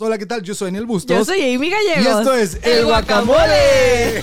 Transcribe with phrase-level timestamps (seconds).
[0.00, 0.42] Hola, ¿qué tal?
[0.42, 1.16] Yo soy Daniel Bustos.
[1.16, 2.04] Yo soy Amy Gallegos.
[2.04, 4.22] Y esto es El, Guacamole.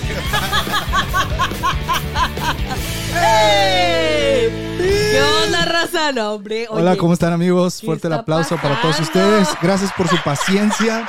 [4.78, 6.12] ¿Qué onda, raza?
[6.12, 6.66] No, hombre.
[6.70, 7.78] Hola, ¿cómo están amigos?
[7.78, 9.50] ¿qué Fuerte el aplauso para todos ustedes.
[9.60, 11.06] Gracias por su paciencia.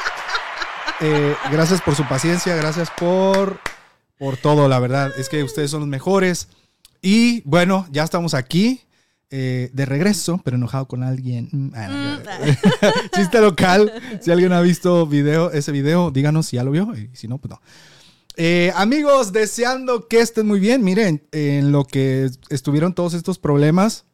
[0.99, 2.54] Eh, gracias por su paciencia.
[2.57, 3.61] Gracias por,
[4.20, 5.13] por todo, la verdad.
[5.18, 6.49] Es que ustedes son los mejores.
[7.02, 8.81] Y bueno, ya estamos aquí.
[9.30, 11.50] Eh, de regreso, pero enojado con alguien.
[11.52, 12.94] Mm, ah, no, Mm, ya.
[13.16, 13.91] Chiste local.
[14.21, 16.94] Si alguien ha visto video, ese video, díganos si ya lo vio.
[16.95, 17.62] Y si no, pues no.
[18.35, 20.84] Eh, amigos, deseando que estén muy bien.
[20.84, 24.05] Miren, en lo que estuvieron todos estos problemas,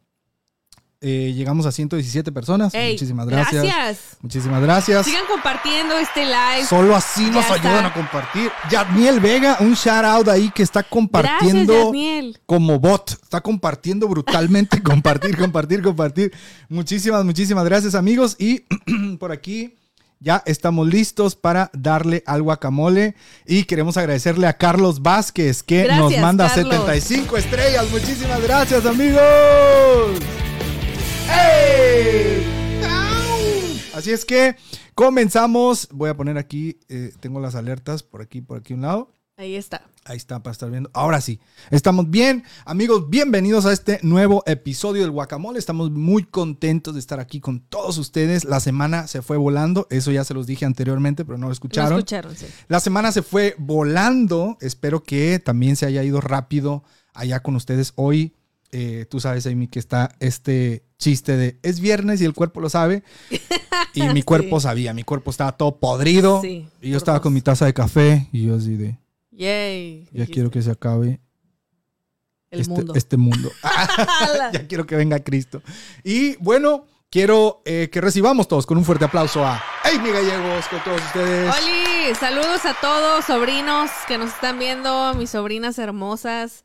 [1.06, 2.72] eh, llegamos a 117 personas.
[2.72, 3.62] Ey, Muchísimas gracias.
[3.62, 4.16] Gracias.
[4.22, 5.04] Muchísimas gracias.
[5.04, 6.64] Sigan compartiendo este live.
[6.66, 7.86] Solo así nos Ya ayudan está.
[7.88, 8.50] a compartir.
[8.70, 13.10] Yadniel Vega, un shout out ahí que está compartiendo Gracias, como bot.
[13.10, 14.82] Está compartiendo brutalmente.
[14.82, 16.32] compartir, compartir, compartir.
[16.70, 18.36] Muchísimas, muchísimas gracias, amigos.
[18.38, 18.64] Y
[19.20, 19.76] por aquí
[20.20, 23.14] ya estamos listos para darle al guacamole.
[23.46, 26.72] Y queremos agradecerle a Carlos Vázquez que nos manda Carlos.
[26.72, 27.90] 75 estrellas.
[27.90, 30.18] Muchísimas gracias, amigos.
[31.30, 32.44] ¡Ey!
[33.94, 34.56] Así es que
[34.94, 35.88] comenzamos.
[35.92, 39.10] Voy a poner aquí, eh, tengo las alertas por aquí, por aquí un lado.
[39.36, 39.82] Ahí está.
[40.04, 40.90] Ahí está para estar viendo.
[40.94, 42.44] Ahora sí, estamos bien.
[42.66, 45.58] Amigos, bienvenidos a este nuevo episodio del Guacamole.
[45.58, 48.44] Estamos muy contentos de estar aquí con todos ustedes.
[48.44, 49.88] La semana se fue volando.
[49.90, 51.98] Eso ya se los dije anteriormente, pero no lo Lo escucharon.
[51.98, 52.46] escucharon, sí.
[52.68, 54.56] La semana se fue volando.
[54.60, 58.34] Espero que también se haya ido rápido allá con ustedes hoy.
[58.76, 62.68] Eh, tú sabes, Amy, que está este chiste de es viernes y el cuerpo lo
[62.68, 63.04] sabe.
[63.96, 66.40] Y mi cuerpo sabía, mi cuerpo estaba todo podrido.
[66.42, 67.22] Sí, y yo estaba dos.
[67.22, 68.98] con mi taza de café y yo así de,
[69.30, 70.08] Yay.
[70.12, 71.20] ya quiero que se acabe
[72.50, 72.92] El este mundo.
[72.96, 73.52] este mundo.
[74.52, 75.62] ya quiero que venga Cristo.
[76.02, 80.82] Y bueno, quiero eh, que recibamos todos con un fuerte aplauso a Amy Gallegos, con
[80.82, 81.54] todos ustedes.
[81.54, 86.64] Oli, saludos a todos, sobrinos que nos están viendo, mis sobrinas hermosas.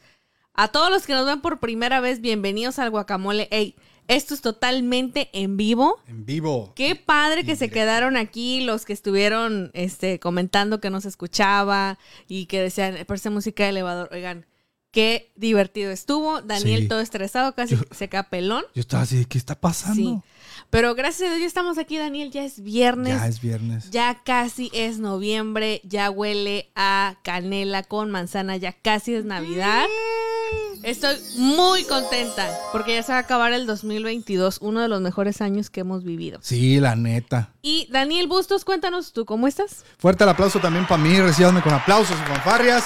[0.62, 3.48] A todos los que nos ven por primera vez, bienvenidos al guacamole.
[3.50, 3.76] Ey,
[4.10, 6.02] esto es totalmente en vivo.
[6.06, 6.73] En vivo.
[6.76, 11.98] Qué padre que se quedaron aquí los que estuvieron este, comentando que no se escuchaba
[12.28, 14.10] y que decían, parece música de elevador.
[14.11, 14.48] Oigan,
[14.92, 16.42] qué divertido estuvo.
[16.42, 16.88] Daniel Sí.
[16.89, 18.66] todo estresado, casi Yo- se queda pelón.
[18.76, 19.95] Yo estaba así, ¿qué está pasando?
[19.95, 20.20] Sí.
[20.70, 22.32] Pero gracias a Dios ya estamos aquí, Daniel.
[22.32, 23.16] Ya es viernes.
[23.17, 23.92] Ya es viernes.
[23.92, 29.86] Ya casi es noviembre, ya huele a canela con manzana, ya casi es Navidad.
[30.84, 35.42] Estoy muy contenta porque ya se va a acabar el 2022, uno de los mejores
[35.42, 36.40] años que hemos vivido.
[36.42, 37.52] Sí, la neta.
[37.62, 39.84] Y Daniel Bustos, cuéntanos tú, ¿cómo estás?
[39.98, 41.20] Fuerte el aplauso también para mí.
[41.20, 42.86] Recíbanme con aplausos y fanfarrias.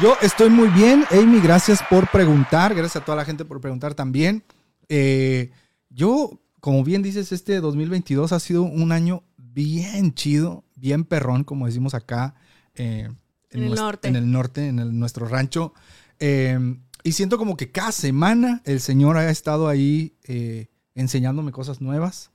[0.00, 1.04] Yo estoy muy bien.
[1.10, 2.74] Amy, gracias por preguntar.
[2.74, 4.44] Gracias a toda la gente por preguntar también.
[4.88, 5.50] Eh,
[5.90, 11.66] yo, como bien dices, este 2022 ha sido un año bien chido, bien perrón, como
[11.66, 12.34] decimos acá.
[12.74, 13.10] eh,
[13.50, 14.08] En el nuestro- norte.
[14.08, 15.74] En el norte, en el- nuestro rancho.
[16.18, 21.80] Eh, y siento como que cada semana el Señor ha estado ahí eh, enseñándome cosas
[21.80, 22.30] nuevas.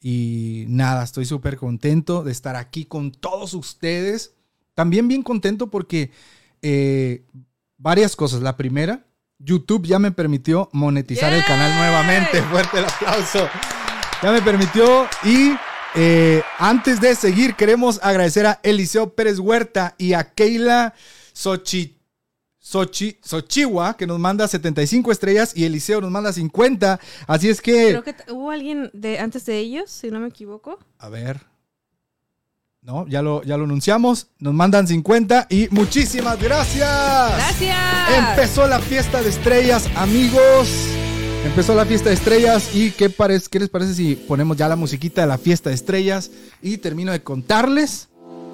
[0.00, 4.34] Y nada, estoy súper contento de estar aquí con todos ustedes.
[4.74, 6.10] También bien contento porque
[6.62, 7.24] eh,
[7.76, 8.42] varias cosas.
[8.42, 9.06] La primera,
[9.38, 12.42] YouTube ya me permitió monetizar el canal nuevamente.
[12.50, 13.48] Fuerte el aplauso.
[14.22, 15.06] Ya me permitió.
[15.24, 15.52] Y
[15.94, 20.94] eh, antes de seguir, queremos agradecer a Eliseo Pérez Huerta y a Keila
[21.32, 21.97] Sochi.
[22.58, 27.00] Sochi, Sochiwa, que nos manda 75 estrellas y Eliseo nos manda 50.
[27.26, 27.88] Así es que...
[27.88, 30.78] Creo que hubo alguien de antes de ellos, si no me equivoco.
[30.98, 31.40] A ver.
[32.82, 34.28] No, ya lo, ya lo anunciamos.
[34.38, 36.88] Nos mandan 50 y muchísimas gracias.
[37.36, 37.76] Gracias.
[38.16, 40.68] Empezó la fiesta de estrellas, amigos.
[41.44, 43.12] Empezó la fiesta de estrellas y ¿qué,
[43.50, 46.30] qué les parece si ponemos ya la musiquita de la fiesta de estrellas
[46.60, 48.08] y termino de contarles?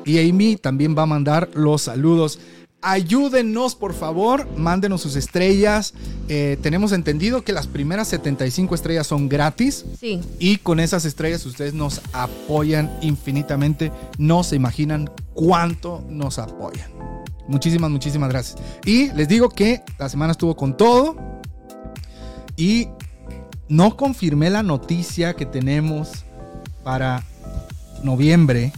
[0.04, 2.38] Y Amy también va a mandar los saludos.
[2.86, 5.94] Ayúdenos, por favor, mándenos sus estrellas.
[6.28, 9.86] Eh, tenemos entendido que las primeras 75 estrellas son gratis.
[9.98, 10.20] Sí.
[10.38, 13.90] Y con esas estrellas ustedes nos apoyan infinitamente.
[14.18, 16.90] No se imaginan cuánto nos apoyan.
[17.48, 18.62] Muchísimas, muchísimas gracias.
[18.84, 21.16] Y les digo que la semana estuvo con todo.
[22.54, 22.88] Y
[23.66, 26.26] no confirmé la noticia que tenemos
[26.82, 27.24] para
[28.02, 28.74] noviembre.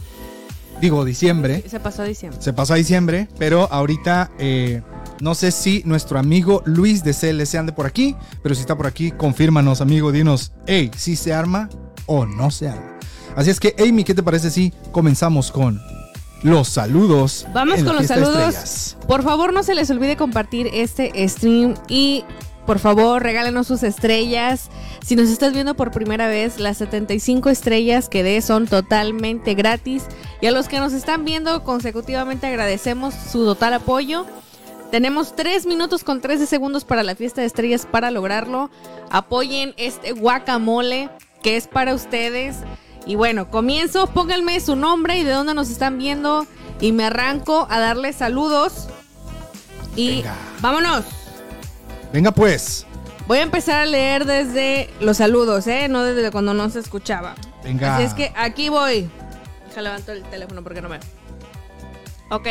[0.81, 1.63] Digo, diciembre.
[1.67, 2.41] Se pasó a diciembre.
[2.41, 4.81] Se pasó a diciembre, pero ahorita eh,
[5.21, 8.85] no sé si nuestro amigo Luis de CLC ande por aquí, pero si está por
[8.85, 11.69] aquí, confírmanos, amigo, dinos, hey, si se arma
[12.05, 12.97] o no se arma.
[13.35, 15.81] Así es que, Amy, ¿qué te parece si comenzamos con
[16.43, 17.47] los saludos?
[17.53, 18.97] Vamos con los saludos.
[19.07, 22.23] Por favor, no se les olvide compartir este stream y
[22.67, 24.69] por favor, regálenos sus estrellas.
[25.05, 30.03] Si nos estás viendo por primera vez, las 75 estrellas que dé son totalmente gratis.
[30.41, 34.25] Y a los que nos están viendo consecutivamente agradecemos su total apoyo.
[34.91, 38.69] Tenemos 3 minutos con 13 segundos para la fiesta de estrellas para lograrlo.
[39.09, 41.09] Apoyen este guacamole
[41.43, 42.57] que es para ustedes.
[43.05, 46.45] Y bueno, comienzo, pónganme su nombre y de dónde nos están viendo.
[46.79, 48.87] Y me arranco a darles saludos.
[49.95, 50.35] Y Venga.
[50.61, 51.05] vámonos.
[52.13, 52.85] Venga pues.
[53.27, 55.89] Voy a empezar a leer desde los saludos, ¿eh?
[55.89, 57.35] No desde cuando no se escuchaba.
[57.63, 57.95] Venga.
[57.95, 59.09] Así es que aquí voy.
[59.81, 60.99] Levanto el teléfono porque no me.
[62.29, 62.47] Ok.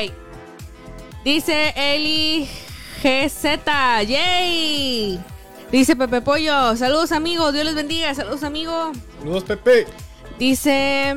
[1.24, 2.48] Dice Eli
[3.02, 3.44] GZ.
[4.06, 5.20] ¡Yay!
[5.70, 6.76] Dice Pepe Pollo.
[6.76, 7.52] Saludos amigos.
[7.52, 8.14] Dios les bendiga.
[8.14, 8.92] Saludos amigo.
[9.18, 9.86] Saludos, Pepe.
[10.38, 11.16] Dice.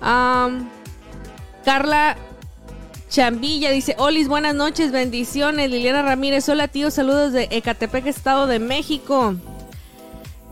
[0.00, 0.68] am,
[1.64, 2.16] Carla
[3.10, 5.70] Chambilla dice: Olis, buenas noches, bendiciones.
[5.70, 9.34] Liliana Ramírez, hola tío, saludos de Ecatepec, Estado de México.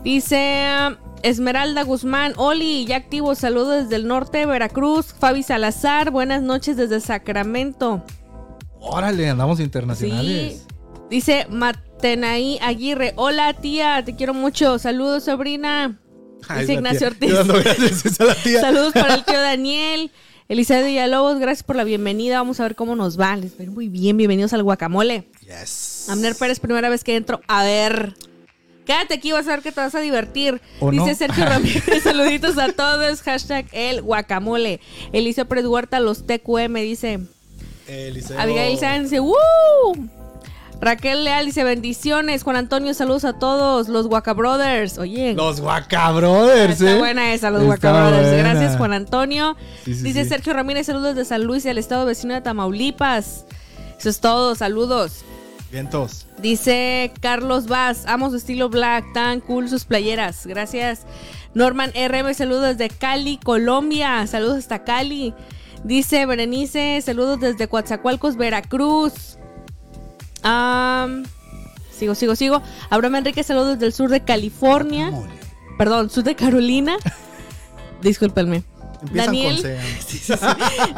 [0.03, 5.07] Dice Esmeralda Guzmán, Oli, ya activo, saludos desde el norte Veracruz.
[5.19, 8.03] Fabi Salazar, buenas noches desde Sacramento.
[8.79, 10.53] Órale, andamos internacionales.
[10.53, 10.75] Sí.
[11.09, 14.79] Dice Matenaí Aguirre, hola tía, te quiero mucho.
[14.79, 15.99] Saludos, sobrina.
[16.47, 17.07] Ay, Dice Ignacio.
[17.07, 17.33] Ortiz.
[17.33, 18.61] Gracias la tía.
[18.61, 20.11] Saludos para el tío Daniel.
[20.47, 22.37] Elizabeth Villalobos, gracias por la bienvenida.
[22.37, 23.35] Vamos a ver cómo nos va.
[23.35, 24.17] Les ir muy bien.
[24.17, 25.29] Bienvenidos al guacamole.
[25.41, 26.07] Yes.
[26.09, 27.41] Amner Pérez, primera vez que entro.
[27.47, 28.15] A ver.
[28.89, 30.59] Quédate aquí, vas a ver que te vas a divertir.
[30.79, 31.15] ¿O Dice no?
[31.15, 33.21] Sergio Ramírez, saluditos a todos.
[33.21, 34.79] Hashtag el guacamole.
[35.13, 37.19] Eliseo Pérez Huerta, los TQM, dice.
[37.87, 38.39] Eliseo.
[38.39, 39.35] Abigail Sáenz dice, ¡Woo!
[40.81, 42.41] Raquel Leal dice, bendiciones.
[42.41, 43.89] Juan Antonio, saludos a todos.
[43.89, 44.97] Los Guaca Brothers.
[44.97, 46.97] Oye, Los Guaca Brothers, Está ¿eh?
[46.97, 48.27] buena esa, los Está Guacabrothers.
[48.33, 48.53] buena.
[48.53, 49.55] Gracias, Juan Antonio.
[49.85, 50.29] Sí, sí, Dice sí.
[50.29, 53.45] Sergio Ramírez, saludos de San Luis, del estado vecino de Tamaulipas.
[53.99, 55.25] Eso es todo, saludos.
[55.71, 56.25] Vientos.
[56.41, 60.47] Dice Carlos Vaz, amo su estilo black, tan cool sus playeras.
[60.47, 61.05] Gracias.
[61.53, 64.25] Norman RM, saludos desde Cali, Colombia.
[64.27, 65.33] Saludos hasta Cali.
[65.83, 69.37] Dice Berenice, saludos desde Coatzacoalcos, Veracruz.
[70.43, 71.23] Am,
[71.91, 72.61] sigo, sigo, sigo.
[72.89, 75.11] Abraham Enrique, saludos del sur de California.
[75.77, 76.97] Perdón, sur de Carolina.
[78.01, 78.63] Discúlpenme.
[79.01, 79.79] Empiezan Daniel, con C.
[80.07, 80.45] Sí, sí, sí.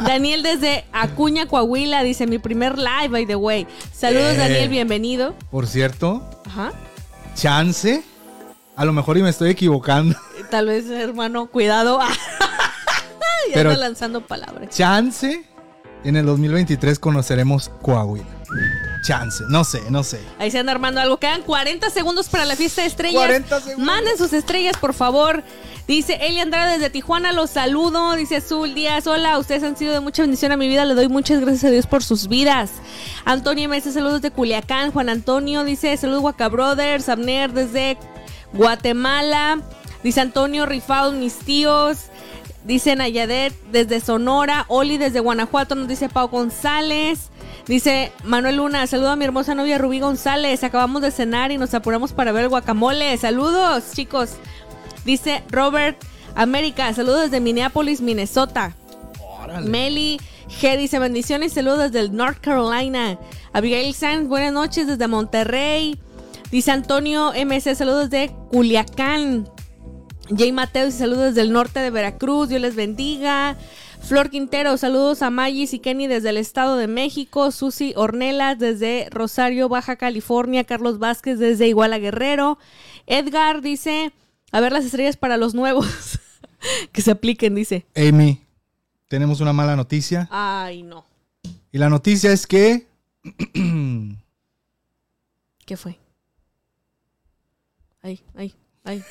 [0.04, 3.66] Daniel desde Acuña, Coahuila, dice mi primer live, by the way.
[3.92, 4.36] Saludos, Eh.
[4.36, 5.34] Daniel, bienvenido.
[5.50, 6.72] Por cierto, Ajá.
[7.34, 8.02] chance.
[8.76, 10.16] A lo mejor y me estoy equivocando.
[10.50, 11.98] Tal vez, hermano, cuidado.
[13.48, 14.70] ya Pero- anda lanzando palabras.
[14.74, 15.44] Chance.
[16.04, 18.26] En el 2023 conoceremos Coahuila.
[19.02, 19.44] Chance.
[19.48, 20.20] No sé, no sé.
[20.38, 21.16] Ahí se anda armando algo.
[21.16, 23.22] Quedan 40 segundos para la fiesta de estrellas.
[23.22, 23.86] 40 segundos.
[23.86, 25.42] Manden sus estrellas, por favor.
[25.88, 28.14] Dice Eli Andrade desde Tijuana, los saludo.
[28.14, 30.84] Dice Azul Díaz, hola, ustedes han sido de mucha bendición a mi vida.
[30.84, 32.70] Le doy muchas gracias a Dios por sus vidas.
[33.24, 33.80] Antonio M.
[33.80, 34.92] saludos de Culiacán.
[34.92, 37.08] Juan Antonio dice, saludos Guaca Brothers.
[37.08, 37.98] Abner desde
[38.52, 39.60] Guatemala.
[40.04, 42.11] Dice Antonio, rifados mis tíos.
[42.64, 44.64] Dice Nayadet desde Sonora.
[44.68, 45.74] Oli desde Guanajuato.
[45.74, 47.30] Nos dice Pau González.
[47.66, 50.64] Dice Manuel Luna, saludo a mi hermosa novia Rubí González.
[50.64, 53.16] Acabamos de cenar y nos apuramos para ver el guacamole.
[53.18, 54.34] Saludos, chicos.
[55.04, 55.96] Dice Robert
[56.34, 58.74] América, saludos desde Minneapolis, Minnesota.
[59.64, 60.18] Meli
[60.48, 63.18] G dice bendiciones, saludos desde North Carolina.
[63.52, 65.98] Abigail Sanz, buenas noches desde Monterrey.
[66.50, 69.48] Dice Antonio MC, saludos de Culiacán.
[70.28, 73.56] Jay Mateo dice saludos desde el norte de Veracruz, Dios les bendiga.
[74.00, 77.50] Flor Quintero, saludos a Magis y Kenny desde el Estado de México.
[77.52, 80.64] Susi Ornelas desde Rosario, Baja California.
[80.64, 82.58] Carlos Vázquez desde Iguala Guerrero.
[83.06, 84.12] Edgar dice,
[84.50, 86.18] a ver las estrellas para los nuevos.
[86.92, 87.86] que se apliquen, dice.
[87.94, 88.40] Amy,
[89.08, 90.28] tenemos una mala noticia.
[90.30, 91.04] Ay, no.
[91.70, 92.86] Y la noticia es que.
[95.64, 95.98] ¿Qué fue?
[98.02, 99.04] Ay, ay, ay.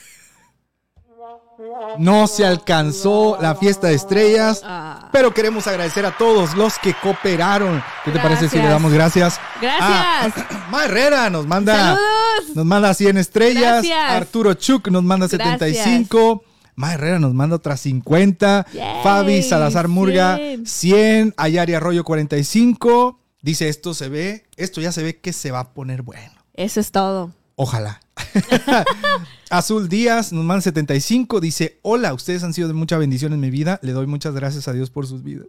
[1.97, 4.61] No se alcanzó la fiesta de estrellas.
[4.63, 5.09] Ah.
[5.11, 7.83] Pero queremos agradecer a todos los que cooperaron.
[8.05, 9.39] ¿Qué te parece si le damos gracias?
[9.61, 9.81] Gracias.
[9.81, 11.75] Ah, Ma Herrera nos manda.
[11.75, 12.55] Saludos.
[12.55, 13.85] Nos manda 100 estrellas.
[13.85, 14.11] Gracias.
[14.11, 15.59] Arturo Chuk nos manda Gracias.
[15.59, 16.43] 75.
[16.75, 18.67] Ma Herrera nos manda otras 50.
[18.73, 20.65] Yay, Fabi Salazar Murga 100.
[20.65, 21.33] 100.
[21.37, 23.19] Ayari Arroyo 45.
[23.41, 26.31] Dice esto se ve, esto ya se ve que se va a poner bueno.
[26.53, 27.31] Eso es todo.
[27.63, 28.01] Ojalá.
[29.51, 31.39] Azul Díaz nos manda 75.
[31.39, 33.79] Dice: Hola, ustedes han sido de mucha bendición en mi vida.
[33.83, 35.45] Le doy muchas gracias a Dios por sus vidas.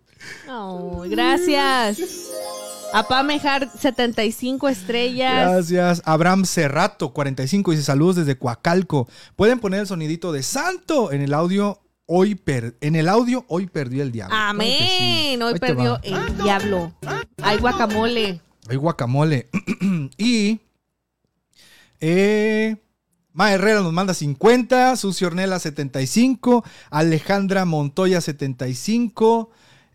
[0.47, 1.99] Oh, gracias.
[2.93, 5.51] A Pamejar, 75 estrellas.
[5.53, 6.03] Gracias.
[6.05, 9.09] Abraham Cerrato, 45, dice saludos desde Coacalco.
[9.35, 11.79] Pueden poner el sonidito de santo en el audio.
[12.05, 14.37] Hoy per- en el audio hoy perdió el diablo.
[14.37, 14.83] Claro que sí.
[14.83, 15.43] Amén.
[15.43, 16.93] Hoy Ahí perdió el diablo.
[17.43, 18.43] Hay guacamole.
[18.69, 19.49] Hay guacamole.
[20.19, 20.61] y
[22.03, 22.77] eh,
[23.33, 29.51] Ma Herrera nos manda 50, Susi Ornella 75, Alejandra Montoya 75,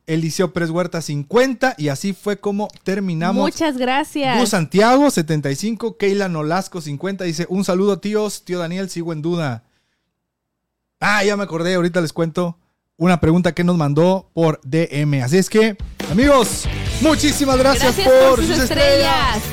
[0.07, 3.43] Eliseo Pérez Huerta 50 y así fue como terminamos.
[3.43, 4.39] Muchas gracias.
[4.39, 9.63] Gus Santiago 75, Keila Nolasco 50 dice, un saludo tíos, tío Daniel, sigo en duda.
[10.99, 12.57] Ah, ya me acordé, ahorita les cuento
[12.95, 15.21] una pregunta que nos mandó por DM.
[15.21, 15.77] Así es que,
[16.09, 16.67] amigos,
[17.01, 19.43] muchísimas gracias, por, sus estrellas.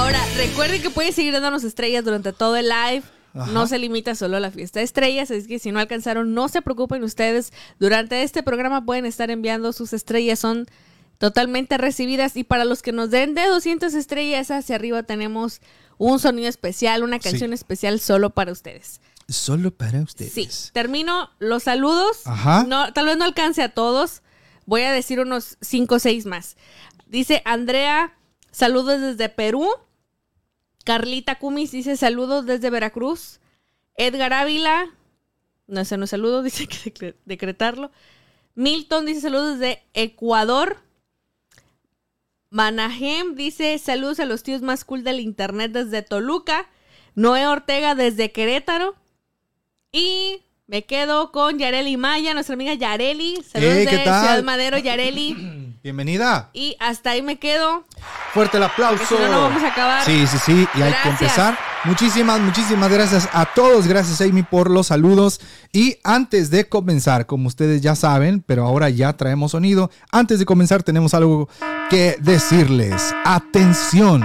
[0.00, 3.02] Ahora, recuerden que pueden seguir dándonos estrellas durante todo el live.
[3.34, 6.48] No se limita solo a la fiesta de estrellas, es que si no alcanzaron, no
[6.48, 7.52] se preocupen ustedes.
[7.78, 10.66] Durante este programa pueden estar enviando sus estrellas, son
[11.18, 12.34] totalmente recibidas.
[12.38, 15.60] Y para los que nos den de 200 estrellas hacia arriba, tenemos
[15.98, 19.02] un sonido especial, una canción especial solo para ustedes.
[19.28, 20.32] Solo para ustedes.
[20.32, 22.22] Sí, termino los saludos.
[22.24, 22.64] Ajá.
[22.66, 24.22] No, tal vez no alcance a todos.
[24.64, 26.56] Voy a decir unos 5 o 6 más.
[27.06, 28.14] Dice Andrea,
[28.50, 29.68] saludos desde Perú.
[30.84, 33.40] Carlita Cumis dice saludos desde Veracruz.
[33.96, 34.86] Edgar Ávila,
[35.66, 37.90] no sé, no saludo, dice que decretarlo.
[38.54, 40.78] Milton dice saludos desde Ecuador.
[42.50, 46.68] Manahem dice saludos a los tíos más cool del internet desde Toluca.
[47.14, 48.96] Noé Ortega desde Querétaro.
[49.92, 53.42] Y me quedo con Yareli Maya, nuestra amiga Yareli.
[53.42, 53.88] Saludos de.
[53.88, 55.36] Ciudad Madero, Yareli.
[55.82, 56.50] Bienvenida.
[56.52, 57.86] Y hasta ahí me quedo.
[58.34, 59.02] Fuerte el aplauso.
[59.08, 60.04] Si no, no vamos a acabar.
[60.04, 60.52] Sí, sí, sí.
[60.52, 61.20] Y hay que Gracias.
[61.22, 61.58] empezar.
[61.84, 63.86] Muchísimas, muchísimas gracias a todos.
[63.86, 65.40] Gracias, Amy, por los saludos.
[65.72, 69.90] Y antes de comenzar, como ustedes ya saben, pero ahora ya traemos sonido.
[70.12, 71.48] Antes de comenzar, tenemos algo
[71.88, 73.14] que decirles.
[73.24, 74.22] Atención.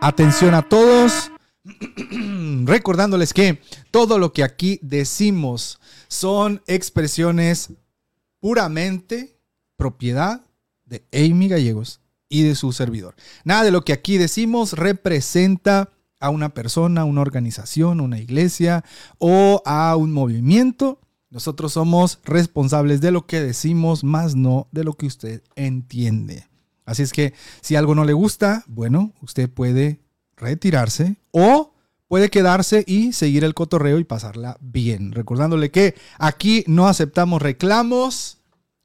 [0.00, 1.30] Atención a todos.
[2.64, 5.78] Recordándoles que todo lo que aquí decimos
[6.08, 7.70] son expresiones
[8.40, 9.39] puramente
[9.80, 10.42] propiedad
[10.84, 13.14] de Amy Gallegos y de su servidor.
[13.44, 15.88] Nada de lo que aquí decimos representa
[16.20, 18.84] a una persona, una organización, una iglesia
[19.16, 21.00] o a un movimiento.
[21.30, 26.46] Nosotros somos responsables de lo que decimos, más no de lo que usted entiende.
[26.84, 27.32] Así es que
[27.62, 30.00] si algo no le gusta, bueno, usted puede
[30.36, 31.72] retirarse o
[32.06, 35.12] puede quedarse y seguir el cotorreo y pasarla bien.
[35.12, 38.39] Recordándole que aquí no aceptamos reclamos,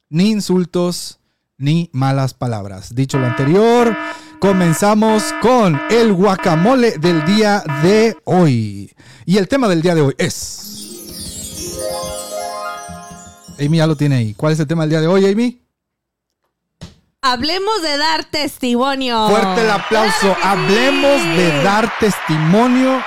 [0.09, 1.19] ni insultos,
[1.57, 2.93] ni malas palabras.
[2.93, 3.95] Dicho lo anterior,
[4.39, 8.93] comenzamos con el guacamole del día de hoy.
[9.25, 10.61] Y el tema del día de hoy es...
[13.57, 14.33] Amy ya lo tiene ahí.
[14.33, 15.64] ¿Cuál es el tema del día de hoy, Amy?
[17.27, 19.27] Hablemos de dar testimonio.
[19.27, 20.35] Fuerte el aplauso.
[20.43, 23.01] Hablemos de dar testimonio.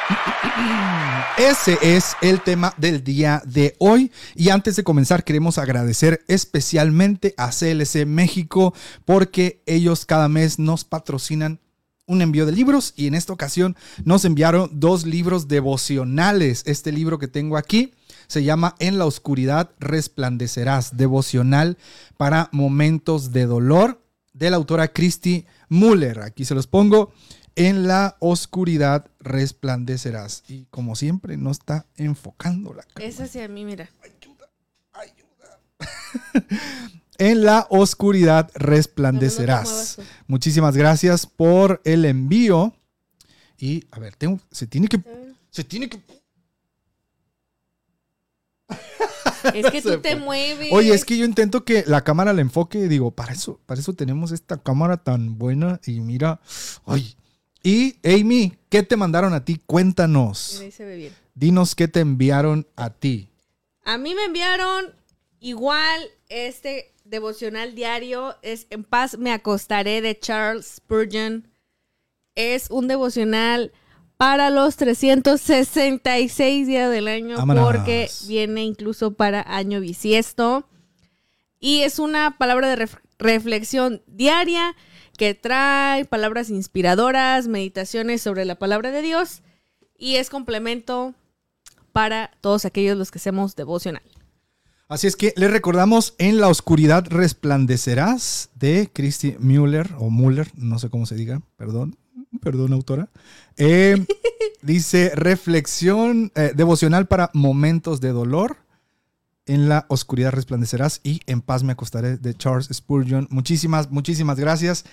[1.36, 4.10] Ese es el tema del día de hoy.
[4.34, 10.82] Y antes de comenzar, queremos agradecer especialmente a CLC México porque ellos cada mes nos
[10.82, 11.60] patrocinan
[12.08, 16.64] un envío de libros y en esta ocasión nos enviaron dos libros devocionales.
[16.66, 17.94] Este libro que tengo aquí
[18.26, 21.78] se llama En la oscuridad resplandecerás, devocional
[22.16, 24.07] para momentos de dolor
[24.38, 26.20] de la autora Christy Muller.
[26.20, 27.12] Aquí se los pongo.
[27.56, 30.44] En la oscuridad resplandecerás.
[30.48, 33.04] Y como siempre, no está enfocando la cámara.
[33.04, 33.90] Es hacia mí, mira.
[37.20, 39.98] En la oscuridad No, no resplandecerás.
[40.28, 42.72] Muchísimas gracias por el envío.
[43.58, 45.02] Y a ver, tengo, se tiene que.
[45.50, 46.00] Se tiene que.
[49.54, 50.68] Es que tú te mueves.
[50.72, 52.78] Oye, es que yo intento que la cámara la enfoque.
[52.78, 55.80] y Digo, para eso, para eso tenemos esta cámara tan buena.
[55.86, 56.40] Y mira,
[56.86, 57.14] ay.
[57.62, 59.60] Y Amy, ¿qué te mandaron a ti?
[59.66, 60.62] Cuéntanos.
[60.70, 61.12] Se ve bien.
[61.34, 63.30] Dinos qué te enviaron a ti.
[63.84, 64.94] A mí me enviaron
[65.40, 68.36] igual este devocional diario.
[68.42, 71.48] Es En paz me acostaré de Charles Spurgeon.
[72.34, 73.72] Es un devocional
[74.18, 77.64] para los 366 días del año Vámonos.
[77.66, 80.68] porque viene incluso para año bisiesto.
[81.60, 84.74] Y es una palabra de ref- reflexión diaria
[85.16, 89.42] que trae palabras inspiradoras, meditaciones sobre la palabra de Dios
[89.96, 91.14] y es complemento
[91.92, 94.02] para todos aquellos los que hacemos devocional.
[94.88, 100.78] Así es que les recordamos En la oscuridad resplandecerás de Christy Müller o Müller, no
[100.78, 101.96] sé cómo se diga, perdón,
[102.40, 103.08] perdón autora.
[103.56, 104.04] Eh,
[104.62, 108.56] dice reflexión eh, devocional para momentos de dolor.
[109.46, 113.26] En la oscuridad resplandecerás y en paz me acostaré de Charles Spurgeon.
[113.30, 114.84] Muchísimas, muchísimas gracias.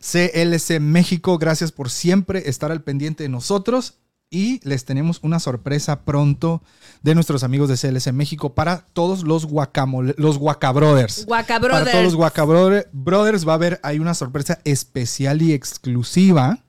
[0.00, 3.94] CLC México, gracias por siempre estar al pendiente de nosotros.
[4.30, 6.62] Y les tenemos una sorpresa pronto
[7.02, 11.24] de nuestros amigos de CLC México para todos los guacamole, los guacabrothers.
[11.26, 12.14] Guaca Para todos los Brothers.
[12.14, 16.63] Guacabrothers Brothers va a haber hay una sorpresa especial y exclusiva.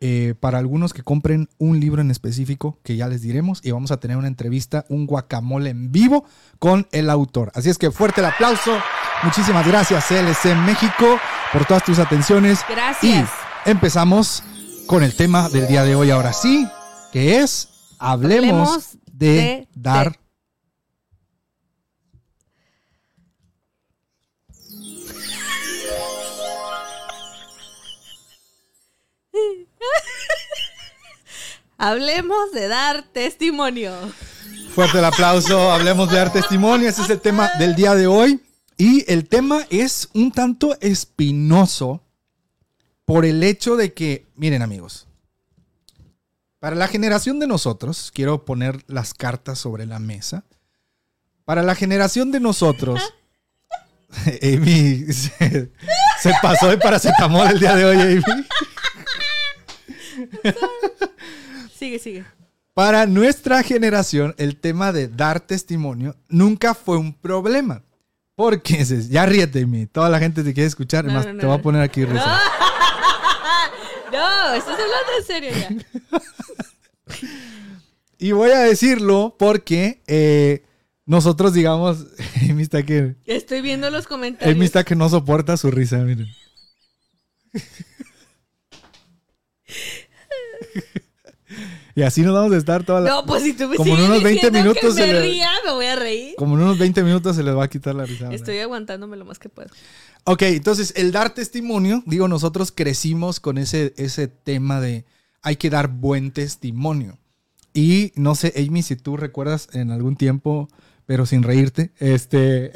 [0.00, 3.90] Eh, para algunos que compren un libro en específico que ya les diremos y vamos
[3.90, 6.24] a tener una entrevista, un guacamole en vivo
[6.58, 7.52] con el autor.
[7.54, 8.72] Así es que fuerte el aplauso.
[9.22, 11.18] Muchísimas gracias CLC México
[11.52, 12.60] por todas tus atenciones.
[12.68, 13.28] Gracias.
[13.66, 14.42] Y empezamos
[14.86, 16.66] con el tema del día de hoy ahora sí,
[17.12, 20.18] que es hablemos, Hablemos de, de- dar de-
[31.78, 33.92] Hablemos de dar testimonio.
[34.74, 38.40] Fuerte el aplauso, hablemos de dar testimonio, ese es el tema del día de hoy.
[38.76, 42.02] Y el tema es un tanto espinoso
[43.04, 45.06] por el hecho de que, miren amigos,
[46.60, 50.44] para la generación de nosotros, quiero poner las cartas sobre la mesa,
[51.44, 53.02] para la generación de nosotros,
[54.42, 55.72] Amy se,
[56.20, 58.22] se pasó de paracetamol el día de hoy, Amy.
[61.76, 62.24] Sigue, sigue.
[62.74, 67.82] Para nuestra generación, el tema de dar testimonio nunca fue un problema.
[68.34, 71.40] Porque, ya ríete de mí, toda la gente te quiere escuchar, No, más no, no,
[71.40, 72.40] te voy a poner aquí risa.
[74.12, 75.68] No, estás hablando en serio ya.
[78.18, 80.64] Y voy a decirlo porque eh,
[81.06, 82.06] nosotros, digamos,
[82.58, 84.64] está que, Estoy viendo los comentarios.
[84.64, 86.26] Está que no soporta su risa, miren.
[91.94, 93.10] y así nos vamos a estar toda la...
[93.10, 95.50] No, pues si tú me Como en unos 20 diciendo minutos que se le- ría,
[95.64, 96.34] me voy a reír.
[96.36, 98.32] Como en unos 20 minutos se les va a quitar la risa.
[98.32, 99.68] Estoy aguantándome lo más que puedo.
[100.24, 105.04] Ok, entonces el dar testimonio, digo, nosotros crecimos con ese, ese tema de
[105.42, 107.18] hay que dar buen testimonio.
[107.72, 110.68] Y no sé, Amy, si tú recuerdas en algún tiempo,
[111.06, 112.72] pero sin reírte, este...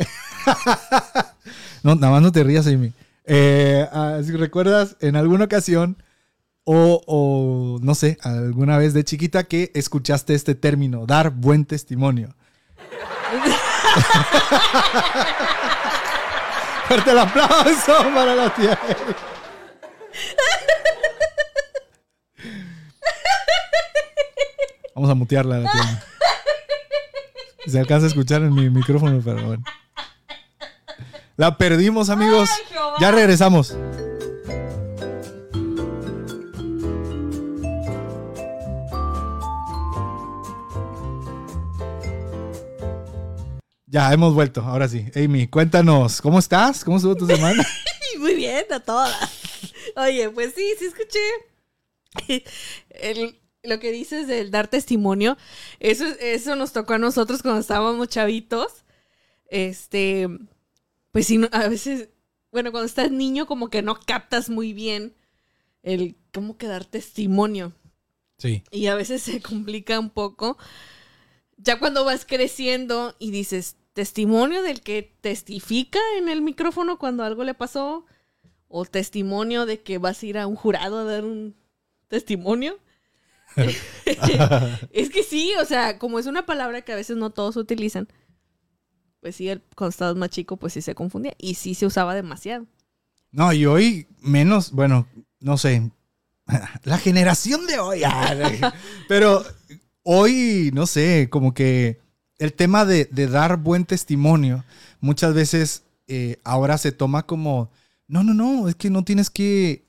[1.83, 2.93] no, nada más no te rías, Amy.
[3.27, 5.97] Eh, ah, si recuerdas en alguna ocasión
[6.65, 12.35] o, o, no sé, alguna vez de chiquita que escuchaste este término, dar buen testimonio.
[16.89, 18.79] Fuerte el aplauso para la tía.
[24.95, 26.05] Vamos a mutearla a la tía.
[27.67, 29.65] Se alcanza a escuchar en mi micrófono, pero bueno.
[31.37, 32.51] La perdimos, amigos.
[33.01, 33.75] Ya regresamos.
[43.95, 45.07] Ya, hemos vuelto, ahora sí.
[45.15, 46.83] Amy, cuéntanos, ¿cómo estás?
[46.83, 47.65] ¿Cómo estuvo tu semana?
[48.19, 49.15] Muy bien, a todas.
[49.95, 51.21] Oye, pues sí, sí escuché
[52.89, 55.39] el- lo que dices del dar testimonio.
[55.79, 58.85] Eso, eso nos tocó a nosotros cuando estábamos chavitos.
[59.47, 60.29] Este,
[61.13, 62.09] pues sí, a veces,
[62.51, 65.15] bueno, cuando estás niño como que no captas muy bien
[65.85, 67.73] el cómo que dar testimonio.
[68.39, 68.65] Sí.
[68.73, 70.59] Y a veces se complica un poco.
[71.59, 77.45] Ya cuando vas creciendo y dices testimonio del que testifica en el micrófono cuando algo
[77.45, 78.05] le pasó,
[78.69, 81.55] o testimonio de que vas a ir a un jurado a dar un
[82.09, 82.79] testimonio.
[84.93, 88.09] es que sí, o sea, como es una palabra que a veces no todos utilizan,
[89.21, 92.15] pues sí, el- cuando estabas más chico, pues sí se confundía y sí se usaba
[92.15, 92.67] demasiado.
[93.31, 95.07] No, y hoy menos, bueno,
[95.41, 95.91] no sé.
[96.85, 98.03] La generación de hoy.
[99.09, 99.45] Pero
[100.03, 102.01] hoy, no sé, como que
[102.39, 104.65] el tema de, dar buen testimonio,
[105.01, 107.71] muchas veces eh, ahora se toma como,
[108.09, 109.85] no, no, no, es que no tienes que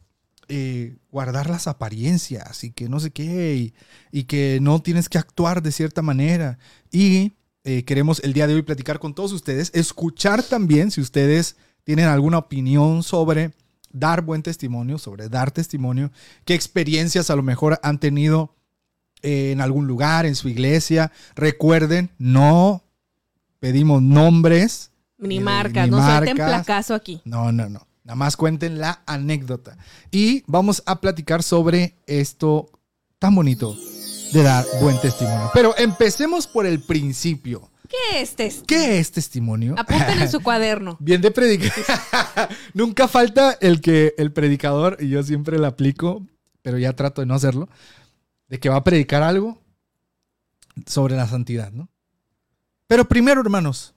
[0.48, 3.74] eh, guardar las apariencias y que no sé qué, y,
[4.12, 6.60] y que no tienes que actuar de cierta manera.
[6.92, 7.34] Y
[7.68, 12.06] eh, queremos el día de hoy platicar con todos ustedes, escuchar también si ustedes tienen
[12.06, 13.54] alguna opinión sobre
[13.92, 16.12] dar buen testimonio, sobre dar testimonio,
[16.46, 18.54] qué experiencias a lo mejor han tenido
[19.26, 21.12] eh, en algún lugar, en su iglesia.
[21.36, 22.84] Recuerden, no
[23.60, 24.92] pedimos nombres.
[25.18, 27.22] Ni marcas, ni no suelten placazo aquí.
[27.26, 27.88] No, no, no.
[28.04, 29.78] Nada más cuenten la anécdota.
[30.12, 32.70] Y vamos a platicar sobre esto
[33.18, 33.76] tan bonito
[34.32, 35.50] de dar buen testimonio.
[35.54, 37.72] Pero empecemos por el principio.
[37.90, 38.68] ¿Qué es testimonio?
[38.68, 39.76] ¿Qué es testimonio?
[39.78, 40.98] Apunten en su cuaderno.
[41.00, 41.74] Bien de predicar.
[42.74, 46.24] Nunca falta el que el predicador, y yo siempre lo aplico,
[46.62, 47.70] pero ya trato de no hacerlo,
[48.48, 49.62] de que va a predicar algo
[50.86, 51.90] sobre la santidad, ¿no?
[52.88, 53.94] Pero primero, hermanos,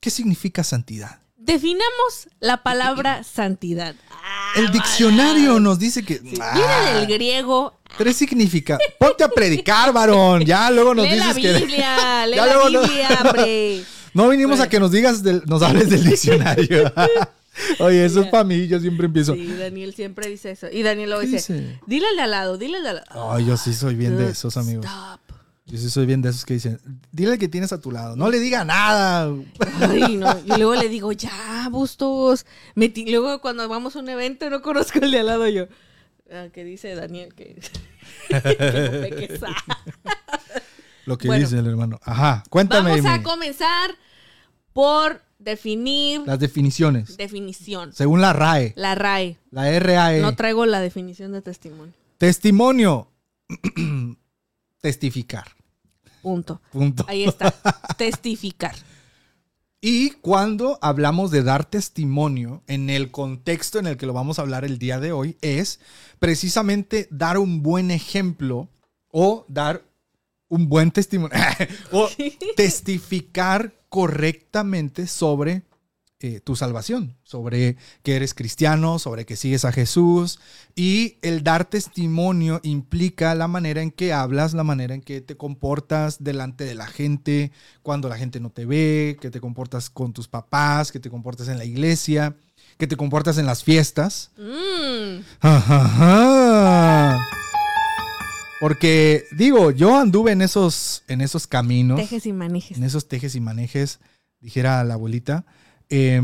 [0.00, 1.20] ¿qué significa santidad?
[1.36, 3.94] Definamos la palabra santidad.
[4.56, 6.18] El diccionario nos dice que...
[6.18, 7.78] Viene Ah, del griego.
[7.98, 8.78] Tres significa.
[8.98, 10.44] Ponte a predicar, varón.
[10.44, 11.58] Ya luego nos lee la dices que.
[11.66, 13.84] Biblia, lee Ya la luego no- Biblia, hombre.
[14.12, 16.92] No vinimos a que nos digas, del- nos hables del diccionario.
[17.80, 19.34] Oye, eso es para mí, yo siempre empiezo.
[19.34, 20.68] Sí, Daniel siempre dice eso.
[20.70, 21.80] Y Daniel ¿Qué dice, dice?
[21.86, 23.32] dile al de al lado, dile al de al lado.
[23.32, 24.86] Ay, yo sí soy bien de esos, amigos.
[24.86, 25.20] Stop.
[25.66, 26.80] Yo sí soy bien de esos que dicen,
[27.12, 29.32] dile que tienes a tu lado, no le diga nada.
[29.80, 30.36] Ay, no.
[30.44, 32.44] Y luego le digo, ya, Bustos.
[32.74, 35.66] Luego cuando vamos a un evento no conozco el de al lado yo.
[36.32, 37.60] Ah, que dice Daniel que...
[38.30, 39.48] no.
[41.06, 41.44] Lo que Bueno.
[41.44, 41.98] dice el hermano.
[42.04, 42.90] Ajá, cuéntame.
[42.90, 43.90] Vamos a comenzar
[44.72, 47.16] por definir las definiciones.
[47.16, 47.92] definición.
[47.92, 49.36] Según la RAE, La RAE.
[49.50, 50.20] la RAE.
[50.20, 51.92] No traigo la definición de testimonio.
[52.18, 53.08] Testimonio.
[54.80, 55.46] Testificar.
[56.22, 56.60] Punto.
[56.72, 57.04] Punto.
[57.08, 57.50] Ahí está.
[57.96, 58.74] Testificar.
[59.82, 64.42] Y cuando hablamos de dar testimonio, en el contexto en el que lo vamos a
[64.42, 65.80] hablar el día de hoy, es
[66.18, 68.68] precisamente dar un buen ejemplo
[69.10, 69.82] o dar
[70.48, 71.34] un buen testimonio
[71.92, 72.08] o
[72.56, 75.64] testificar correctamente sobre
[76.22, 80.38] eh, tu salvación, sobre que eres cristiano, sobre que sigues a Jesús.
[80.76, 85.38] Y el dar testimonio implica la manera en que hablas, la manera en que te
[85.38, 90.12] comportas delante de la gente, cuando la gente no te ve, que te comportas con
[90.12, 92.36] tus papás, que te comportas en la iglesia,
[92.76, 94.30] que te comportas en las fiestas.
[94.36, 95.22] Mm.
[95.40, 97.18] Ajá.
[98.60, 102.76] Porque digo, yo anduve en esos, en esos caminos Tejes y manejes.
[102.76, 104.00] en esos tejes y manejes,
[104.38, 105.46] dijera la abuelita.
[105.88, 106.20] Eh,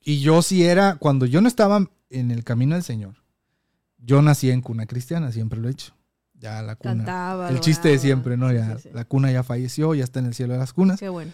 [0.00, 3.22] y yo sí era, cuando yo no estaba en el camino del Señor,
[3.98, 5.94] yo nací en cuna cristiana, siempre lo he hecho.
[6.34, 6.96] Ya la cuna.
[6.96, 7.50] Cantaba.
[7.50, 8.50] el chiste de siempre, ¿no?
[8.52, 8.88] Ya, sí, sí.
[8.92, 10.98] La cuna ya falleció, ya está en el cielo de las cunas.
[10.98, 11.32] Qué bueno.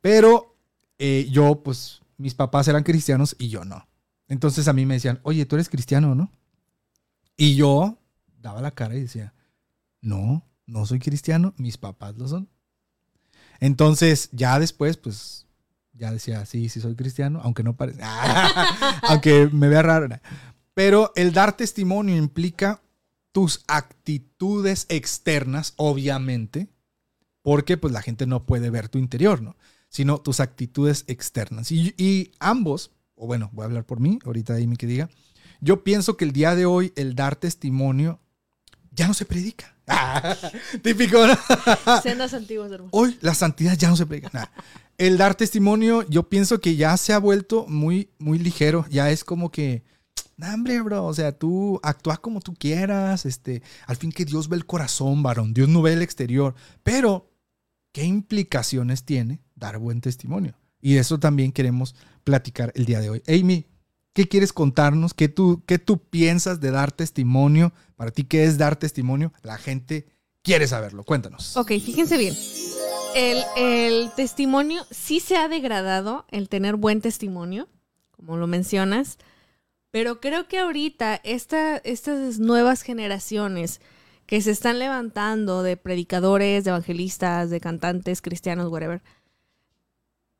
[0.00, 0.56] Pero
[0.98, 3.88] eh, yo, pues, mis papás eran cristianos y yo no.
[4.28, 6.30] Entonces a mí me decían, oye, tú eres cristiano, ¿no?
[7.36, 7.98] Y yo
[8.40, 9.34] daba la cara y decía,
[10.02, 12.50] no, no soy cristiano, mis papás lo son.
[13.60, 15.46] Entonces ya después, pues,
[15.94, 18.00] ya decía, sí, sí soy cristiano, aunque no parece,
[19.02, 20.08] aunque me vea raro.
[20.74, 22.82] Pero el dar testimonio implica
[23.30, 26.68] tus actitudes externas, obviamente,
[27.42, 29.56] porque pues la gente no puede ver tu interior, ¿no?
[29.88, 31.72] Sino tus actitudes externas.
[31.72, 35.08] Y, y ambos, o bueno, voy a hablar por mí, ahorita Amy que diga,
[35.60, 38.20] yo pienso que el día de hoy el dar testimonio
[38.90, 39.71] ya no se predica.
[40.82, 41.34] Típico, ¿no?
[42.02, 42.90] Sendas antiguas, hermano.
[42.92, 44.30] Hoy la santidad ya no se predica.
[44.32, 44.46] Nah.
[44.98, 48.86] El dar testimonio, yo pienso que ya se ha vuelto muy, muy ligero.
[48.90, 49.82] Ya es como que,
[50.36, 53.26] nah, hombre, bro, o sea, tú actúas como tú quieras.
[53.26, 55.54] Este, al fin que Dios ve el corazón, varón.
[55.54, 56.54] Dios no ve el exterior.
[56.82, 57.30] Pero,
[57.92, 60.54] ¿qué implicaciones tiene dar buen testimonio?
[60.80, 63.22] Y de eso también queremos platicar el día de hoy.
[63.28, 63.66] Amy,
[64.12, 65.14] ¿qué quieres contarnos?
[65.14, 67.72] ¿Qué tú, qué tú piensas de dar testimonio?
[67.96, 69.32] Para ti, ¿qué es dar testimonio?
[69.42, 70.06] La gente
[70.42, 71.04] quiere saberlo.
[71.04, 71.56] Cuéntanos.
[71.56, 72.34] Ok, fíjense bien.
[73.14, 77.68] El, el testimonio sí se ha degradado, el tener buen testimonio,
[78.10, 79.18] como lo mencionas,
[79.90, 83.80] pero creo que ahorita esta- estas nuevas generaciones
[84.24, 89.02] que se están levantando de predicadores, de evangelistas, de cantantes cristianos, whatever,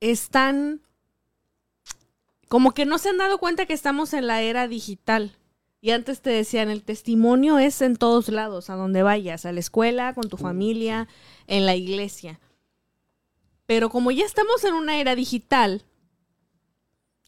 [0.01, 0.81] están
[2.53, 5.39] como que no se han dado cuenta que estamos en la era digital.
[5.81, 9.61] Y antes te decían, el testimonio es en todos lados, a donde vayas, a la
[9.61, 11.09] escuela, con tu familia,
[11.47, 12.41] en la iglesia.
[13.65, 15.87] Pero como ya estamos en una era digital,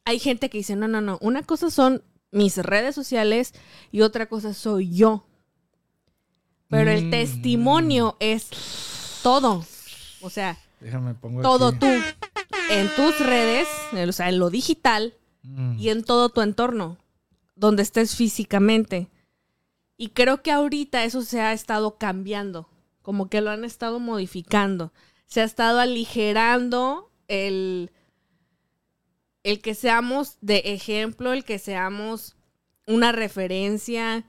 [0.04, 3.54] hay gente que dice, no, no, no, una cosa son mis redes sociales
[3.90, 5.24] y otra cosa soy yo.
[6.68, 7.10] Pero el Mm.
[7.10, 8.50] testimonio es
[9.22, 9.64] todo.
[10.20, 11.78] O sea, Déjame pongo todo aquí.
[11.80, 11.86] tú.
[12.70, 15.78] En tus redes, o sea, en lo digital, Mm.
[15.78, 16.96] y en todo tu entorno,
[17.54, 19.10] donde estés físicamente.
[19.98, 22.68] Y creo que ahorita eso se ha estado cambiando,
[23.02, 24.92] como que lo han estado modificando.
[25.26, 27.90] Se ha estado aligerando el,
[29.42, 32.36] el que seamos de ejemplo, el que seamos
[32.86, 34.24] una referencia,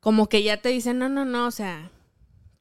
[0.00, 1.90] como que ya te dicen, no, no, no, o sea,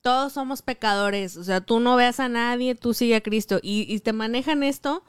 [0.02, 3.60] todos somos pecadores, o sea, tú no veas a nadie, tú sigue a Cristo.
[3.62, 5.04] Y, y te manejan esto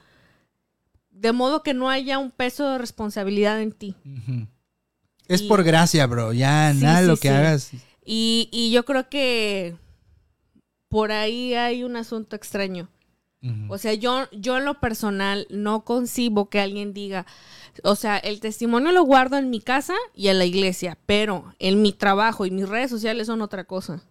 [1.11, 3.95] de modo que no haya un peso de responsabilidad en ti.
[5.29, 6.33] Es Y- por gracia, bro.
[6.33, 7.35] Ya, Sí, nada, sí, lo que sí.
[7.35, 7.71] hagas.
[8.05, 9.77] Y, y yo creo que
[10.89, 12.89] por ahí hay un asunto extraño.
[13.71, 17.25] O sea, yo, yo en lo personal no concibo que alguien diga,
[17.85, 21.81] o sea, el testimonio lo guardo en mi casa y en la iglesia, pero en
[21.81, 24.03] mi trabajo y mis redes sociales son otra cosa.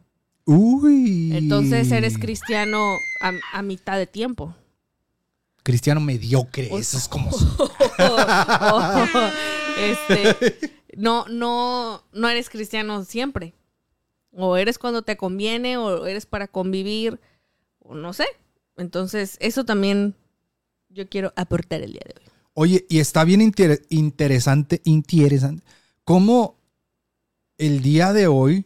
[0.52, 1.32] Uy.
[1.36, 4.56] Entonces eres cristiano a, a mitad de tiempo.
[5.62, 6.70] Cristiano mediocre.
[6.72, 7.30] O- Eso es como.
[8.00, 9.30] O-
[9.78, 10.58] este,
[10.96, 13.54] no, no, no eres cristiano siempre.
[14.32, 17.20] O eres cuando te conviene, o eres para convivir,
[17.80, 18.26] o no sé.
[18.78, 20.16] Entonces, eso también
[20.90, 22.28] yo quiero aportar el día de hoy.
[22.54, 25.64] Oye, y está bien inter- interesante, interesante,
[26.04, 26.56] cómo
[27.58, 28.66] el día de hoy,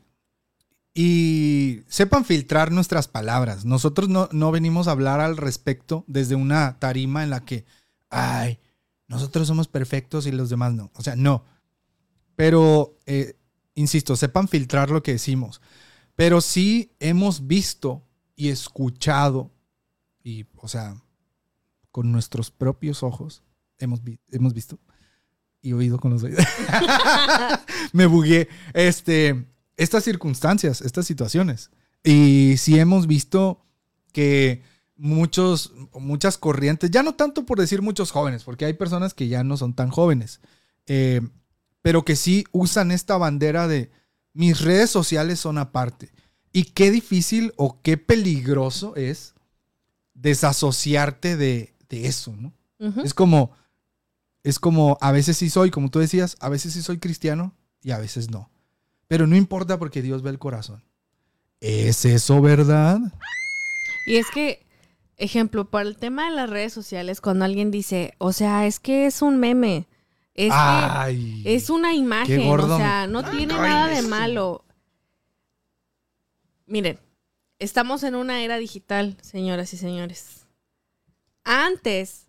[0.93, 3.65] y sepan filtrar nuestras palabras.
[3.65, 7.65] Nosotros no, no venimos a hablar al respecto desde una tarima en la que,
[8.10, 8.60] ay,
[9.08, 10.91] nosotros somos perfectos y los demás no.
[10.95, 11.45] O sea, no.
[12.36, 13.36] Pero, eh,
[13.75, 15.62] insisto, sepan filtrar lo que decimos.
[16.15, 18.03] Pero sí hemos visto
[18.36, 19.51] y escuchado,
[20.23, 20.95] y, o sea,
[21.91, 23.43] con nuestros propios ojos,
[23.79, 24.01] hemos,
[24.32, 24.79] hemos visto
[25.62, 26.45] y oído con los oídos.
[27.93, 28.47] Me bugué.
[28.73, 29.45] Este,
[29.77, 31.71] estas circunstancias, estas situaciones.
[32.03, 33.65] Y sí hemos visto
[34.12, 34.62] que
[34.95, 39.43] muchos, muchas corrientes, ya no tanto por decir muchos jóvenes, porque hay personas que ya
[39.43, 40.39] no son tan jóvenes,
[40.86, 41.21] eh,
[41.81, 43.91] pero que sí usan esta bandera de
[44.33, 46.12] mis redes sociales son aparte.
[46.51, 49.33] Y qué difícil o qué peligroso es
[50.13, 52.53] desasociarte de, de eso, ¿no?
[53.03, 53.51] Es como,
[54.43, 57.91] es como, a veces sí soy, como tú decías, a veces sí soy cristiano y
[57.91, 58.51] a veces no.
[59.08, 60.84] Pero no importa porque Dios ve el corazón.
[61.60, 63.00] ¿Es eso verdad?
[64.06, 64.66] Y es que,
[65.18, 69.06] ejemplo, para el tema de las redes sociales, cuando alguien dice, o sea, es que
[69.06, 69.88] es un meme,
[70.34, 71.44] es Ay.
[71.44, 74.66] que es una imagen, o sea, no tiene nada de malo.
[76.66, 77.00] Miren,
[77.60, 80.46] estamos en una era digital, señoras y señores.
[81.44, 82.28] Antes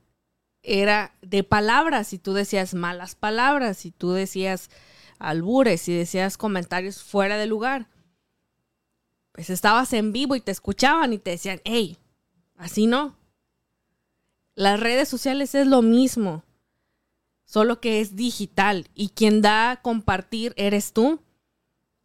[0.62, 4.70] era de palabras y tú decías malas palabras y tú decías
[5.28, 7.88] albures y decías comentarios fuera de lugar.
[9.32, 11.98] Pues estabas en vivo y te escuchaban y te decían, hey,
[12.56, 13.16] así no.
[14.54, 16.44] Las redes sociales es lo mismo,
[17.44, 21.20] solo que es digital y quien da a compartir eres tú.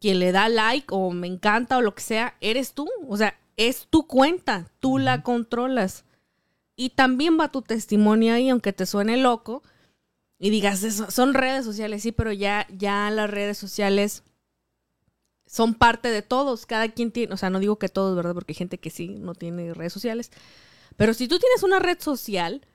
[0.00, 2.88] Quien le da like o me encanta o lo que sea, eres tú.
[3.06, 6.04] O sea, es tu cuenta, tú la controlas.
[6.74, 9.62] Y también va tu testimonio ahí, aunque te suene loco
[10.40, 14.24] y digas, "Eso- son redes sociales, sí, pero ya, ya las redes sociales
[15.46, 16.66] son parte de todos.
[16.66, 18.34] Cada quien tiene, o sea, no digo que todos, ¿verdad?
[18.34, 20.30] Porque hay gente que sí no tiene redes sociales.
[20.96, 22.66] Pero si tú tienes una red social,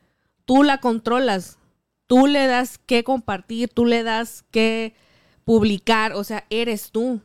[0.45, 1.57] tú la controlas.
[2.07, 4.93] Tú le das que compartir, tú le das que
[5.43, 7.21] publicar, o sea, eres tú.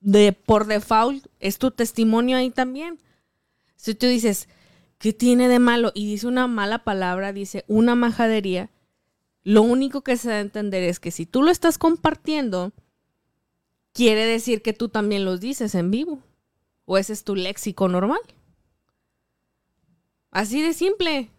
[0.00, 2.98] De por default es tu testimonio ahí también.
[3.76, 4.48] Si tú dices,
[4.98, 5.90] ¿qué tiene de malo?
[5.94, 8.70] Y dice una mala palabra, dice una majadería,
[9.44, 12.72] lo único que se da a entender es que si tú lo estás compartiendo,
[13.92, 16.22] quiere decir que tú también los dices en vivo.
[16.84, 18.20] O ese es tu léxico normal.
[20.30, 21.30] Así de simple.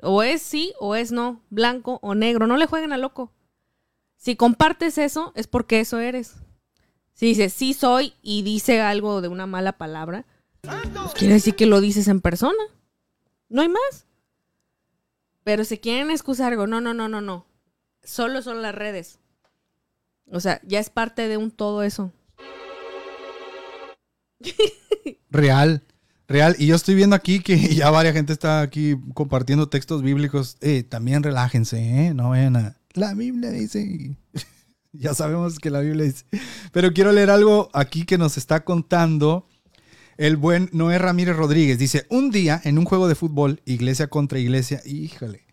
[0.00, 2.46] O es sí o es no, blanco o negro.
[2.46, 3.32] No le jueguen a loco.
[4.16, 6.36] Si compartes eso, es porque eso eres.
[7.12, 10.26] Si dices sí soy y dice algo de una mala palabra,
[10.60, 12.62] pues quiere decir que lo dices en persona.
[13.48, 14.06] No hay más.
[15.44, 17.46] Pero si quieren excusar algo, no, no, no, no, no.
[18.02, 19.18] Solo son las redes.
[20.30, 22.12] O sea, ya es parte de un todo eso.
[25.30, 25.82] Real,
[26.28, 26.54] real.
[26.58, 30.58] Y yo estoy viendo aquí que ya varias gente está aquí compartiendo textos bíblicos.
[30.60, 32.14] Eh, también relájense, ¿eh?
[32.14, 32.76] No vayan a...
[32.92, 34.16] La Biblia dice...
[34.92, 36.26] ya sabemos que la Biblia dice...
[36.70, 39.46] Pero quiero leer algo aquí que nos está contando
[40.16, 41.78] el buen Noé Ramírez Rodríguez.
[41.78, 45.46] Dice, un día en un juego de fútbol, iglesia contra iglesia, híjole.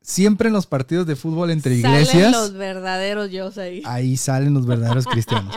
[0.00, 2.08] Siempre en los partidos de fútbol entre iglesias...
[2.08, 3.82] Salen los verdaderos yo ahí.
[3.84, 5.54] Ahí salen los verdaderos cristianos.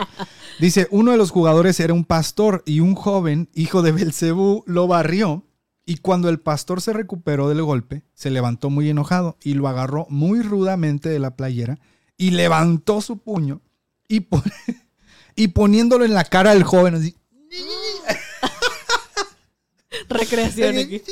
[0.60, 4.86] Dice, uno de los jugadores era un pastor y un joven, hijo de Belcebú, lo
[4.86, 5.42] barrió.
[5.84, 10.06] Y cuando el pastor se recuperó del golpe, se levantó muy enojado y lo agarró
[10.10, 11.78] muy rudamente de la playera
[12.16, 13.60] y levantó su puño
[14.08, 14.42] y, pon-
[15.36, 17.15] y poniéndolo en la cara del joven así.
[20.08, 21.02] Recreación aquí.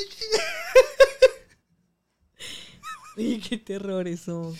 [3.17, 4.53] Y qué terror eso.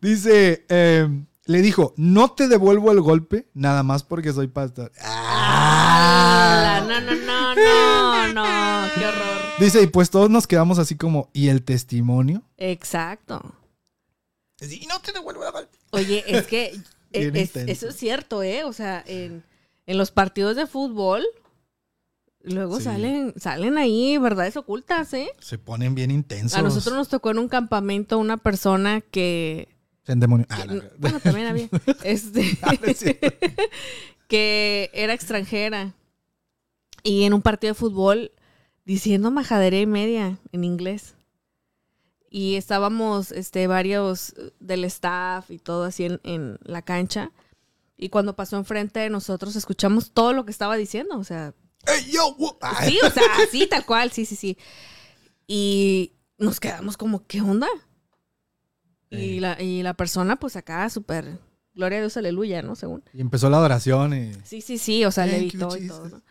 [0.00, 1.08] Dice, eh,
[1.46, 4.92] le dijo, no te devuelvo el golpe nada más porque soy pastor.
[5.00, 9.24] Ah, no, no, no, no, no, qué horror.
[9.58, 12.42] Dice, y pues todos nos quedamos así como, ¿y el testimonio?
[12.56, 13.54] Exacto.
[14.60, 15.78] Y no te devuelvo el golpe.
[15.90, 16.76] Oye, es que
[17.12, 18.64] eh, es- eso es cierto, ¿eh?
[18.64, 19.44] O sea, en,
[19.86, 21.24] en los partidos de fútbol,
[22.42, 22.84] luego Sí.
[22.84, 25.28] salen, salen ahí verdades ocultas, ¿eh?
[25.40, 26.58] Se ponen bien intensos.
[26.58, 29.68] A nosotros nos tocó en un campamento una persona que
[30.04, 30.46] Se endemonió.
[30.50, 31.68] Ah, no, bueno, también había.
[32.04, 32.92] Este, Ah, no
[34.28, 35.94] que era extranjera.
[37.02, 38.32] Y en un partido de fútbol
[38.84, 41.14] diciendo majadería y media en inglés.
[42.30, 47.30] Y estábamos este, varios del staff y todo así en, en la cancha.
[47.96, 51.18] Y cuando pasó enfrente de nosotros, escuchamos todo lo que estaba diciendo.
[51.18, 51.54] O sea,
[51.86, 52.36] ¡Ey, yo!
[52.84, 54.58] Sí, o sea, así tal cual, sí, sí, sí.
[55.46, 57.68] Y nos quedamos como, ¿qué onda?
[59.10, 61.38] Y la, y la persona, pues acá, súper,
[61.72, 62.74] gloria a Dios, aleluya, ¿no?
[62.74, 63.04] Según.
[63.12, 64.32] Y empezó la adoración y...
[64.42, 66.22] Sí, sí, sí, o sea, le Thank you, evitó y todo, ¿no?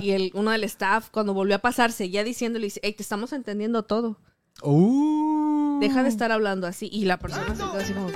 [0.00, 3.04] Y, y el, uno del staff, cuando volvió a pasarse, ya diciéndole, dice, hey, te
[3.04, 4.18] estamos entendiendo todo.
[4.62, 5.78] Uh.
[5.80, 6.88] Deja de estar hablando así.
[6.90, 8.08] Y la persona se quedó así como...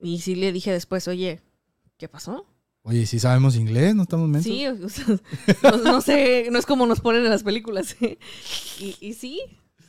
[0.00, 1.40] Y sí le dije después, oye,
[1.96, 2.46] ¿qué pasó?
[2.82, 4.52] Oye, si sabemos inglés, no estamos mensos.
[4.52, 5.04] Sí, o sea,
[5.62, 7.96] no, no sé, no es como nos ponen en las películas.
[8.00, 8.18] ¿eh?
[8.80, 9.40] Y, y sí,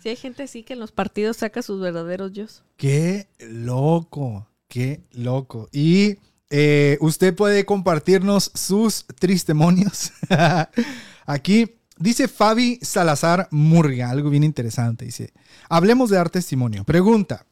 [0.01, 2.45] sí hay gente así que en los partidos saca sus verdaderos yo.
[2.77, 5.69] Qué loco, qué loco.
[5.71, 6.17] Y
[6.49, 10.11] eh, usted puede compartirnos sus tristemonios.
[11.25, 15.05] Aquí dice Fabi Salazar Murga, algo bien interesante.
[15.05, 15.31] Dice,
[15.69, 16.83] hablemos de dar testimonio.
[16.83, 17.45] Pregunta,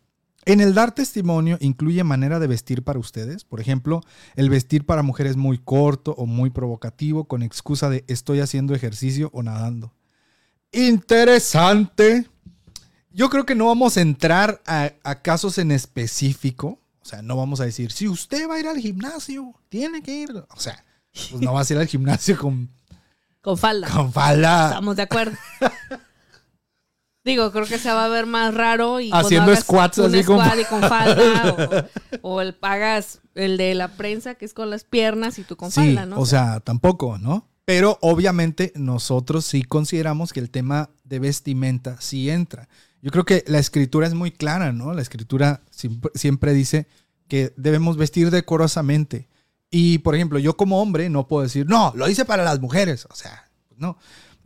[0.48, 3.44] ¿en el dar testimonio incluye manera de vestir para ustedes?
[3.44, 4.02] Por ejemplo,
[4.36, 9.30] el vestir para mujeres muy corto o muy provocativo con excusa de estoy haciendo ejercicio
[9.34, 9.94] o nadando.
[10.72, 12.28] Interesante.
[13.12, 16.80] Yo creo que no vamos a entrar a, a casos en específico.
[17.02, 20.14] O sea, no vamos a decir, si usted va a ir al gimnasio, tiene que
[20.14, 20.32] ir.
[20.32, 22.70] O sea, pues no vas a ir al gimnasio con,
[23.42, 23.90] Con falda.
[23.90, 24.68] con falda.
[24.68, 25.38] Estamos de acuerdo.
[27.28, 30.24] Digo, creo que se va a ver más raro y Haciendo hagas squats un así
[30.24, 31.88] squat y con falda
[32.22, 35.58] o, o el pagas el de la prensa que es con las piernas y tú
[35.58, 36.20] con Sí, falda, ¿no?
[36.22, 37.50] o sea, tampoco, ¿no?
[37.66, 42.70] Pero obviamente nosotros sí consideramos que el tema de vestimenta sí entra.
[43.02, 44.94] Yo creo que la escritura es muy clara, ¿no?
[44.94, 46.88] La escritura siempre, siempre dice
[47.28, 49.28] que debemos vestir decorosamente.
[49.70, 53.06] Y, por ejemplo, yo como hombre no puedo decir, no, lo hice para las mujeres.
[53.12, 53.98] O sea, no.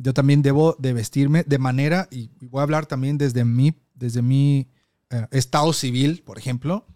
[0.02, 4.22] Yo también debo de vestirme de manera, y voy a hablar también desde mi, desde
[4.22, 4.68] mi
[5.10, 6.88] eh, estado civil, por ejemplo,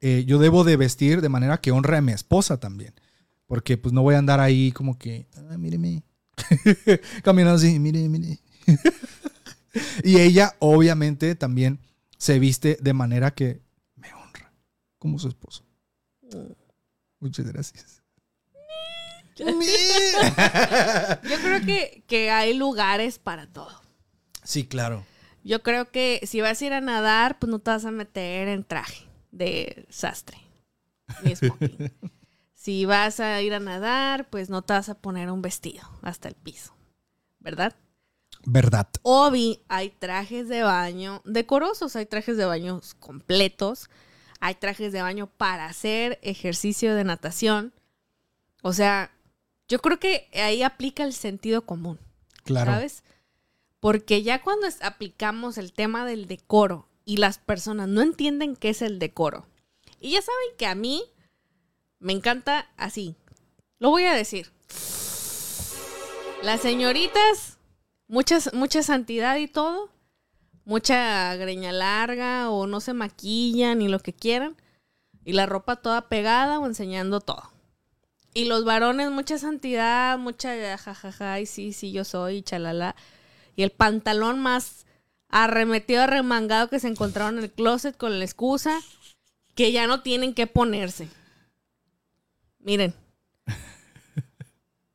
[0.00, 2.94] eh, yo debo de vestir de manera que honre a mi esposa también.
[3.46, 6.02] Porque pues no voy a andar ahí como que, ah, míreme.
[7.22, 8.40] Caminando así, mire, mire.
[10.04, 11.80] y ella obviamente también
[12.16, 13.60] se viste de manera que
[13.96, 14.52] me honra
[14.98, 15.64] como su esposo.
[17.20, 18.01] Muchas gracias.
[21.28, 23.80] Yo creo que, que hay lugares para todo.
[24.44, 25.04] sí, claro.
[25.44, 28.46] Yo creo que si vas a ir a nadar, pues no te vas a meter
[28.46, 30.38] en traje de sastre.
[31.24, 31.92] Ni smoking.
[32.54, 36.28] si vas a ir a nadar, pues no te vas a poner un vestido hasta
[36.28, 36.74] el piso.
[37.40, 37.74] ¿Verdad?
[38.44, 38.88] Verdad.
[39.02, 43.90] Obi, hay trajes de baño decorosos, hay trajes de baño completos,
[44.40, 47.72] hay trajes de baño para hacer ejercicio de natación.
[48.62, 49.10] O sea,
[49.68, 51.98] yo creo que ahí aplica el sentido común.
[52.44, 52.72] Claro.
[52.72, 53.02] ¿Sabes?
[53.80, 58.70] Porque ya cuando es- aplicamos el tema del decoro y las personas no entienden qué
[58.70, 59.46] es el decoro.
[60.00, 61.02] Y ya saben que a mí
[61.98, 63.14] me encanta así.
[63.78, 64.50] Lo voy a decir.
[66.42, 67.58] Las señoritas,
[68.08, 69.90] muchas, mucha santidad y todo,
[70.64, 74.56] mucha greña larga o no se maquillan ni lo que quieran.
[75.24, 77.51] Y la ropa toda pegada o enseñando todo.
[78.34, 82.96] Y los varones, mucha santidad, mucha jajaja, y sí, sí, yo soy, chalala.
[83.56, 84.86] Y el pantalón más
[85.28, 88.80] arremetido, arremangado que se encontraron en el closet con la excusa
[89.54, 91.08] que ya no tienen que ponerse.
[92.58, 92.94] Miren,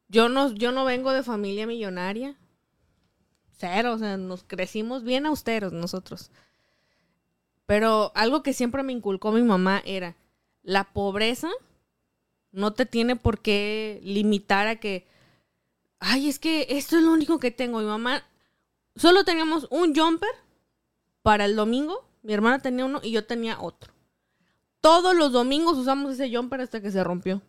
[0.08, 2.36] yo no, yo no vengo de familia millonaria.
[3.58, 6.32] Cero, o sea, nos crecimos bien austeros nosotros.
[7.65, 10.15] Pero algo que siempre me inculcó mi mamá era,
[10.63, 11.50] la pobreza
[12.51, 15.07] no te tiene por qué limitar a que,
[15.99, 17.79] ay, es que esto es lo único que tengo.
[17.79, 18.23] Mi mamá,
[18.95, 20.29] solo teníamos un jumper
[21.21, 23.93] para el domingo, mi hermana tenía uno y yo tenía otro.
[24.81, 27.41] Todos los domingos usamos ese jumper hasta que se rompió.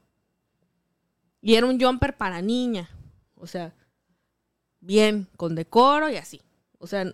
[1.40, 2.90] Y era un jumper para niña.
[3.36, 3.72] O sea,
[4.80, 6.42] bien, con decoro y así.
[6.78, 7.12] O sea,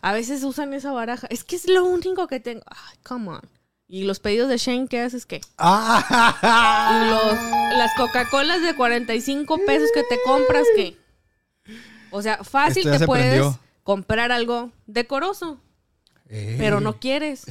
[0.00, 1.26] a veces usan esa baraja.
[1.30, 2.62] Es que es lo único que tengo.
[2.66, 3.57] Ay, come on.
[3.90, 5.24] Y los pedidos de Shane, ¿qué haces?
[5.24, 5.40] ¿Qué?
[5.56, 6.92] Ah.
[6.92, 10.96] Y los, las Coca-Colas de 45 pesos que te compras, ¿qué?
[12.10, 13.58] O sea, fácil Esto te se puedes prendió.
[13.82, 15.58] comprar algo decoroso,
[16.28, 17.46] pero no quieres.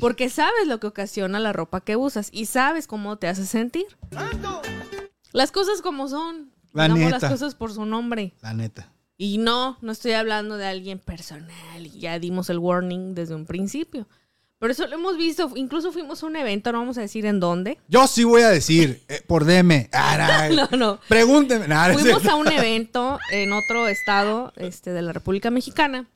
[0.00, 3.86] Porque sabes lo que ocasiona la ropa que usas y sabes cómo te hace sentir.
[5.32, 6.50] Las cosas como son.
[6.72, 7.10] La neta.
[7.18, 8.34] las cosas por su nombre.
[8.42, 8.92] La neta.
[9.16, 11.90] Y no, no estoy hablando de alguien personal.
[11.92, 14.06] Ya dimos el warning desde un principio.
[14.58, 15.50] Pero eso lo hemos visto.
[15.54, 17.78] Incluso fuimos a un evento, no vamos a decir en dónde.
[17.88, 19.88] Yo sí voy a decir, eh, por DM.
[19.92, 20.68] Ah, no.
[20.70, 21.00] No, no.
[21.08, 21.68] Pregúnteme.
[21.68, 26.08] Nah, Fuimos a un evento en otro estado este, de la República Mexicana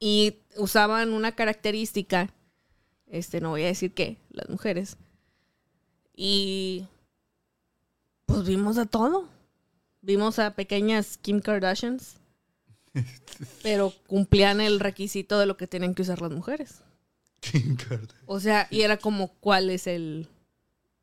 [0.00, 2.30] y usaban una característica,
[3.06, 4.96] este, no voy a decir qué, las mujeres.
[6.14, 6.86] Y
[8.26, 9.28] pues vimos de todo.
[10.00, 12.16] Vimos a pequeñas Kim Kardashians,
[13.62, 16.82] pero cumplían el requisito de lo que tenían que usar las mujeres.
[17.52, 18.22] Kim Kardashian.
[18.26, 20.28] O sea, y era como cuál es el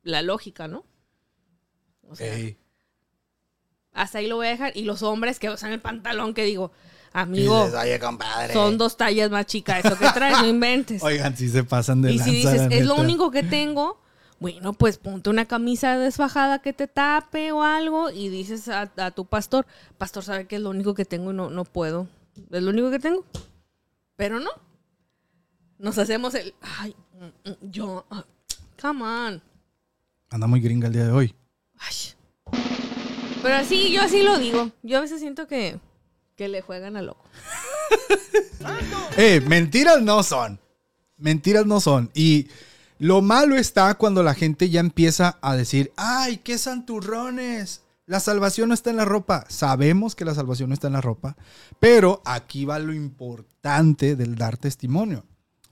[0.04, 0.86] la lógica, ¿no?
[2.08, 2.58] O sea, Ey.
[3.94, 4.76] hasta ahí lo voy a dejar.
[4.78, 6.72] Y los hombres que usan el pantalón que digo,
[7.14, 8.54] amigo, Dices, Oye, compadre.
[8.54, 11.02] son dos tallas más chicas, eso que traes, no inventes.
[11.04, 13.04] Oigan, si se pasan de y si dices, la es lo neta".
[13.04, 14.00] único que tengo,
[14.40, 19.12] bueno, pues ponte una camisa desfajada que te tape o algo y dices a, a
[19.12, 19.66] tu pastor,
[19.98, 22.08] pastor sabe que es lo único que tengo y no, no puedo.
[22.52, 23.26] Es lo único que tengo.
[24.18, 24.52] Pero no.
[25.78, 28.26] Nos hacemos el, ay, mm, mm, yo, ah,
[28.82, 29.44] come on.
[30.30, 31.36] Anda muy gringa el día de hoy.
[31.78, 32.62] Ay.
[33.44, 34.72] Pero así, yo así lo digo.
[34.84, 35.80] Yo a veces siento que,
[36.36, 37.24] que le juegan a loco.
[39.18, 40.60] Eh, mentiras no son.
[41.18, 42.12] Mentiras no son.
[42.14, 42.50] Y
[42.98, 47.84] lo malo está cuando la gente ya empieza a decir, ay, qué santurrones.
[48.08, 49.46] La salvación no está en la ropa.
[49.48, 51.38] Sabemos que la salvación no está en la ropa,
[51.80, 55.24] pero aquí va lo importante del dar testimonio.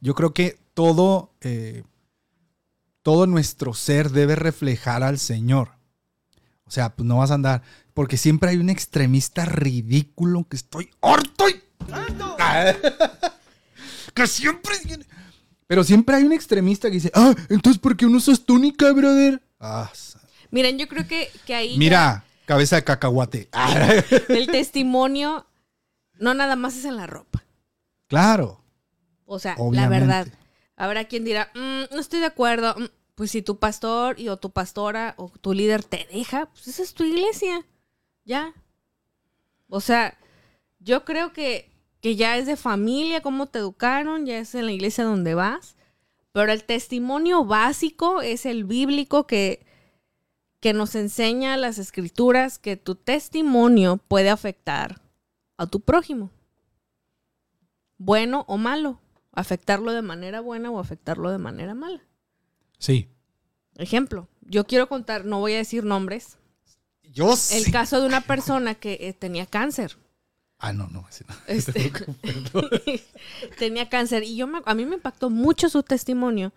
[0.03, 1.83] Yo creo que todo, eh,
[3.03, 5.69] todo nuestro ser debe reflejar al Señor.
[6.65, 7.61] O sea, pues no vas a andar,
[7.93, 11.53] porque siempre hay un extremista ridículo que estoy harto y
[14.13, 14.75] que siempre.
[15.67, 19.41] Pero siempre hay un extremista que dice, ah, entonces ¿por qué no usas túnica, brother?
[19.57, 19.89] Ah,
[20.51, 23.47] Miren, yo creo que, que ahí ya mira, cabeza de cacahuate.
[23.53, 23.93] Ah,
[24.27, 25.47] el testimonio
[26.19, 27.45] no nada más es en la ropa.
[28.09, 28.62] claro.
[29.33, 30.27] O sea, la verdad.
[30.75, 32.75] Habrá quien dirá, "Mm, no estoy de acuerdo.
[32.77, 36.67] Mm, Pues si tu pastor y o tu pastora o tu líder te deja, pues
[36.67, 37.63] esa es tu iglesia.
[38.25, 38.53] Ya.
[39.69, 40.17] O sea,
[40.79, 41.69] yo creo que,
[42.01, 45.75] que ya es de familia, cómo te educaron, ya es en la iglesia donde vas.
[46.31, 49.63] Pero el testimonio básico es el bíblico que,
[50.59, 55.01] que nos enseña las escrituras que tu testimonio puede afectar
[55.57, 56.31] a tu prójimo.
[57.99, 58.99] Bueno o malo.
[59.33, 62.01] Afectarlo de manera buena o afectarlo de manera mala.
[62.77, 63.09] Sí.
[63.75, 66.37] Ejemplo, yo quiero contar, no voy a decir nombres,
[67.01, 67.71] Yo el sí.
[67.71, 69.97] caso de una persona que eh, tenía cáncer.
[70.59, 71.05] Ah, no, no.
[71.47, 71.91] Este,
[73.57, 76.53] tenía cáncer y yo me- a mí me impactó mucho su testimonio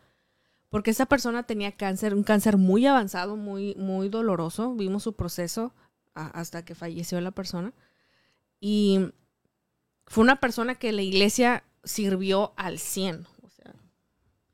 [0.69, 4.75] porque esa persona tenía cáncer, un cáncer muy avanzado, muy, muy doloroso.
[4.75, 5.73] Vimos su proceso
[6.15, 7.73] a- hasta que falleció la persona.
[8.61, 9.13] Y
[10.07, 13.27] fue una persona que la iglesia sirvió al 100.
[13.43, 13.75] O sea,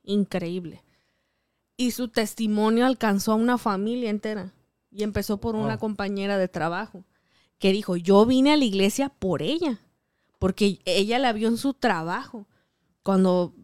[0.04, 0.84] increíble.
[1.76, 4.52] Y su testimonio alcanzó a una familia entera.
[4.90, 7.04] Y empezó por una compañera de trabajo
[7.58, 9.78] que dijo, yo vine a la iglesia por ella,
[10.38, 12.46] porque ella la vio en su trabajo,
[13.02, 13.54] cuando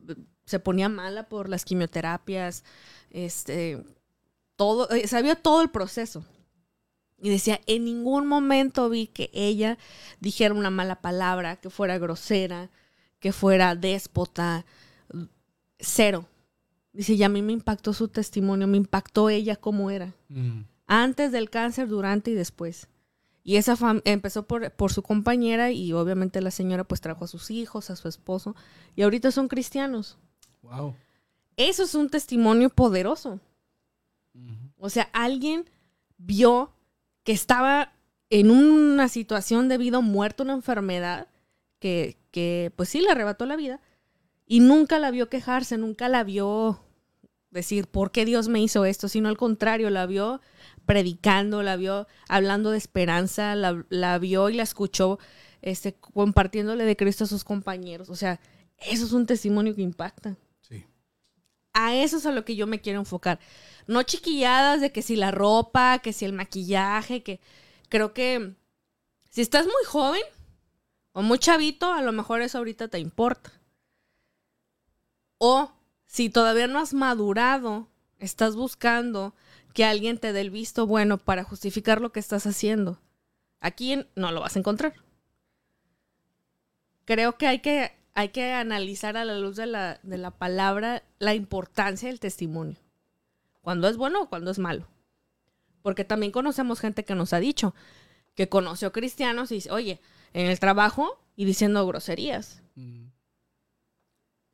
[0.47, 2.65] se ponía mala por las quimioterapias,
[3.11, 3.83] este,
[4.57, 6.25] todo, eh, sabía todo el proceso.
[7.21, 9.77] Y decía, en ningún momento vi que ella
[10.21, 12.71] dijera una mala palabra, que fuera grosera,
[13.21, 14.65] que fuera déspota,
[15.79, 16.27] cero.
[16.93, 20.63] Dice, y a mí me impactó su testimonio, me impactó ella como era Mm.
[20.87, 22.89] antes del cáncer, durante y después.
[23.45, 27.51] Y esa empezó por, por su compañera y obviamente la señora pues trajo a sus
[27.51, 28.55] hijos, a su esposo
[28.95, 30.19] y ahorita son cristianos.
[30.63, 30.95] Wow.
[31.57, 33.41] Eso es un testimonio poderoso.
[34.77, 35.69] O sea, alguien
[36.19, 36.73] vio
[37.25, 37.93] que estaba
[38.31, 41.27] en una situación de vida o muerto, una enfermedad
[41.81, 43.81] que, que pues sí le arrebató la vida
[44.47, 46.81] y nunca la vio quejarse, nunca la vio
[47.51, 50.41] decir por qué Dios me hizo esto, sino al contrario, la vio
[50.87, 55.19] predicando, la vio hablando de esperanza, la, la vio y la escuchó
[55.63, 58.09] este, compartiéndole de Cristo a sus compañeros.
[58.09, 58.41] O sea,
[58.79, 60.37] eso es un testimonio que impacta.
[60.61, 60.85] Sí.
[61.73, 63.39] A eso es a lo que yo me quiero enfocar.
[63.87, 67.41] No chiquilladas de que si la ropa, que si el maquillaje, que
[67.89, 68.55] creo que
[69.31, 70.23] si estás muy joven
[71.19, 73.51] o muy chavito, a lo mejor eso ahorita te importa.
[75.39, 75.73] O
[76.07, 77.89] si todavía no has madurado,
[78.21, 79.35] estás buscando
[79.75, 83.01] que alguien te dé el visto bueno para justificar lo que estás haciendo.
[83.59, 84.95] Aquí no lo vas a encontrar.
[87.05, 91.03] Creo que hay que, hay que analizar a la luz de la, de la palabra
[91.19, 92.77] la importancia del testimonio.
[93.61, 94.87] Cuando es bueno o cuando es malo.
[95.83, 97.75] Porque también conocemos gente que nos ha dicho
[98.37, 100.01] que conoció cristianos y dice, oye,
[100.33, 102.63] en el trabajo y diciendo groserías.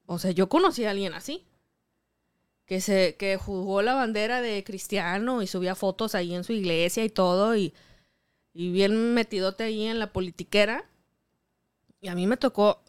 [0.07, 1.45] O sea, yo conocí a alguien así.
[2.67, 7.05] Que se, que jugó la bandera de cristiano y subía fotos ahí en su iglesia
[7.05, 7.57] y todo.
[7.57, 7.75] Y,
[8.55, 10.85] y bien metidote ahí en la politiquera.
[12.01, 12.83] Y a mí me tocó.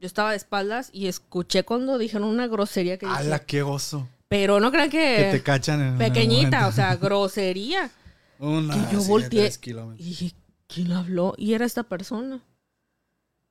[0.00, 4.08] Yo estaba de espaldas y escuché cuando dijeron una grosería que ¡Hala, qué oso!
[4.28, 5.42] Pero no crean Que te que.
[5.42, 7.90] cachan en Pequeñita, o sea, grosería.
[8.38, 9.50] Una que yo volteé.
[9.96, 10.34] Y dije,
[10.68, 11.34] ¿quién habló?
[11.36, 12.44] Y era esta persona.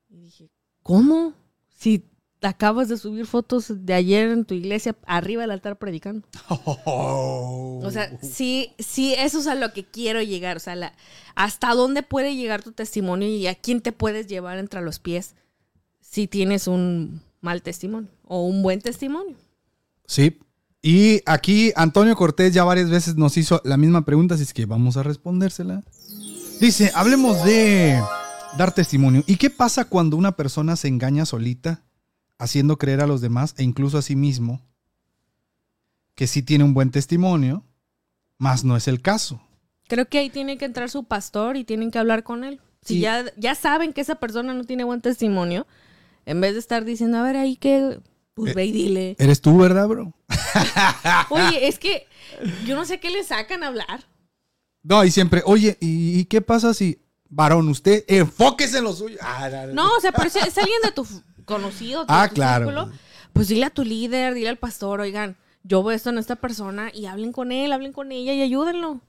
[0.09, 0.49] Y dije,
[0.83, 1.33] ¿cómo?
[1.75, 2.05] Si
[2.41, 6.27] acabas de subir fotos de ayer en tu iglesia arriba del altar predicando.
[7.79, 10.57] O sea, sí, sí, eso es a lo que quiero llegar.
[10.57, 10.93] O sea, la,
[11.35, 15.35] hasta dónde puede llegar tu testimonio y a quién te puedes llevar entre los pies
[16.01, 19.35] si tienes un mal testimonio o un buen testimonio.
[20.05, 20.39] Sí.
[20.81, 24.65] Y aquí Antonio Cortés ya varias veces nos hizo la misma pregunta, así es que
[24.65, 25.83] vamos a respondérsela.
[26.59, 28.01] Dice, hablemos de
[28.57, 29.23] dar testimonio.
[29.27, 31.83] ¿Y qué pasa cuando una persona se engaña solita,
[32.39, 34.61] haciendo creer a los demás e incluso a sí mismo
[36.15, 37.63] que sí tiene un buen testimonio,
[38.39, 39.39] más no es el caso?
[39.87, 42.59] Creo que ahí tiene que entrar su pastor y tienen que hablar con él.
[42.81, 45.67] Si ya, ya saben que esa persona no tiene buen testimonio,
[46.25, 47.99] en vez de estar diciendo, a ver, ahí que,
[48.33, 49.15] pues Eh, ve y dile.
[49.19, 50.13] Eres tú, ¿verdad, bro?
[51.29, 52.07] Oye, es que
[52.65, 54.05] yo no sé qué le sacan a hablar.
[54.87, 56.97] No, y siempre, oye, ¿y, qué pasa si,
[57.29, 59.17] varón, usted enfóquese en lo suyo?
[59.21, 59.73] Ah, no, no.
[59.73, 61.05] No, o sea, pero si es alguien de tu
[61.43, 62.65] conocido, de Ah, tu claro.
[62.67, 62.91] círculo,
[63.33, 66.89] pues dile a tu líder, dile al pastor, oigan, yo veo esto en esta persona
[66.93, 69.01] y hablen con él, hablen con ella y ayúdenlo.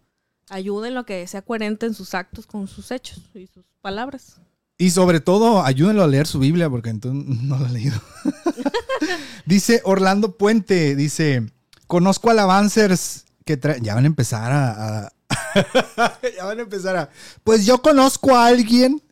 [0.51, 4.41] Ayúdenlo a que sea coherente en sus actos con sus hechos y sus palabras.
[4.79, 8.01] Y sobre todo, ayúdenlo a leer su Biblia, porque entonces no lo he leído.
[9.47, 11.47] dice Orlando Puente, dice,
[11.87, 13.83] conozco alabancers que traen...
[13.85, 15.05] Ya van a empezar a...
[15.07, 15.13] a-
[16.37, 17.11] ya van a empezar a...
[17.45, 19.03] Pues yo conozco a alguien.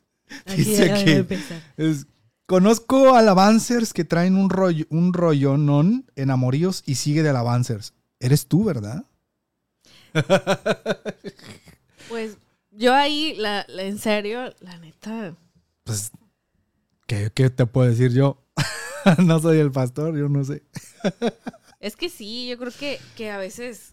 [0.56, 1.26] Dice que...
[1.54, 2.06] a es-
[2.46, 7.92] conozco alabancers que traen un rollo, un rollonón en amoríos y sigue de alabancers.
[8.20, 9.04] Eres tú, ¿verdad?
[12.08, 12.36] Pues
[12.70, 15.34] yo ahí, la, la- en serio, la neta,
[15.84, 16.12] Pues,
[17.06, 18.38] ¿qué, qué te puedo decir yo?
[19.24, 20.62] no soy el pastor, yo no sé.
[21.80, 23.90] es que sí, yo creo que, que a veces,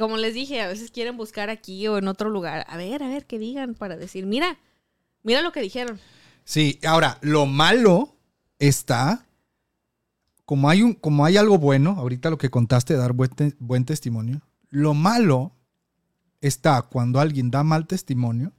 [0.00, 2.66] como les dije, a veces quieren buscar aquí o en otro lugar.
[2.68, 4.58] A ver, a ver, que digan para decir, mira,
[5.22, 6.00] mira lo que dijeron.
[6.44, 8.16] Sí, ahora, lo malo
[8.58, 9.24] está,
[10.44, 13.84] como hay, un, como hay algo bueno, ahorita lo que contaste, dar buen, te- buen
[13.84, 14.40] testimonio,
[14.70, 15.52] lo malo
[16.40, 18.52] está cuando alguien da mal testimonio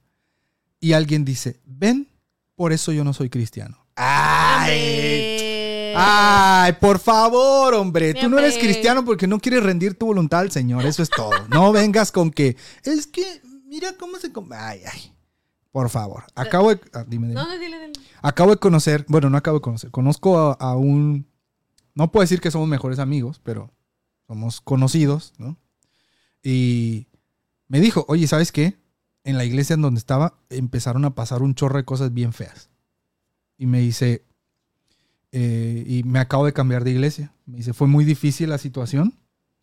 [0.80, 2.08] y alguien dice, ven,
[2.54, 3.84] por eso yo no soy cristiano.
[3.96, 5.51] ¡Ay!
[5.96, 8.14] ¡Ay, por favor, hombre!
[8.14, 11.32] Tú no eres cristiano porque no quieres rendir tu voluntad al Señor, eso es todo.
[11.48, 14.32] No vengas con que, es que, mira cómo se...
[14.32, 14.52] com-".
[14.52, 15.12] Ay, ay.
[15.70, 16.80] Por favor, acabo de...
[16.92, 17.40] ah, dime, dime.
[17.40, 17.92] No, no, dile, dile.
[18.20, 21.26] Acabo de conocer, bueno, no acabo de conocer, conozco a, a un,
[21.94, 23.72] no puedo decir que somos mejores amigos, pero
[24.26, 25.56] somos conocidos, ¿no?
[26.42, 27.08] Y
[27.68, 28.76] me dijo, oye, ¿sabes qué?
[29.24, 32.68] En la iglesia en donde estaba empezaron a pasar un chorro de cosas bien feas.
[33.56, 34.24] Y me dice,
[35.32, 37.32] eh, y me acabo de cambiar de iglesia.
[37.46, 39.18] Me dice, fue muy difícil la situación.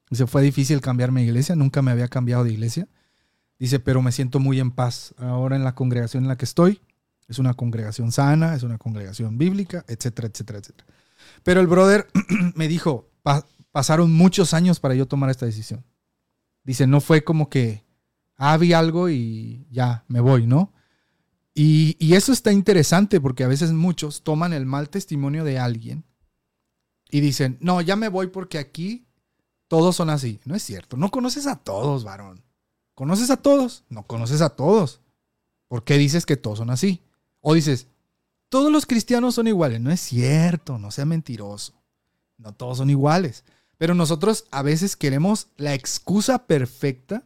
[0.10, 2.88] Dice, fue difícil cambiarme de iglesia, nunca me había cambiado de iglesia.
[3.60, 6.82] Dice, pero me siento muy en paz ahora en la congregación en la que estoy.
[7.28, 10.88] Es una congregación sana, es una congregación bíblica, etcétera, etcétera, etcétera.
[11.44, 12.08] Pero el brother
[12.56, 15.86] me dijo, "Pa- pasaron muchos años para yo tomar esta decisión.
[16.64, 17.84] Dice, no fue como que,
[18.38, 20.74] ah, algo y ya, me voy, ¿no?
[21.62, 26.06] Y, eso está interesante porque a veces muchos toman el mal testimonio de alguien
[27.12, 29.10] y dicen, no, ya me voy porque aquí
[29.68, 30.40] todos son así.
[30.46, 32.46] No es cierto, no conoces a todos, varón.
[32.96, 33.84] ¿Conoces a todos?
[33.90, 35.02] No conoces a todos.
[35.68, 37.02] ¿Por qué dices que todos son así?
[37.42, 37.88] O dices,
[38.48, 39.82] todos los cristianos son iguales.
[39.82, 41.74] No es cierto, no sea mentiroso.
[42.38, 43.44] No todos son iguales.
[43.78, 47.26] Pero nosotros a veces queremos la excusa perfecta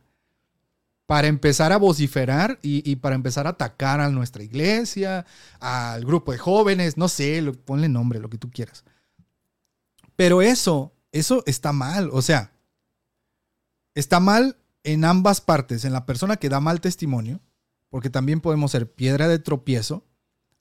[1.14, 5.28] para empezar a vociferar y, para empezar a atacar a nuestra iglesia,
[5.60, 8.84] al grupo de jóvenes, no sé, lo- ponle nombre, lo que tú quieras.
[10.16, 12.10] Pero eso, eso está mal.
[12.14, 12.52] O sea,
[13.94, 17.42] está mal en ambas partes, en la persona que da mal testimonio,
[17.90, 20.08] porque también podemos ser piedra de tropiezo,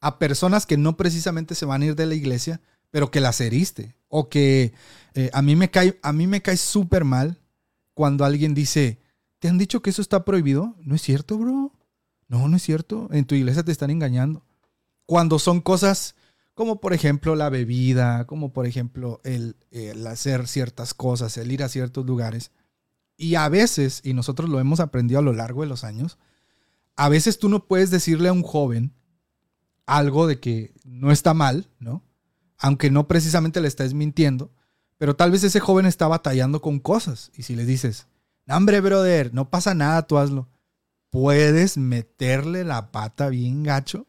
[0.02, 3.40] a personas que no precisamente se van a ir de la iglesia, pero que las
[3.40, 3.96] heriste.
[4.08, 4.74] O que
[5.14, 7.40] eh, a mí me cae, a mí me cae súper mal
[7.94, 8.98] cuando alguien dice,
[9.42, 10.76] ¿te han dicho que eso está prohibido?
[10.82, 11.72] No es cierto, bro.
[12.28, 13.08] No, no es cierto.
[13.10, 14.44] En tu iglesia te están engañando.
[15.04, 16.14] Cuando son cosas
[16.54, 21.64] como por ejemplo la bebida, como por ejemplo el, el hacer ciertas cosas, el ir
[21.64, 22.52] a ciertos lugares.
[23.16, 26.18] Y a veces, y nosotros lo hemos aprendido a lo largo de los años,
[26.94, 28.92] a veces tú no puedes decirle a un joven
[29.86, 32.04] algo de que no está mal, ¿no?
[32.58, 34.52] Aunque no precisamente le estés mintiendo,
[34.98, 37.32] pero tal vez ese joven está batallando con cosas.
[37.34, 38.06] Y si le dices,
[38.46, 40.48] no, hombre, brother, no pasa nada, tú hazlo.
[41.10, 44.06] Puedes meterle la pata bien gacho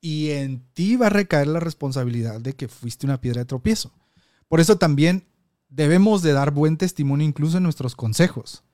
[0.00, 3.92] y en ti va a recaer la responsabilidad de que fuiste una piedra de tropiezo.
[4.48, 5.26] Por eso también
[5.68, 8.64] debemos de dar buen testimonio incluso en nuestros consejos.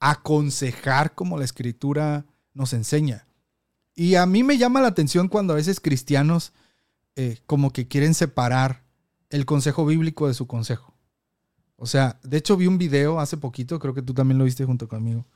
[0.00, 3.26] Aconsejar como la escritura nos enseña.
[3.94, 6.52] Y a mí me llama la atención cuando a veces cristianos
[7.14, 8.84] eh, como que quieren separar
[9.30, 10.95] el consejo bíblico de su consejo.
[11.76, 14.64] O sea, de hecho vi un video hace poquito, creo que tú también lo viste
[14.64, 15.26] junto conmigo,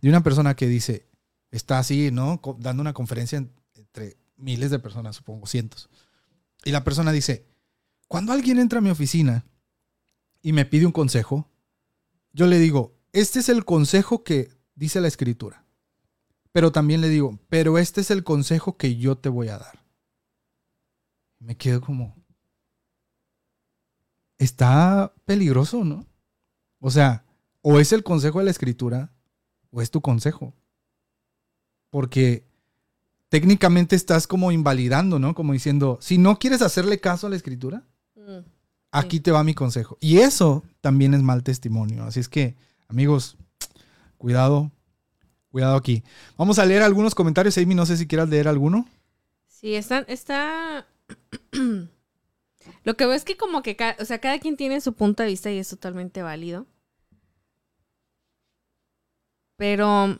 [0.00, 1.06] de una persona que dice,
[1.50, 2.40] está así, ¿no?
[2.58, 5.88] Dando una conferencia en- entre miles de personas, supongo, cientos.
[6.64, 7.46] Y la persona dice,
[8.08, 9.44] cuando alguien entra a mi oficina
[10.42, 11.48] y me pide un consejo,
[12.32, 15.64] yo le digo, este es el consejo que dice la escritura.
[16.52, 19.84] Pero también le digo, pero este es el consejo que yo te voy a dar.
[21.38, 22.14] Me quedo como,
[24.40, 26.06] está peligroso, ¿no?
[26.80, 27.24] O sea,
[27.62, 29.12] o es el consejo de la escritura
[29.70, 30.54] o es tu consejo.
[31.90, 32.44] Porque
[33.28, 35.34] técnicamente estás como invalidando, ¿no?
[35.34, 37.84] Como diciendo, si no quieres hacerle caso a la escritura,
[38.16, 38.40] Mm.
[38.92, 39.96] aquí te va mi consejo.
[40.00, 42.04] Y eso también es mal testimonio.
[42.04, 42.56] Así es que,
[42.88, 43.36] amigos,
[44.18, 44.70] cuidado,
[45.50, 46.02] cuidado aquí.
[46.36, 47.56] Vamos a leer algunos comentarios.
[47.58, 48.88] Amy, no sé si quieras leer alguno.
[49.48, 50.86] Sí, está, está...
[52.84, 55.30] Lo que veo es que como que, o sea, cada quien tiene su punto de
[55.30, 56.66] vista y es totalmente válido.
[59.56, 60.18] Pero...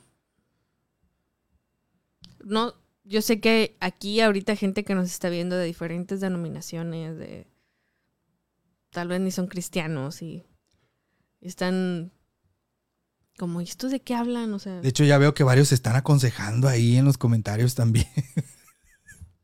[2.45, 2.75] No,
[3.05, 7.47] yo sé que aquí ahorita gente que nos está viendo de diferentes denominaciones, de...
[8.91, 10.47] Tal vez ni son cristianos y,
[11.41, 12.13] y están...
[13.39, 14.53] Como, ¿y estos de qué hablan?
[14.53, 14.81] O sea...
[14.81, 18.09] De hecho, ya veo que varios se están aconsejando ahí en los comentarios también.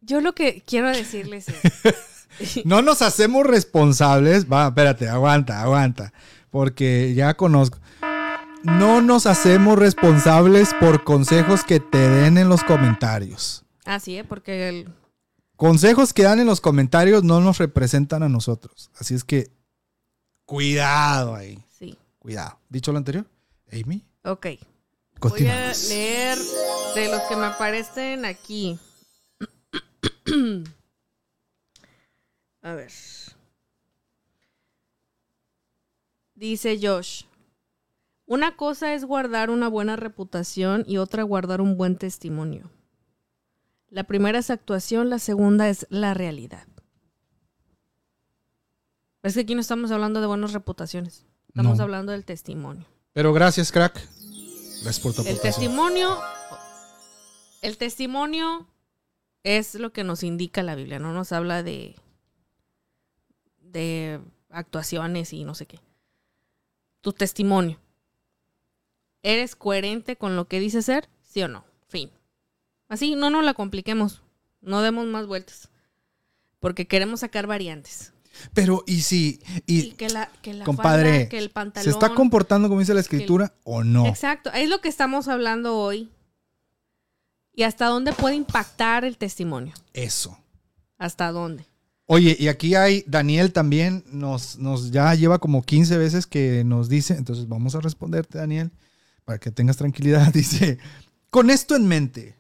[0.01, 1.95] Yo lo que quiero decirles es...
[2.65, 4.51] No nos hacemos responsables.
[4.51, 6.13] Va, espérate, aguanta, aguanta.
[6.51, 7.79] Porque ya conozco.
[8.63, 13.65] No nos hacemos responsables por consejos que te den en los comentarios.
[13.85, 14.25] Ah, sí, ¿eh?
[14.25, 14.89] porque el,
[15.57, 18.91] Consejos que dan en los comentarios no nos representan a nosotros.
[18.99, 19.51] Así es que,
[20.45, 21.65] cuidado ahí.
[21.79, 21.97] sí.
[22.19, 22.59] Cuidado.
[22.69, 23.27] ¿Dicho lo anterior?
[23.73, 24.47] Amy, Ok.
[25.21, 26.39] Voy a leer
[26.95, 28.79] de los que me aparecen aquí.
[32.67, 32.91] A ver.
[36.35, 37.23] Dice Josh.
[38.27, 42.69] Una cosa es guardar una buena reputación y otra guardar un buen testimonio.
[43.89, 46.67] La primera es actuación, la segunda es la realidad.
[49.23, 51.25] Es que aquí no estamos hablando de buenas reputaciones.
[51.47, 51.85] Estamos No.
[51.85, 52.85] hablando del testimonio.
[53.13, 53.95] Pero gracias, crack.
[54.83, 56.19] Gracias por tu El testimonio,
[57.63, 58.67] el testimonio
[59.45, 61.95] es lo que nos indica la Biblia, no nos habla de,
[63.73, 65.81] de actuaciones y no sé qué.
[67.01, 67.79] Tu testimonio.
[69.23, 71.09] ¿Eres coherente con lo que dices ser?
[71.23, 71.65] ¿Sí o no?
[71.89, 72.11] Fin.
[72.89, 74.23] Así, no nos la compliquemos.
[74.61, 75.69] No demos más vueltas.
[76.61, 78.13] Porque queremos sacar variantes.
[78.55, 81.85] Pero, ¿y si y Y que la, que la compadre, falda, que el pantalón.
[81.85, 84.07] se está comportando como dice la escritura o no?
[84.07, 86.11] Exacto, es lo que estamos hablando hoy.
[87.53, 89.75] ¿Y hasta dónde puede impactar el testimonio?
[89.95, 90.39] Eso.
[90.99, 91.67] ¿Hasta dónde?
[92.09, 96.89] Oye, y aquí hay Daniel también, nos, nos ya lleva como 15 veces que nos
[96.89, 98.71] dice, entonces vamos a responderte, Daniel,
[99.25, 100.33] para que tengas tranquilidad.
[100.33, 100.79] Dice,
[101.31, 102.37] con esto en mente,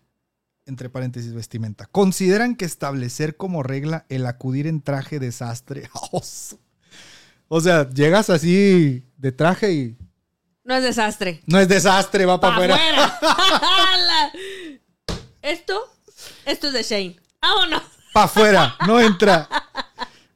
[0.66, 5.90] entre paréntesis vestimenta, ¿consideran que establecer como regla el acudir en traje desastre?
[7.48, 9.96] o sea, llegas así de traje y
[10.64, 11.42] No es desastre.
[11.46, 13.04] no es desastre, va para ¡Pa' afuera.
[13.04, 14.32] afuera!
[15.42, 15.74] esto,
[16.44, 17.16] esto es de Shane.
[17.42, 17.82] ¡Vámonos!
[18.16, 19.46] Para afuera, no entra.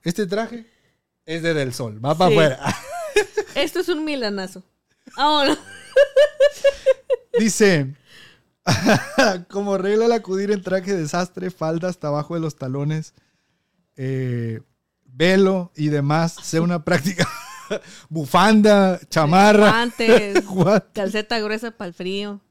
[0.03, 0.66] Este traje
[1.24, 2.37] es de Del Sol, va para Sí.
[2.37, 2.76] afuera.
[3.55, 4.62] Esto es un milanazo.
[5.16, 5.57] ¡Vámonos!
[7.39, 7.95] Dice,
[9.51, 13.14] como regla el acudir en traje desastre, falda hasta abajo de los talones,
[13.97, 14.61] eh,
[15.07, 17.26] velo y demás, sea una práctica
[18.11, 19.89] bufanda, chamarra,
[20.93, 22.43] calceta gruesa para el frío.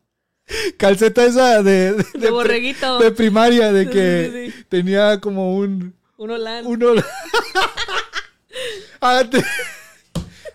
[0.78, 3.00] Calceta esa de, de, borreguito.
[3.00, 4.66] de primaria, de que sí, sí.
[4.70, 5.94] tenía como un...
[6.18, 6.66] Un holán.
[6.68, 6.94] uno...
[9.02, 9.46] a, ver, te-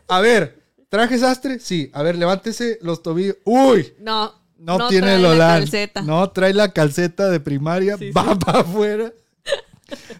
[0.08, 3.36] a ver, traje sastre, sí, a ver, levántese los tobillos.
[3.44, 6.02] Uy, No, No, tiene trae el calceta.
[6.02, 9.12] No, trae la calceta de primaria, va para afuera.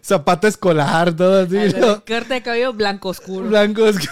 [0.03, 1.75] Zapato escolar, todo así.
[1.79, 2.03] ¿no?
[2.05, 3.47] Corte de cabello blanco oscuro.
[3.47, 3.95] Blancos.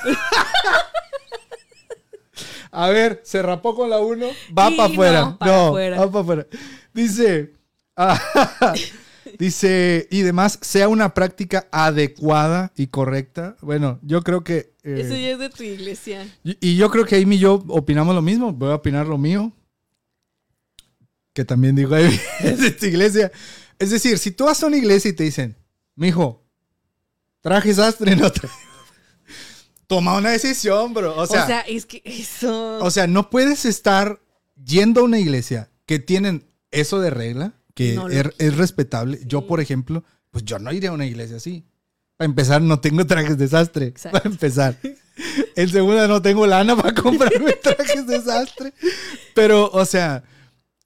[2.74, 4.26] A ver, se rapó con la 1,
[4.58, 5.38] va para afuera.
[5.40, 5.98] no, afuera.
[6.00, 6.48] va para afuera.
[6.94, 7.54] Dice,
[7.96, 8.74] ah,
[9.40, 13.56] dice, y demás, sea una práctica adecuada y correcta.
[13.62, 14.74] Bueno, yo creo que...
[14.84, 16.28] eh, Eso ya es de tu iglesia.
[16.44, 18.52] y, y yo creo que Amy y yo opinamos lo mismo.
[18.54, 19.52] Voy a opinar lo mío.
[21.34, 23.32] Que también digo, Amy, es de esta iglesia.
[23.80, 25.56] Es decir, si tú vas a una iglesia y te dicen,
[25.96, 26.44] mijo,
[27.42, 28.56] traje sastre, no traje.
[29.96, 31.16] Toma una decisión, bro.
[31.18, 32.80] O sea, o sea, es que eso.
[32.80, 34.20] o sea, no puedes estar
[34.64, 39.20] yendo a una iglesia que tienen eso de regla, que No es, es respetable.
[39.26, 39.46] Yo, Sí.
[39.48, 41.66] por ejemplo, pues yo no iré a una iglesia así.
[42.18, 43.88] Para empezar, no tengo trajes de sastre.
[43.88, 44.18] Exacto.
[44.20, 44.78] Para empezar.
[45.56, 48.74] En segunda, no tengo lana para comprarme trajes de sastre.
[49.36, 50.24] Pero, o sea,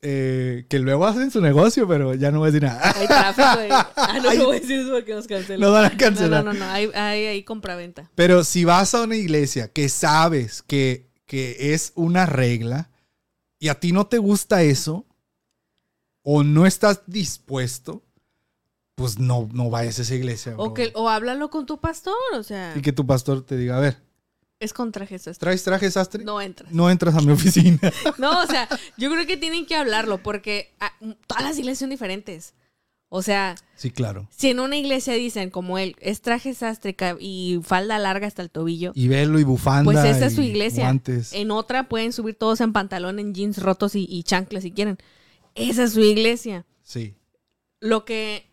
[0.09, 2.93] eh, que luego hacen su negocio, pero ya no voy a decir nada.
[2.95, 3.67] Hay tráfico de...
[3.97, 5.59] Ah, no, no voy a decir eso porque nos cancelan.
[5.59, 6.45] Nos van a No, cancelar.
[6.45, 8.09] no, no, no, hay, hay, hay compraventa.
[8.15, 12.89] Pero si vas a una iglesia que sabes que, que es una regla
[13.59, 15.05] y a ti no te gusta eso
[16.23, 18.03] o no estás dispuesto,
[18.95, 20.53] pues no, no vayas a esa iglesia.
[20.53, 20.63] bro.
[20.63, 23.77] O, que, o háblalo con tu pastor, o sea, Y que tu pastor te diga,
[23.77, 23.97] a ver,
[24.59, 25.37] es contra Jesús.
[25.37, 26.23] ¿traes traje sastre?
[26.23, 26.71] No, No entras.
[26.91, 27.79] entras a mi oficina.
[28.17, 30.91] No, o sea, yo creo que tienen que hablarlo porque ah,
[31.27, 32.53] todas las iglesias son diferentes.
[33.09, 34.27] O sea, sí, claro.
[34.35, 38.49] si en una iglesia dicen como él es traje sastre y falda larga hasta el
[38.49, 39.89] tobillo, Y velo y bufanda.
[39.89, 40.83] pues esa es su iglesia.
[40.83, 41.31] guantes.
[41.31, 44.97] En otra pueden subir todos en pantalón, en jeans rotos y, y chanclas si quieren.
[45.55, 46.65] Esa es su iglesia.
[46.83, 47.15] Sí.
[47.79, 48.45] Lo que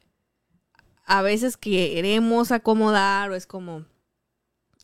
[1.05, 3.85] a veces queremos acomodar o es como,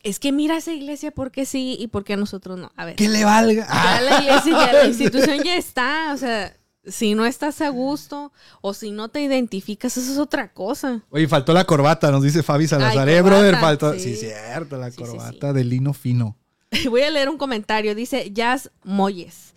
[0.03, 2.71] es que mira esa iglesia porque sí y porque a nosotros no.
[2.75, 3.67] A ver, Que le valga.
[3.67, 6.13] ya la iglesia, ya la institución ya está.
[6.13, 8.31] O sea, si no estás a gusto
[8.61, 11.03] o si no te identificas, eso es otra cosa.
[11.09, 13.07] Oye, faltó la corbata, nos dice Fabi Salazar.
[13.07, 13.93] Ay, eh, brother, faltó.
[13.93, 14.27] Sí, sí.
[14.27, 16.37] cierto, la Sí, sí, corbata de lino fino.
[16.89, 17.95] Voy a leer un comentario.
[17.95, 19.53] Dice Jazz Moyes.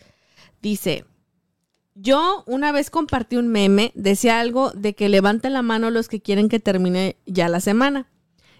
[0.60, 1.04] Dice,
[1.94, 6.20] yo una vez compartí un meme, decía algo de que levanten la mano los que
[6.20, 8.08] quieren que termine ya la semana.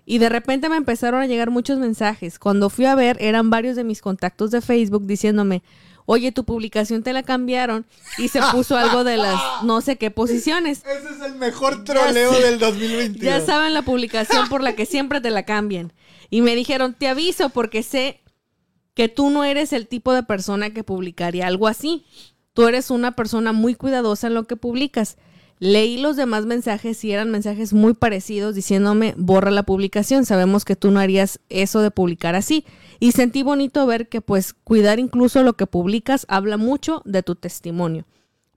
[0.07, 2.39] Y de repente me empezaron a llegar muchos mensajes.
[2.39, 5.63] Cuando fui a ver, eran varios de mis contactos de Facebook diciéndome,
[6.07, 7.87] oye, tu publicación te la cambiaron
[8.19, 10.79] y se puso algo de las no sé qué posiciones.
[10.87, 12.43] Ese es el mejor troleo sé.
[12.43, 13.23] del 2022.
[13.23, 15.93] Ya saben la publicación por la que siempre te la cambian.
[16.31, 18.21] Y me dijeron, te aviso porque sé
[18.95, 22.05] que tú no eres el tipo de persona que publicaría algo así.
[22.53, 25.17] Tú eres una persona muy cuidadosa en lo que publicas.
[25.61, 30.77] Leí los demás mensajes y eran mensajes muy parecidos diciéndome, borra la publicación, sabemos que
[30.77, 32.65] tú no harías eso de publicar así.
[33.01, 37.35] Y sentí bonito ver que pues cuidar incluso lo que publicas habla mucho de tu
[37.35, 38.05] testimonio.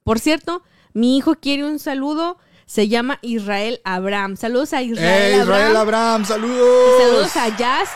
[0.04, 4.36] Por cierto, mi hijo quiere un saludo, se llama Israel Abraham.
[4.36, 5.60] Saludos a Israel, ¡Eh, Abraham.
[5.60, 6.26] Israel Abraham!
[6.26, 7.02] ¡Saludos!
[7.02, 7.90] Saludos a Jazz.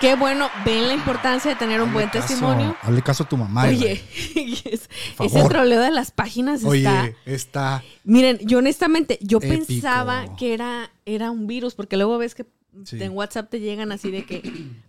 [0.00, 2.76] Qué bueno, ven la importancia de tener un buen caso, testimonio.
[2.82, 3.64] Hazle caso a tu mamá.
[3.66, 4.00] Oye,
[4.36, 4.58] Israel.
[4.64, 7.12] es- Por ese troleo de las páginas Oye, está.
[7.24, 7.84] está.
[8.04, 9.66] Miren, yo honestamente, yo Épico.
[9.66, 12.46] pensaba que era, era un virus, porque luego ves que
[12.84, 13.02] Sí.
[13.02, 14.42] en WhatsApp te llegan así de que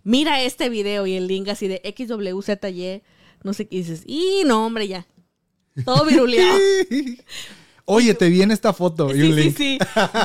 [0.04, 3.02] mira este video y el link así de XWZY,
[3.44, 4.04] no sé qué y dices.
[4.06, 5.08] Y no, hombre, ya.
[5.86, 6.56] Todo viruleado.
[7.92, 9.58] Oye, te viene esta foto y Sí, un sí, link.
[9.58, 9.78] sí.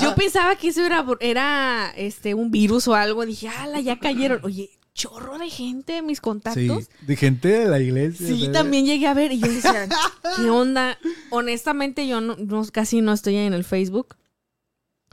[0.02, 3.24] Yo pensaba que eso era, era este, un virus o algo.
[3.24, 4.40] Dije, ala, ya cayeron.
[4.44, 6.90] Oye, chorro de gente, mis Sí, contactos.
[7.00, 8.26] de gente de la iglesia.
[8.26, 9.88] Sí, también llegué a ver y yo decía,
[10.36, 10.98] ¿qué onda?
[11.30, 14.14] Honestamente, yo no, no- casi no estoy en el Facebook.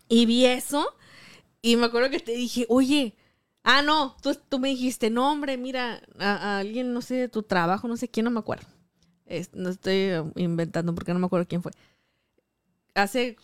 [0.09, 0.85] Y vi eso
[1.61, 3.15] y me acuerdo que te dije, oye,
[3.63, 7.29] ah, no, tú, tú me dijiste, no, hombre, mira, a, a alguien, no sé, de
[7.29, 8.67] tu trabajo, no sé quién, no me acuerdo.
[9.25, 11.71] Es- no estoy inventando porque no me acuerdo quién fue.
[12.95, 13.37] Hace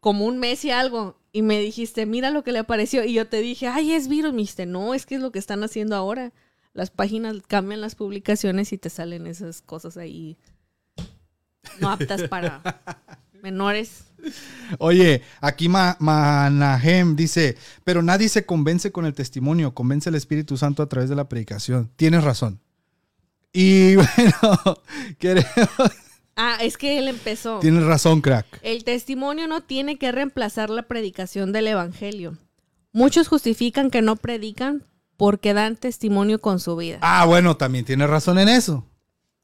[0.00, 3.26] como un mes y algo y me dijiste, mira lo que le apareció y yo
[3.26, 4.32] te dije, ay, es virus.
[4.32, 6.32] Me dijiste, no, es que es lo que están haciendo ahora
[6.74, 10.36] las páginas cambian las publicaciones y te salen esas cosas ahí
[11.80, 12.60] no aptas para
[13.42, 14.06] menores.
[14.78, 20.56] Oye, aquí Ma- Manahem dice, pero nadie se convence con el testimonio, convence el Espíritu
[20.56, 21.90] Santo a través de la predicación.
[21.96, 22.60] Tienes razón.
[23.52, 24.80] Y bueno,
[25.18, 25.46] queremos-
[26.36, 27.60] Ah, es que él empezó.
[27.60, 28.46] tienes razón, crack.
[28.62, 32.36] El testimonio no tiene que reemplazar la predicación del evangelio.
[32.92, 34.84] Muchos justifican que no predican
[35.16, 36.98] porque dan testimonio con su vida.
[37.02, 38.84] Ah, bueno, también tienes razón en eso.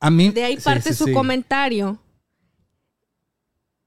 [0.00, 0.30] A mí.
[0.30, 1.12] De ahí sí, parte sí, su sí.
[1.12, 1.98] comentario.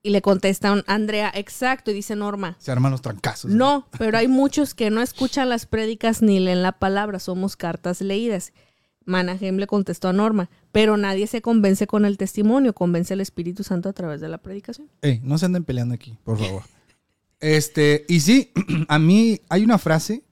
[0.06, 2.58] Y le contesta un Andrea, exacto, y dice Norma.
[2.60, 3.50] Se arman los trancazos.
[3.52, 8.02] No, pero hay muchos que no escuchan las prédicas ni leen la palabra, somos cartas
[8.02, 8.52] leídas.
[9.06, 13.64] Manahem le contestó a Norma, pero nadie se convence con el testimonio, convence el Espíritu
[13.64, 14.90] Santo a través de la predicación.
[15.02, 16.64] Ey, no se anden peleando aquí, por favor.
[17.40, 18.52] Este, y sí,
[18.88, 20.24] a mí hay una frase.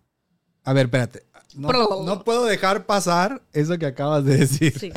[0.64, 1.24] A ver, espérate.
[1.56, 4.78] No, puedo dejar pasar eso que acabas de decir.
[4.80, 4.92] Sí.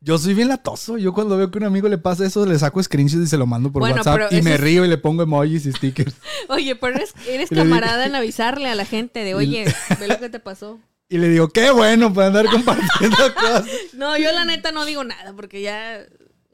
[0.00, 0.98] Yo soy bien latoso.
[0.98, 3.38] Yo cuando veo que a un amigo le pasa eso, le saco screenshots y se
[3.38, 4.32] lo mando por Bueno, WhatsApp.
[4.32, 6.14] Y me es- río y le pongo emojis y stickers.
[6.50, 9.64] Oye, pero eres, eres camarada en avisarle a la gente de, oye,
[9.98, 10.78] ve lo que te pasó.
[11.08, 13.66] Y le digo, qué bueno para andar compartiendo cosas.
[13.92, 15.98] No, yo la neta no digo nada porque ya,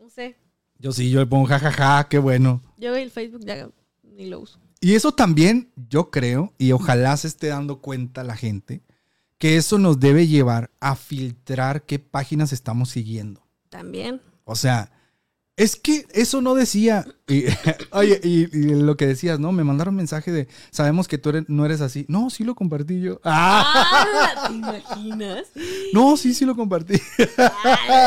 [0.01, 0.37] no sé,
[0.79, 2.61] Yo sí, yo le pongo jajaja, qué bueno.
[2.77, 3.69] yo el Facebook ya
[4.03, 4.59] ni lo uso.
[4.81, 8.83] Y eso también, yo creo, y ojalá se esté dando cuenta la gente,
[9.39, 13.43] que eso nos debe llevar a filtrar qué páginas estamos siguiendo.
[13.69, 14.21] También.
[14.45, 14.91] O sea,
[15.61, 17.05] Es que eso no decía.
[17.29, 17.45] Y,
[17.91, 19.53] oye, y, lo que decías, ¿no?
[19.53, 22.07] Me mandaron mensaje de, sabemos que tú no eres así.
[22.09, 23.21] No, sí lo compartí yo.
[23.25, 25.49] Ah, ¿Te imaginas?
[25.93, 26.99] No, sí, sí lo compartí.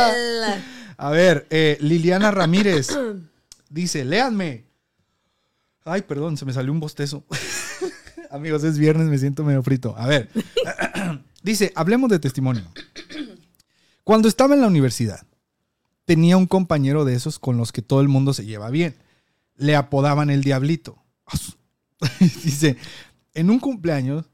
[0.97, 2.89] A ver, eh, Liliana Ramírez
[3.70, 4.66] dice, léanme.
[5.86, 7.24] Ay, perdón, se me salió un bostezo.
[8.32, 9.93] Amigos, es viernes, me siento medio frito.
[9.95, 10.28] A ver,
[11.43, 12.64] dice, hablemos de testimonio.
[14.04, 15.24] Cuando estaba en la universidad,
[16.06, 18.95] tenía un compañero de esos con los que todo el mundo se lleva bien.
[19.56, 21.04] Le apodaban el diablito.
[22.20, 22.78] dice,
[23.34, 24.26] en un cumpleaños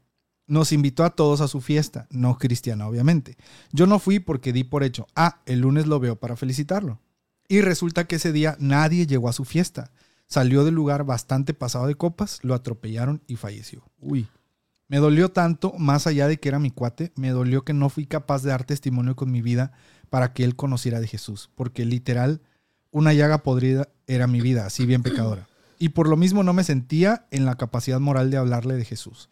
[0.46, 3.36] nos invitó a todos a su fiesta, no cristiana obviamente.
[3.72, 7.00] Yo no fui porque di por hecho, ah, el lunes lo veo para felicitarlo.
[7.46, 9.92] Y resulta que ese día nadie llegó a su fiesta.
[10.26, 13.84] Salió del lugar bastante pasado de copas, lo atropellaron y falleció.
[14.00, 14.28] Uy.
[14.88, 18.06] Me dolió tanto, más allá de que era mi cuate, me dolió que no fui
[18.06, 19.72] capaz de dar testimonio con mi vida
[20.10, 22.42] para que él conociera de Jesús, porque literal,
[22.90, 25.48] una llaga podrida era mi vida, así bien pecadora.
[25.78, 29.30] Y por lo mismo no me sentía en la capacidad moral de hablarle de Jesús,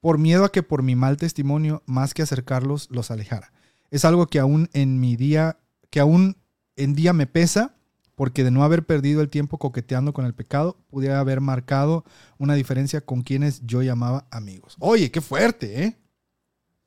[0.00, 3.52] por miedo a que por mi mal testimonio, más que acercarlos, los alejara.
[3.90, 5.58] Es algo que aún en mi día,
[5.88, 6.36] que aún
[6.76, 7.76] en día me pesa
[8.16, 12.04] porque de no haber perdido el tiempo coqueteando con el pecado, pudiera haber marcado
[12.38, 14.76] una diferencia con quienes yo llamaba amigos.
[14.80, 15.96] Oye, qué fuerte, ¿eh?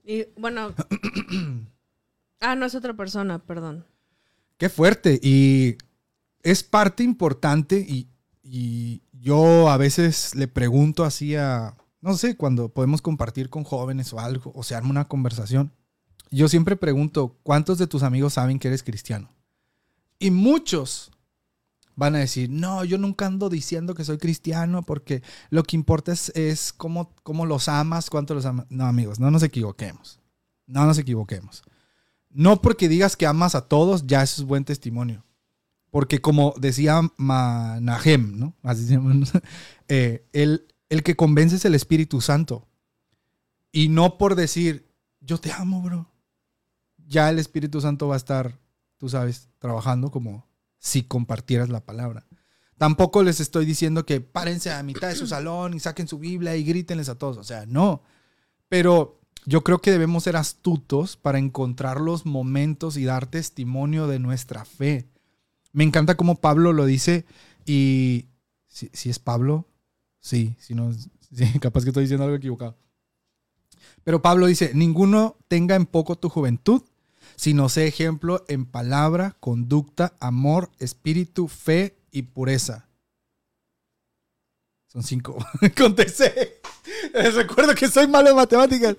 [0.03, 0.73] Y bueno.
[2.39, 3.85] ah, no es otra persona, perdón.
[4.57, 5.19] Qué fuerte.
[5.21, 5.77] Y
[6.43, 8.07] es parte importante y,
[9.21, 14.19] yo a veces le pregunto así a, no sé, cuando podemos compartir con jóvenes o
[14.19, 15.73] algo, o se arma una conversación.
[16.31, 19.29] Yo siempre pregunto, ¿cuántos de tus amigos saben que eres cristiano?
[20.19, 21.11] Y muchos
[21.99, 26.13] van a decir, no, yo nunca ando diciendo que soy cristiano porque lo que importa
[26.13, 28.65] es, cómo, cómo, los amas, cuánto los amas.
[28.69, 30.19] No, amigos, no nos equivoquemos.
[30.65, 31.61] No nos equivoquemos.
[32.29, 35.25] No porque digas que amas a todos, ya eso es buen testimonio.
[35.89, 38.55] Porque como decía Manahem, ¿no?
[38.61, 38.99] Así se
[39.87, 42.67] eh, el, el que convence es el Espíritu Santo.
[43.71, 46.11] Y no por decir, yo te amo, bro.
[47.07, 48.59] Ya el Espíritu Santo va a estar,
[48.97, 52.27] tú sabes, trabajando como si compartieras la palabra.
[52.77, 56.55] Tampoco les estoy diciendo que párense a mitad de su salón y saquen su Biblia
[56.55, 57.37] y grítenles a todos.
[57.37, 58.03] O sea, no.
[58.69, 64.19] Pero yo creo que debemos ser astutos para encontrar los momentos y dar testimonio de
[64.19, 65.07] nuestra fe.
[65.71, 67.25] Me encanta cómo Pablo lo dice
[67.65, 68.25] y
[68.67, 69.67] si, es Pablo,
[70.19, 70.91] sí, si no,
[71.61, 72.77] capaz que estoy diciendo algo equivocado.
[74.03, 76.83] Pero Pablo dice, ninguno tenga en poco tu juventud,
[77.35, 82.88] sino sé ejemplo en palabra, conducta, amor, espíritu, fe y pureza.
[84.91, 85.37] Son cinco.
[85.77, 86.61] Contesté.
[87.13, 88.95] Recuerdo que soy malo en matemáticas.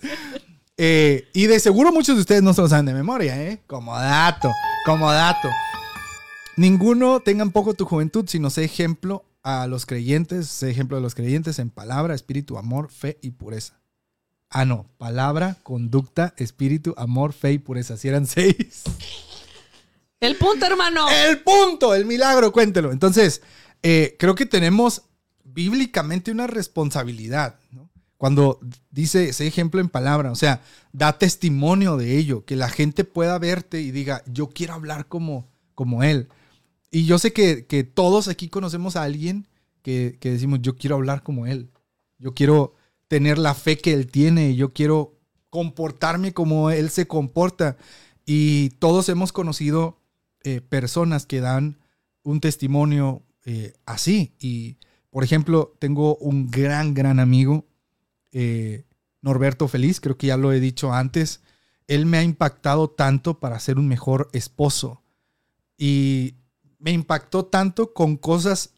[0.76, 3.60] Eh, y de seguro muchos de ustedes no se lo saben de memoria, ¿eh?
[3.66, 4.50] Como dato,
[4.86, 5.48] como dato.
[6.56, 11.02] Ninguno tenga en poco tu juventud, sino sé ejemplo a los creyentes, sé ejemplo de
[11.02, 13.80] los creyentes en palabra, espíritu, amor, fe y pureza.
[14.48, 14.86] Ah, no.
[14.98, 17.96] Palabra, conducta, espíritu, amor, fe y pureza.
[17.96, 18.84] Si eran seis.
[20.20, 21.08] El punto, hermano.
[21.10, 22.92] El punto, el milagro, cuéntelo.
[22.92, 23.42] Entonces,
[23.82, 25.02] eh, creo que tenemos
[25.52, 27.58] bíblicamente una responsabilidad,
[28.16, 30.60] Cuando dice ese ejemplo en palabra, o sea,
[30.92, 35.48] da testimonio de ello, que la gente pueda verte y diga, yo quiero hablar como,
[35.74, 36.28] como él.
[36.90, 39.46] Y yo sé que, todos aquí conocemos a alguien
[39.82, 41.70] que, que decimos, yo quiero hablar como él.
[42.18, 42.74] Yo quiero
[43.08, 47.76] tener la fe que Él tiene, yo quiero comportarme como Él se comporta.
[48.24, 49.98] Y todos hemos conocido
[50.44, 51.80] eh, personas que dan
[52.22, 54.34] un testimonio eh, así.
[54.38, 54.76] Y,
[55.10, 57.66] por ejemplo, tengo un gran, gran amigo,
[58.32, 58.84] eh,
[59.22, 61.40] Norberto Feliz, creo que ya lo he dicho antes.
[61.88, 65.02] Él me ha impactado tanto para ser un mejor esposo.
[65.76, 66.34] Y
[66.78, 68.70] me impactó tanto con cosas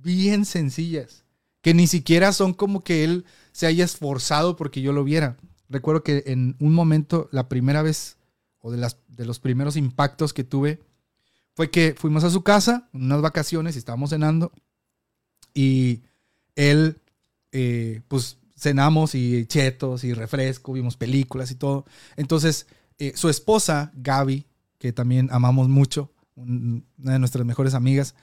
[0.00, 1.24] bien sencillas,
[1.60, 5.36] que ni siquiera son como que él se haya esforzado porque yo lo viera.
[5.68, 8.16] Recuerdo que en un momento, la primera vez,
[8.60, 10.80] o de, de los primeros impactos que tuve,
[11.54, 14.52] fue que fuimos a su casa, unas vacaciones, y estábamos cenando,
[15.54, 16.02] y
[16.56, 16.98] él,
[17.52, 21.84] eh, pues cenamos y chetos y refresco, vimos películas y todo.
[22.16, 22.66] Entonces,
[22.98, 24.46] eh, su esposa, Gaby,
[24.78, 28.14] que también amamos mucho, una de nuestras mejores amigas,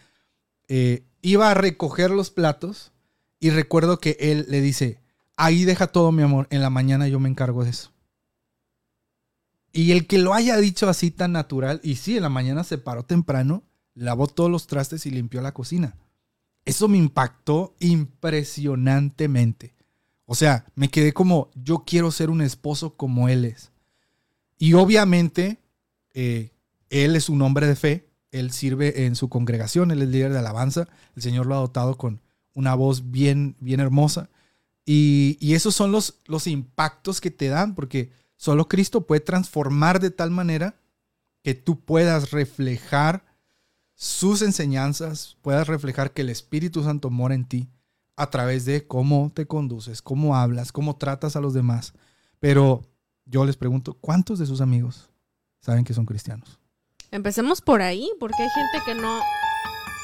[0.68, 2.92] eh, iba a recoger los platos
[3.40, 5.00] y recuerdo que él le dice,
[5.36, 7.92] ahí deja todo mi amor, en la mañana yo me encargo de eso.
[9.72, 12.78] Y el que lo haya dicho así tan natural, y sí, en la mañana se
[12.78, 13.64] paró temprano,
[13.94, 15.96] lavó todos los trastes y limpió la cocina.
[16.66, 19.76] Eso me impactó impresionantemente.
[20.26, 23.72] O sea, me quedé como, yo quiero ser un esposo como él es.
[24.60, 25.60] Y obviamente,
[26.14, 26.52] eh,
[26.90, 30.40] él es un hombre de fe, él sirve en su congregación, él es líder de
[30.40, 32.22] alabanza, el Señor lo ha dotado con
[32.54, 34.30] una voz bien, bien hermosa.
[34.86, 40.00] Y, y esos son los, los impactos que te dan, porque solo Cristo puede transformar
[40.00, 40.80] de tal manera
[41.42, 43.26] que tú puedas reflejar
[44.04, 47.68] sus enseñanzas, puedas reflejar que el Espíritu Santo mora en ti
[48.16, 51.92] a través de cómo te conduces, cómo hablas, cómo tratas a los demás.
[52.40, 52.82] Pero
[53.26, 55.10] yo les pregunto, ¿cuántos de sus amigos
[55.60, 56.60] saben que son cristianos?
[57.12, 59.20] Empecemos por ahí, porque hay gente que no,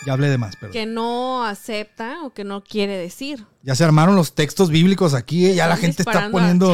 [0.06, 3.46] Ya hablé de más, pero que no acepta o que no quiere decir.
[3.64, 6.74] ya se armaron los textos bíblicos aquí, eh, ya la gente está a- poniendo,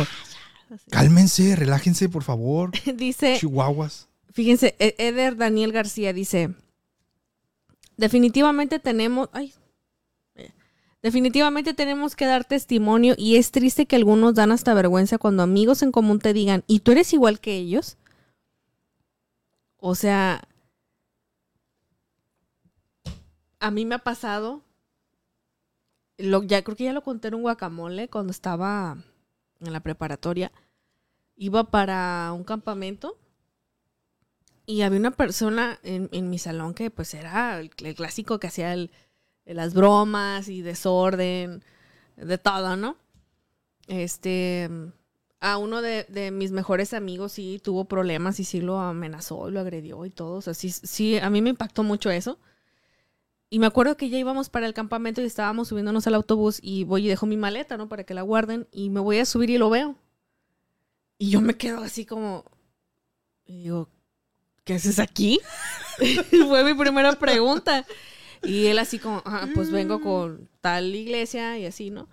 [0.71, 0.89] Así.
[0.89, 4.07] cálmense, relájense, por favor, Dice, chihuahuas.
[4.33, 6.55] fíjense, E- Eder Daniel García dice,
[8.01, 9.53] definitivamente tenemos, ay,
[10.33, 10.51] eh,
[11.03, 15.83] definitivamente tenemos que dar testimonio y es triste que algunos dan hasta vergüenza cuando amigos
[15.83, 17.97] en común te digan, ¿y tú eres igual que ellos?
[19.77, 20.41] O sea,
[23.59, 24.63] a mí me ha pasado,
[26.17, 28.97] lo, ya creo que ya lo conté en un guacamole cuando estaba
[29.59, 30.51] en la preparatoria,
[31.35, 33.15] iba para un campamento
[34.65, 38.73] y había una persona en, en mi salón que pues era el, clásico que hacía
[38.73, 38.91] el-
[39.45, 41.63] las bromas y desorden,
[42.17, 42.97] de todo, ¿no?
[43.87, 44.69] Este,
[45.41, 49.59] a uno de, de mis mejores amigos sí tuvo problemas y sí lo amenazó lo
[49.61, 50.35] agredió y todo.
[50.35, 52.39] O sea, sí, sí, a mí me impactó mucho eso.
[53.51, 56.85] Y me acuerdo que ya íbamos para el campamento y estábamos subiéndonos al autobús y
[56.85, 57.87] voy y dejo mi maleta, ¿no?
[57.89, 59.95] Para que la guarden y me voy a subir y lo veo.
[61.17, 62.45] Y yo me quedo así como...
[63.45, 63.89] Y digo,
[64.63, 65.39] ¿qué haces aquí?
[66.47, 67.85] Fue mi primera pregunta.
[68.43, 72.09] Y él así como, "Ah, pues vengo con tal iglesia y así, ¿no?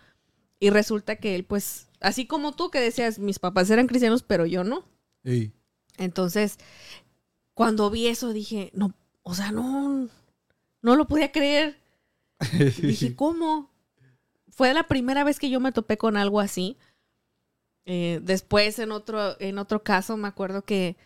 [0.60, 4.44] Y resulta que él, pues, así como tú que decías, mis papás eran cristianos, pero
[4.44, 4.84] yo no.
[5.24, 5.52] Ey.
[5.96, 6.58] Entonces,
[7.54, 10.08] cuando vi eso dije, no, o sea, no,
[10.82, 11.78] no lo podía creer.
[12.82, 13.70] Dije, ¿cómo?
[14.50, 16.76] Fue la primera vez que yo me topé con algo así.
[17.84, 20.96] Eh, después, en otro, en otro caso, me acuerdo que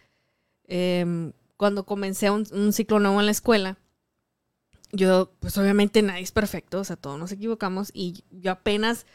[0.67, 3.79] em, cuando comencé un, un ciclo nuevo en la escuela,
[4.93, 9.07] yo, pues obviamente nadie es perfecto, o sea, todos nos equivocamos y yo apenas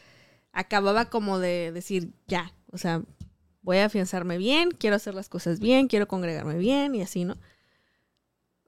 [0.52, 3.04] acababa como de decir, ya, o sea,
[3.62, 7.38] voy a afianzarme bien, quiero hacer las cosas bien, quiero congregarme bien y así, ¿no?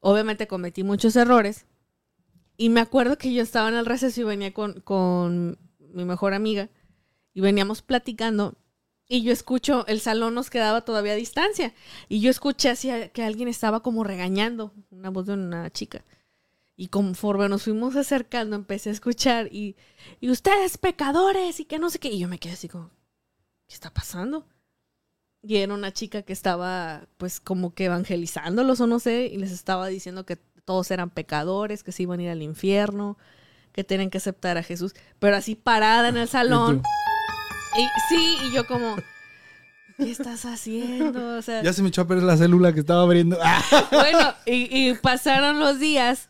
[0.01, 1.65] Obviamente cometí muchos errores.
[2.57, 6.33] Y me acuerdo que yo estaba en el receso y venía con, con mi mejor
[6.33, 6.69] amiga
[7.33, 8.55] y veníamos platicando
[9.11, 11.73] y yo escucho, el salón nos quedaba todavía a distancia
[12.07, 16.05] y yo escuché así que alguien estaba como regañando, una voz de una chica.
[16.77, 19.75] Y conforme nos fuimos acercando empecé a escuchar y,
[20.21, 22.09] y ustedes pecadores y que no sé qué.
[22.09, 22.91] Y yo me quedé así como,
[23.67, 24.47] ¿qué está pasando?
[25.41, 29.51] Y era una chica que estaba pues como que evangelizándolos o no sé y les
[29.51, 33.17] estaba diciendo que todos eran pecadores, que se iban a ir al infierno,
[33.71, 36.83] que tenían que aceptar a Jesús, pero así parada en el salón.
[37.79, 38.95] Y sí, y yo como,
[39.97, 41.37] ¿qué estás haciendo?
[41.37, 43.37] O sea, Ya se me echó a perder la célula que estaba abriendo.
[43.91, 46.29] Bueno, y, y pasaron los días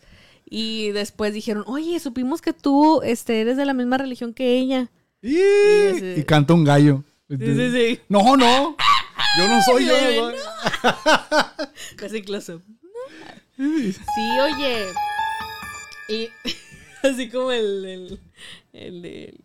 [0.49, 4.89] y después dijeron, oye, supimos que tú este, eres de la misma religión que ella.
[5.21, 7.03] Y, ese- y canta un gallo.
[7.29, 7.99] Sí, sí, sí.
[8.09, 8.75] No, no.
[9.37, 9.93] Yo no soy yo.
[11.95, 12.57] Casi close.
[13.57, 14.85] Sí, oye.
[16.09, 16.29] Y
[17.07, 18.19] así como el, el,
[18.73, 19.41] el, el-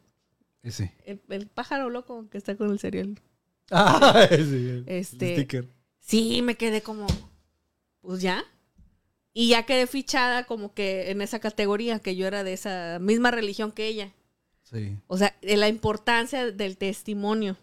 [0.64, 0.92] Ese.
[1.06, 3.20] el- el pájaro loco que está con el cereal.
[3.70, 4.40] Ah, ese.
[4.56, 5.68] el Este- sticker.
[6.00, 7.06] Sí, me quedé como,
[8.02, 8.44] pues ya.
[9.32, 13.30] Y ya quedé fichada como que en esa categoría, que yo era de esa misma
[13.30, 14.12] religión que ella.
[14.64, 14.96] Sí.
[15.06, 17.56] O sea, de la importancia del testimonio.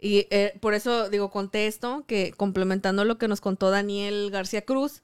[0.00, 5.02] Y eh, por eso digo, contesto que complementando lo que nos contó Daniel García Cruz,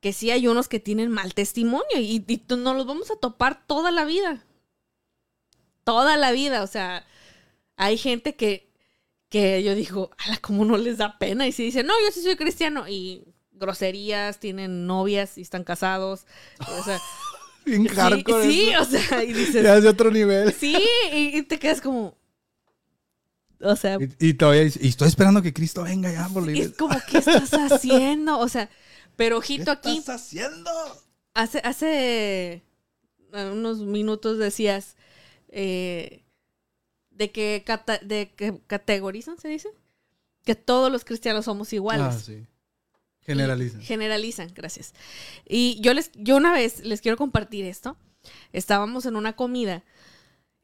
[0.00, 3.66] que sí hay unos que tienen mal testimonio y, y nos los vamos a topar
[3.66, 4.44] toda la vida.
[5.86, 6.62] Toda la vida.
[6.62, 7.06] O sea,
[7.76, 8.70] hay gente que,
[9.30, 11.46] que yo digo, ala, ¿cómo no les da pena?
[11.46, 12.88] Y si dicen, no, yo sí soy cristiano.
[12.88, 16.26] Y groserías, tienen novias y están casados.
[16.58, 17.00] O sea,
[17.64, 20.52] Bien sí, sí, o sea, y dices, Ya es de otro nivel.
[20.52, 20.76] Sí,
[21.12, 22.16] y, y te quedas como.
[23.60, 26.96] O sea, Y, y todavía y estoy esperando que Cristo venga ya por es como,
[27.10, 28.38] ¿qué estás haciendo?
[28.38, 28.70] O sea,
[29.16, 30.70] pero ¿Qué ojito aquí, estás haciendo?
[31.34, 32.62] hace, hace
[33.32, 34.96] eh, unos minutos decías
[35.48, 36.22] eh,
[37.10, 39.68] de que cata- de que categorizan, se dice,
[40.44, 42.06] que todos los cristianos somos iguales.
[42.06, 42.46] Ah, sí.
[43.22, 43.80] Generaliza.
[43.80, 44.94] Y Generalizan, gracias.
[45.48, 47.96] Y yo les, yo una vez les quiero compartir esto.
[48.52, 49.82] Estábamos en una comida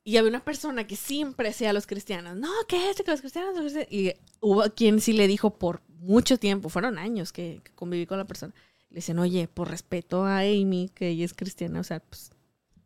[0.05, 2.97] y había una persona que siempre hacía a los cristianos, no, ¿qué es?
[2.97, 3.93] Que los cristianos, los cristianos-".
[3.93, 8.19] Y hubo quien sí le dijo por mucho tiempo, fueron años que, que conviví con
[8.19, 8.53] la persona.
[8.91, 12.31] Le dicen, oye, por respeto a Amy, que ella es cristiana, o sea, pues,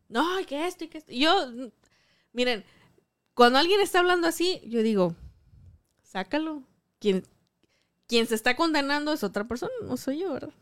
[0.09, 1.12] no, que esto y que esto.
[1.12, 1.51] Y Yo,
[2.37, 2.64] miren,
[3.34, 5.16] cuando alguien está hablando así, yo digo,
[6.03, 6.62] sácalo.
[7.01, 7.26] Quien,
[8.07, 10.55] quien se está condenando es otra persona, no soy yo, ¿verdad?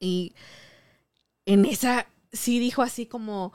[0.00, 0.34] Y
[1.44, 3.52] en esa sí dijo así como,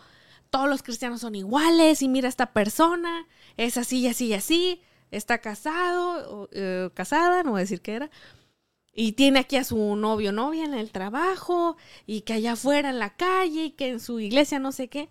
[0.52, 3.28] todos los cristianos son iguales y mira esta persona,
[3.58, 7.82] es así y así y así, está casado, o, eh, casada, no voy a decir
[7.82, 8.12] qué era,
[8.94, 13.00] y tiene aquí a su novio novia en el trabajo, y que allá afuera en
[13.00, 15.10] la calle, y que en su iglesia no sé qué.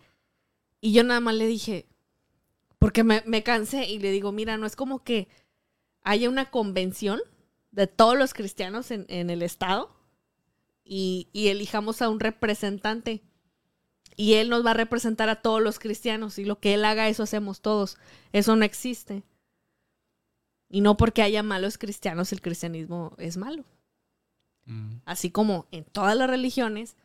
[0.80, 1.86] Y yo nada más le dije,
[2.78, 5.28] porque me, me cansé, y le digo, mira, no es como que
[6.02, 7.20] haya una convención
[7.70, 9.94] de todos los cristianos en, en el estado
[10.84, 13.22] y, y elijamos a un representante.
[14.16, 16.38] Y él nos va a representar a todos los cristianos.
[16.38, 17.96] Y lo que él haga, eso hacemos todos.
[18.32, 19.22] Eso no existe.
[20.68, 23.64] Y no porque haya malos cristianos, el cristianismo es malo.
[24.66, 24.96] Mm.
[25.04, 26.96] Así como en todas las religiones,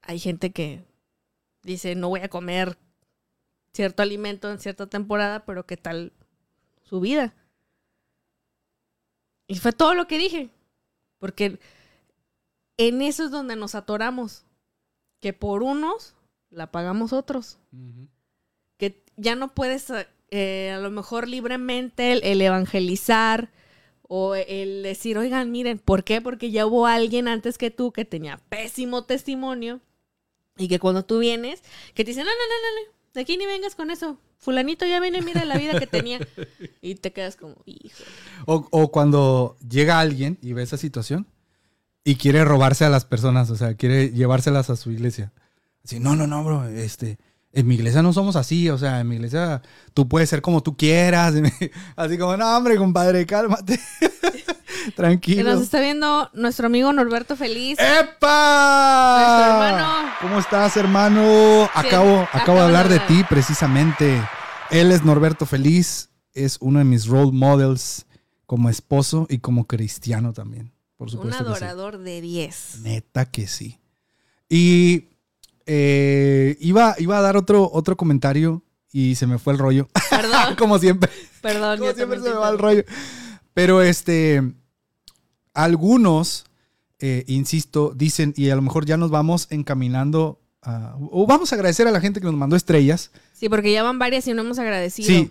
[0.00, 0.84] hay gente que
[1.62, 2.78] dice, no voy a comer
[3.72, 6.12] cierto alimento en cierta temporada, pero ¿qué tal
[6.82, 7.34] su vida?
[9.46, 10.50] Y fue todo lo que dije.
[11.18, 11.58] Porque
[12.76, 14.44] en eso es donde nos atoramos.
[15.20, 16.14] Que por unos
[16.50, 17.58] la pagamos otros.
[18.76, 19.92] Que ya no puedes
[20.30, 23.50] eh, a lo mejor libremente el, el evangelizar
[24.02, 26.20] o el decir, oigan, miren, ¿por qué?
[26.20, 29.80] Porque ya hubo alguien antes que tú que tenía pésimo testimonio
[30.58, 31.62] y que cuando tú vienes,
[31.94, 34.18] que te dicen, no, no, no, no, no, de aquí ni vengas con eso.
[34.38, 36.20] Fulanito ya viene, mira la vida que tenía.
[36.80, 38.02] Y te quedas como, hijo.
[38.46, 41.26] O, o cuando llega alguien y ve esa situación
[42.04, 45.32] y quiere robarse a las personas, o sea, quiere llevárselas a su iglesia.
[45.84, 47.18] Así, no, no, no, bro, este,
[47.52, 49.62] en mi iglesia no somos así, o sea, en mi iglesia
[49.94, 51.34] tú puedes ser como tú quieras.
[51.96, 53.80] Así como, no, hombre, compadre, cálmate.
[54.96, 55.50] Que Tranquilo.
[55.52, 57.78] nos está viendo nuestro amigo Norberto Feliz.
[57.78, 59.16] ¡Epa!
[59.18, 60.10] Nuestro hermano.
[60.20, 61.64] ¿Cómo estás, hermano?
[61.74, 64.20] Acabo, acabo acabo de hablar de de- ti, precisamente.
[64.70, 68.06] Él es Norberto Feliz, es uno de mis role models
[68.46, 71.38] como esposo y como cristiano también, por Un supuesto.
[71.38, 71.64] que sí.
[71.64, 72.80] adorador de 10.
[72.82, 73.78] Neta que sí.
[74.48, 75.08] Y
[75.66, 78.62] eh, iba, iba a dar otro, otro comentario
[78.92, 79.88] y se me fue el rollo.
[80.10, 81.10] Perdón, como siempre.
[81.42, 81.78] perdón.
[81.78, 82.84] Como yo siempre se me va el rollo.
[83.54, 84.42] Pero este,
[85.64, 86.44] algunos,
[87.00, 91.56] eh, insisto, dicen, y a lo mejor ya nos vamos encaminando, a- o vamos a
[91.56, 93.10] agradecer a la gente que nos mandó estrellas.
[93.32, 95.08] Sí, porque ya van varias y no hemos agradecido.
[95.08, 95.30] Sí.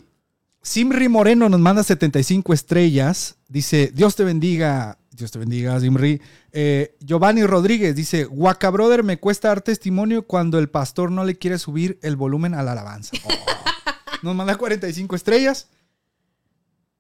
[0.62, 3.36] Simri Moreno nos manda 75 estrellas.
[3.48, 4.98] Dice, Dios te bendiga.
[5.12, 6.22] Dios te bendiga, Simri.
[6.52, 11.38] Eh, Giovanni Rodríguez dice, Waka Brother, me cuesta dar testimonio cuando el pastor no le
[11.38, 13.16] quiere subir el volumen a la alabanza.
[13.24, 13.30] Oh.
[14.24, 15.70] Nos manda 45 estrellas.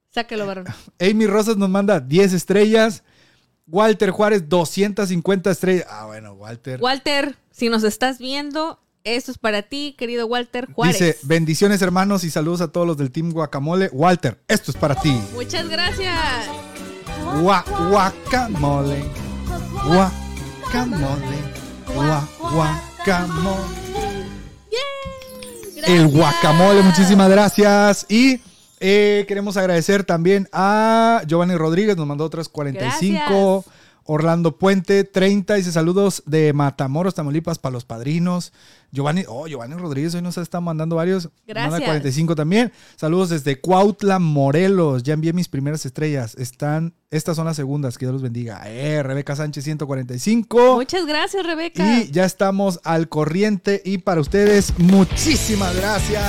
[0.09, 0.65] Sáquelo, varón.
[0.99, 3.03] Amy Rosas nos manda 10 estrellas.
[3.67, 5.85] Walter Juárez, 250 estrellas.
[5.89, 6.81] Ah, bueno, Walter.
[6.81, 10.99] Walter, si nos estás viendo, esto es para ti, querido Walter Juárez.
[10.99, 13.89] Dice, bendiciones hermanos y saludos a todos los del Team Guacamole.
[13.91, 15.19] Walter, esto es para ti.
[15.33, 16.15] Muchas gracias.
[17.41, 19.03] Gua, guacamole.
[19.85, 21.37] Guacamole.
[21.93, 23.77] Gua, guacamole.
[25.85, 28.05] El guacamole, muchísimas gracias.
[28.09, 28.41] Y
[28.79, 33.63] eh, queremos agradecer también a Giovanni Rodríguez, nos mandó otras 45.
[33.63, 33.77] Gracias.
[34.07, 38.53] Orlando Puente, 30, dice saludos de Matamoros, Tamaulipas, para los padrinos.
[38.89, 41.25] Giovanni, oh, Giovanni Rodríguez hoy nos está mandando varios.
[41.25, 41.89] Nos Manda Gracias.
[41.89, 42.71] 45 también.
[42.95, 45.03] Saludos desde Cuautla, Morelos.
[45.03, 46.35] Ya envié mis primeras estrellas.
[46.35, 47.97] Están, estas son las segundas.
[47.97, 48.61] Que Dios los bendiga.
[48.65, 50.75] Eh, Rebeca Sánchez, 145.
[50.75, 51.99] Muchas gracias, Rebeca.
[51.99, 53.81] Y ya estamos al corriente.
[53.83, 56.23] Y para ustedes, muchísimas gracias.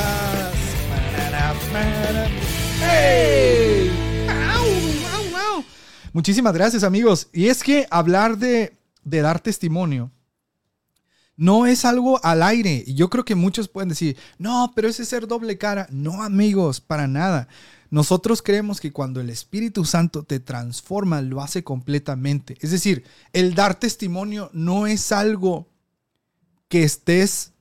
[2.88, 3.90] ¡Ey!
[4.28, 4.66] ¡Au,
[5.14, 5.64] au, au!
[6.12, 7.28] Muchísimas gracias, amigos.
[7.32, 10.10] Y es que hablar de, de dar testimonio
[11.38, 12.82] no es algo al aire.
[12.86, 15.86] Y yo creo que muchos pueden decir, no, pero ese es ser doble cara.
[15.90, 17.48] No, amigos, para nada.
[17.90, 22.58] Nosotros creemos que cuando el Espíritu Santo te transforma, lo hace completamente.
[22.60, 25.68] Es decir, el dar testimonio no es algo
[26.68, 27.52] que estés,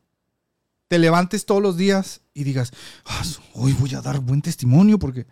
[0.88, 2.72] te levantes todos los días y digas,
[3.06, 3.24] "Ah,
[3.54, 5.28] hoy voy a dar buen testimonio porque,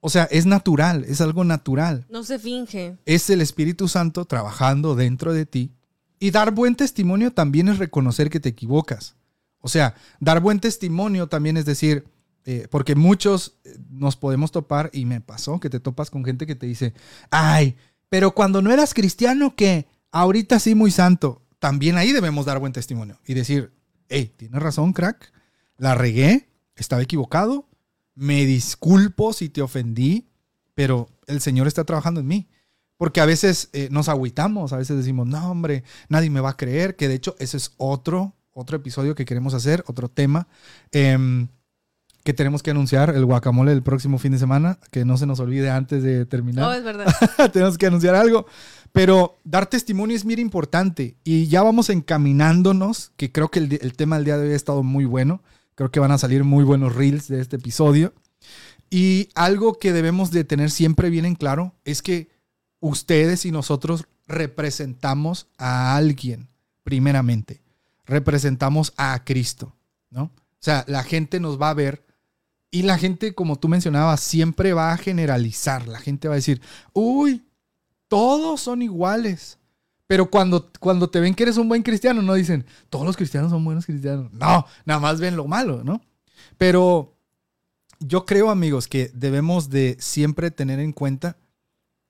[0.00, 2.96] o sea, es natural, es algo natural No se finge.
[3.06, 5.72] es el Espíritu Santo trabajando dentro de ti.
[6.18, 9.16] Y dar buen testimonio también es reconocer que te equivocas.
[9.60, 12.04] O sea, dar buen testimonio también es decir,
[12.44, 16.46] eh, porque muchos eh, nos podemos topar, y me pasó que te topas con gente
[16.46, 16.94] que te dice,
[17.30, 17.76] ay,
[18.08, 22.72] pero cuando no eras cristiano, que ahorita sí muy santo, también ahí debemos dar buen
[22.72, 23.72] testimonio y decir,
[24.10, 25.32] hey, tienes razón, crack,
[25.78, 27.68] la regué, estaba equivocado,
[28.14, 30.28] me disculpo si te ofendí,
[30.74, 32.48] pero el Señor está trabajando en mí.
[32.98, 36.56] Porque a veces eh, nos agüitamos, a veces decimos, no, hombre, nadie me va a
[36.58, 40.48] creer, que de hecho ese es otro, otro episodio que queremos hacer, otro tema.
[40.92, 41.48] em,
[42.24, 45.40] que tenemos que anunciar el guacamole del próximo fin de semana, que no se nos
[45.40, 46.68] olvide antes de terminar.
[46.68, 47.06] Oh, es verdad.
[47.52, 48.46] tenemos que anunciar algo.
[48.92, 54.16] Pero dar testimonio es muy importante y ya vamos encaminándonos, que creo que el, tema
[54.16, 55.42] del día de hoy ha estado muy bueno.
[55.74, 58.12] Creo que van a salir muy buenos reels de este episodio.
[58.90, 62.30] Y algo que debemos de tener siempre bien en claro es que
[62.80, 66.48] ustedes y nosotros representamos a alguien,
[66.82, 67.62] primeramente.
[68.06, 69.76] Representamos a Cristo,
[70.10, 70.24] ¿no?
[70.24, 72.04] O sea, la gente nos va a ver
[72.72, 75.88] y la gente, como tú mencionabas, siempre va a generalizar.
[75.88, 76.60] La gente va a decir,
[76.92, 77.44] uy,
[78.10, 79.58] todos son iguales.
[80.08, 83.52] Pero cuando, cuando te ven que eres un buen cristiano, no dicen, todos los cristianos
[83.52, 84.32] son buenos cristianos.
[84.32, 86.02] No, nada más ven lo malo, ¿no?
[86.58, 87.16] Pero
[88.00, 91.38] yo creo, amigos, que debemos de siempre tener en cuenta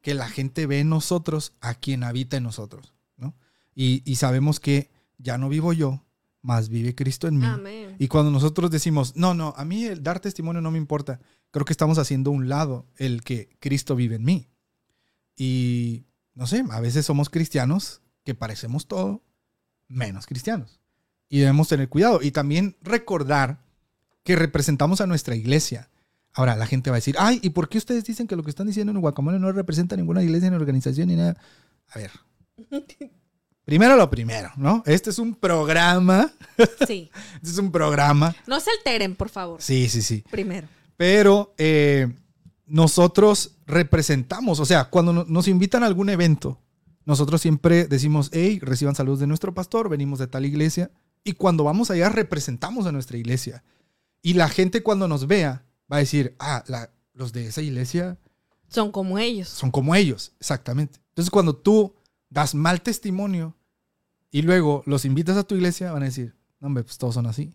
[0.01, 3.35] que la gente ve en nosotros a quien habita en nosotros, ¿no?
[3.75, 6.03] Y, y sabemos que ya no vivo yo,
[6.41, 7.45] más vive Cristo en mí.
[7.45, 7.97] Amén.
[7.99, 11.21] Y cuando nosotros decimos, no, no, a mí el dar testimonio no me importa,
[11.51, 14.50] creo que estamos haciendo un lado el que Cristo vive en mí.
[15.37, 19.23] Y no sé, a veces somos cristianos que parecemos todo
[19.89, 20.81] menos cristianos.
[21.29, 22.21] Y debemos tener cuidado.
[22.23, 23.63] Y también recordar
[24.23, 25.91] que representamos a nuestra iglesia.
[26.33, 28.51] Ahora, la gente va a decir, ay, ¿y por qué ustedes dicen que lo que
[28.51, 31.37] están diciendo en Guacamole no representa ninguna iglesia ni organización ni nada?
[31.89, 32.11] A ver.
[33.65, 34.83] Primero lo primero, ¿no?
[34.85, 36.33] Este es un programa.
[36.87, 37.11] Sí.
[37.37, 38.35] Este es un programa.
[38.47, 39.63] No se alteren, por favor.
[39.63, 40.25] Sí, sí, sí.
[40.31, 40.67] Primero.
[40.97, 42.13] Pero eh,
[42.71, 46.61] nosotros representamos, o sea, cuando no- nos invitan a algún evento,
[47.05, 50.91] nosotros siempre decimos, hey, reciban saludos de nuestro pastor, venimos de tal iglesia.
[51.25, 53.65] Y cuando vamos allá, representamos a nuestra iglesia.
[54.23, 58.19] Y la gente cuando nos vea va a decir, ah, la- los de esa iglesia
[58.69, 59.49] Son como ellos.
[59.49, 61.01] son como ellos, exactamente.
[61.09, 61.95] Entonces, cuando tú
[62.29, 63.57] das mal testimonio
[64.31, 67.27] y luego los invitas a tu iglesia, van a decir, no, hombre, pues todos son
[67.27, 67.53] así.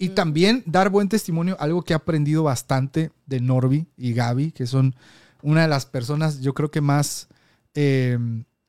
[0.00, 0.14] Y Mm.
[0.14, 4.96] también dar buen testimonio, algo que he aprendido bastante de Norby y Gaby, que son
[5.42, 7.28] una de las personas, yo creo que más
[7.74, 8.18] eh,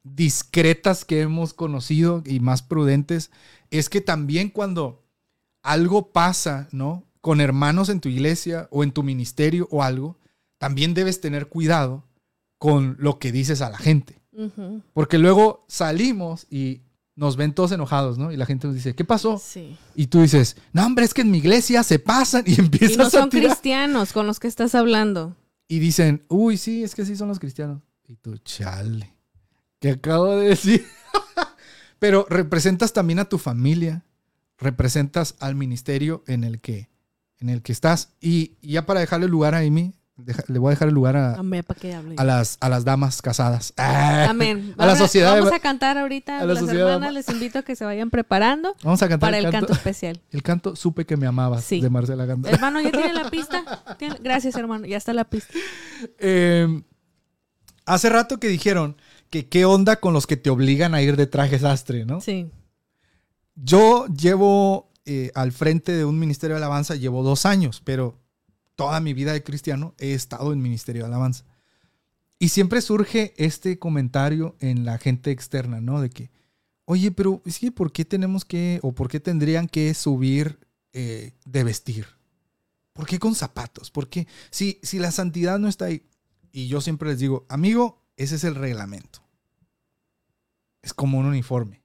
[0.03, 3.31] discretas que hemos conocido y más prudentes,
[3.71, 5.03] es que también cuando
[5.63, 7.03] algo pasa, ¿no?
[7.21, 10.17] Con hermanos en tu iglesia o en tu ministerio o algo,
[10.59, 12.03] también debes tener cuidado
[12.59, 14.19] con lo que dices a la gente.
[14.93, 16.81] Porque luego salimos y
[17.15, 18.31] nos ven todos enojados, ¿no?
[18.31, 19.37] Y la gente nos dice, ¿qué pasó?
[19.37, 19.77] Sí.
[19.95, 22.97] Y tú dices, no, hombre, es que en mi iglesia se pasan y Y empiezas
[22.97, 23.51] no a son tirar.
[23.51, 25.35] cristianos con los que estás hablando.
[25.67, 27.81] Y dicen, uy, sí, es que sí son los cristianos.
[28.07, 29.13] Y tú, chale,
[29.79, 30.85] ¿qué acabo de decir?
[31.99, 34.03] Pero representas también a tu familia,
[34.57, 36.89] representas al ministerio en el que,
[37.39, 38.09] en el que estás.
[38.19, 41.15] Y, y ya para dejarle lugar a Amy, deja- le voy a dejar el lugar
[41.17, 41.35] a,
[41.79, 43.73] que a las, a las damas casadas.
[43.77, 44.73] Ah, Amén.
[44.77, 45.35] A la sociedad.
[45.37, 46.37] Vamos a cantar ahorita.
[46.39, 49.27] a la las sociedad hermanas les invito a que se vayan preparando Vamos a cantar
[49.27, 49.67] para el el canto.
[49.67, 50.21] canto especial.
[50.31, 51.81] El canto Supe que me amabas Sí.
[51.81, 52.49] de Marcela Ganda.
[52.49, 53.63] Hermano, ¿ya tiene la pista?
[53.97, 54.85] ¿Tiene- Gracias, hermano.
[54.85, 55.53] Ya está la pista.
[56.19, 56.81] Eh,
[57.85, 58.95] hace rato que dijeron
[59.29, 62.21] que qué onda con los que te obligan a ir de traje sastre, ¿no?
[62.21, 62.49] Sí.
[63.55, 68.19] Yo llevo eh, al frente de un ministerio de alabanza, llevo dos años, pero
[68.81, 71.45] toda mi vida de cristiano he estado en ministerio de alabanza.
[72.39, 76.01] Y siempre surge este comentario en la gente externa, ¿no?
[76.01, 76.31] De que,
[76.85, 80.57] oye, pero es que ¿por qué tenemos que, o por qué tendrían que subir
[80.93, 82.07] eh, de vestir?
[82.93, 83.91] ¿Por qué con zapatos?
[83.91, 84.27] ¿Por qué?
[84.49, 86.07] Si, si la santidad no está ahí.
[86.51, 89.21] Y yo siempre les digo, amigo, ese es el reglamento.
[90.81, 91.83] Es como un uniforme.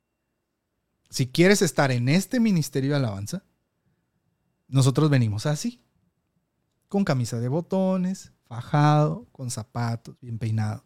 [1.10, 3.44] Si quieres estar en este ministerio de alabanza,
[4.66, 5.82] nosotros venimos así.
[6.88, 10.84] Con camisa de botones, fajado, con zapatos, bien peinado.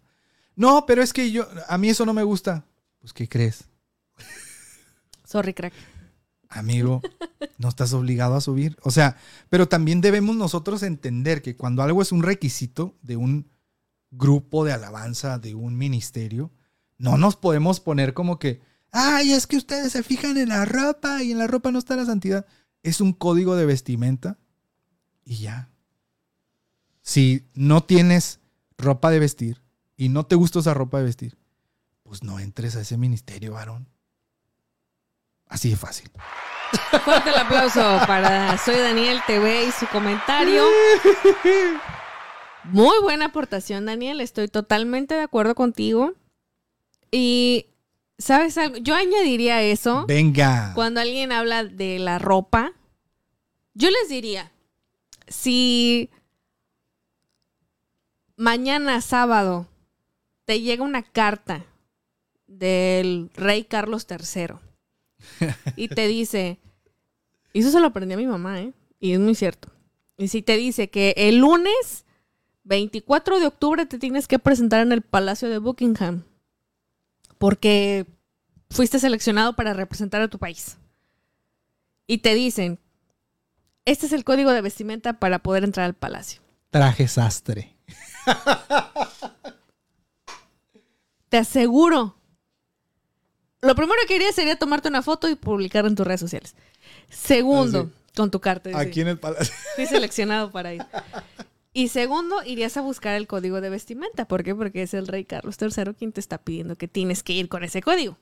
[0.56, 2.64] No, pero es que yo, a mí eso no me gusta.
[3.00, 3.64] Pues, ¿qué crees?
[5.24, 5.72] Sorry, crack.
[6.48, 7.00] Amigo,
[7.58, 8.76] no estás obligado a subir.
[8.82, 9.16] O sea,
[9.48, 13.48] pero también debemos nosotros entender que cuando algo es un requisito de un
[14.10, 16.50] grupo de alabanza, de un ministerio,
[16.98, 18.60] no nos podemos poner como que,
[18.90, 21.94] ay, es que ustedes se fijan en la ropa y en la ropa no está
[21.94, 22.46] la santidad.
[22.82, 24.38] Es un código de vestimenta
[25.24, 25.70] y ya.
[27.02, 28.40] Si no tienes
[28.76, 29.62] ropa de vestir
[29.96, 31.38] y no te gusta esa ropa de vestir,
[32.02, 33.88] pues no entres a ese ministerio, varón.
[35.46, 36.10] Así de fácil.
[37.04, 40.64] Fuerte el aplauso para Soy Daniel TV y su comentario.
[42.64, 44.20] Muy buena aportación, Daniel.
[44.20, 46.12] Estoy totalmente de acuerdo contigo.
[47.10, 47.66] Y,
[48.18, 48.76] ¿sabes algo?
[48.76, 50.04] Yo añadiría eso.
[50.06, 50.72] Venga.
[50.74, 52.72] Cuando alguien habla de la ropa,
[53.74, 54.52] yo les diría,
[55.26, 56.10] si
[58.40, 59.68] mañana sábado
[60.46, 61.66] te llega una carta
[62.46, 64.56] del rey Carlos III
[65.76, 66.58] y te dice,
[67.52, 68.72] y eso se lo aprendí a mi mamá, ¿eh?
[68.98, 69.68] Y es muy cierto.
[70.16, 72.06] Y si te dice que el lunes
[72.64, 76.22] 24 de octubre te tienes que presentar en el Palacio de Buckingham
[77.36, 78.06] porque
[78.70, 80.78] fuiste seleccionado para representar a tu país.
[82.06, 82.78] Y te dicen,
[83.84, 86.40] este es el código de vestimenta para poder entrar al palacio.
[86.70, 87.79] Traje sastre.
[91.28, 92.16] Te aseguro.
[93.62, 96.54] Lo primero que haría sería tomarte una foto y publicarla en tus redes sociales.
[97.08, 98.70] Segundo, con tu carta.
[98.78, 99.54] Aquí en el palacio.
[99.76, 100.84] Fui seleccionado para ir.
[101.72, 104.26] Y segundo, irías a buscar el código de vestimenta.
[104.26, 104.54] ¿Por qué?
[104.54, 107.62] Porque es el rey Carlos III quien te está pidiendo que tienes que ir con
[107.62, 108.16] ese código.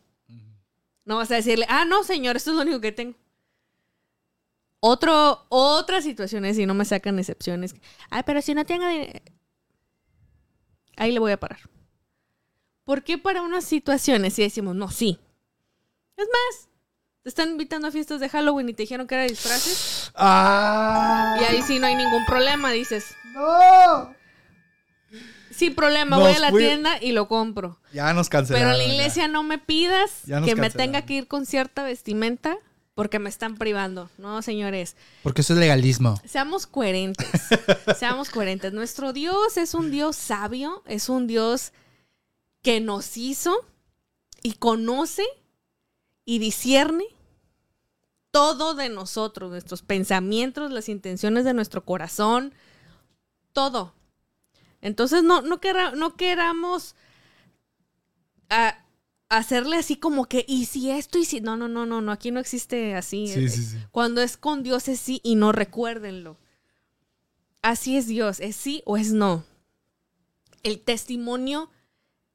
[1.05, 3.15] No vas a decirle, ah, no, señor, esto es lo único que tengo.
[4.81, 7.75] Otro, otras situaciones, y no me sacan excepciones.
[8.11, 9.19] Ay, pero si no tengo dinero.
[10.99, 11.61] Ahí le voy a parar.
[12.85, 15.19] ¿Por qué para unas situaciones si decimos, no, sí?
[16.17, 16.69] Es más,
[17.23, 20.11] te están invitando a fiestas de Halloween y te dijeron que era disfraces.
[20.15, 21.37] ¡Ah!
[21.41, 23.05] Y ahí sí no hay ningún problema, dices.
[23.33, 24.15] ¡No!
[25.51, 27.81] Sin problema, Nos voy a la fui- tienda y lo compro.
[27.93, 28.73] Ya nos Pero cancelaron.
[28.73, 32.57] en la iglesia no me pidas que me tenga que ir con cierta vestimenta
[32.99, 34.11] porque me están privando.
[34.19, 34.97] No, señores.
[35.23, 36.21] Porque eso es legalismo.
[36.25, 37.29] Seamos coherentes.
[37.97, 38.73] Seamos coherentes.
[38.73, 41.73] Nuestro Dios es un Dios sabio, es un Dios
[42.61, 43.55] que nos hizo
[44.43, 45.23] y conoce
[46.25, 47.05] y discierne
[48.33, 52.53] todo de nosotros, nuestros pensamientos, las intenciones de nuestro corazón,
[53.53, 53.95] todo.
[54.81, 56.97] Entonces no, no, querra- no queramos
[58.51, 58.77] ah,
[59.29, 61.41] hacerle así como que, y si esto, y si.
[61.41, 63.29] No, no, no, no, no, aquí no existe así.
[63.29, 63.79] Sí, sí, sí.
[63.91, 66.39] Cuando es con Dios es sí y no recuérdenlo.
[67.63, 69.45] Así es Dios, es sí o es no.
[70.63, 71.71] El testimonio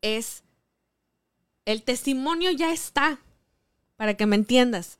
[0.02, 0.44] es...
[1.66, 3.22] El testimonio ya está,
[3.96, 5.00] para que me entiendas.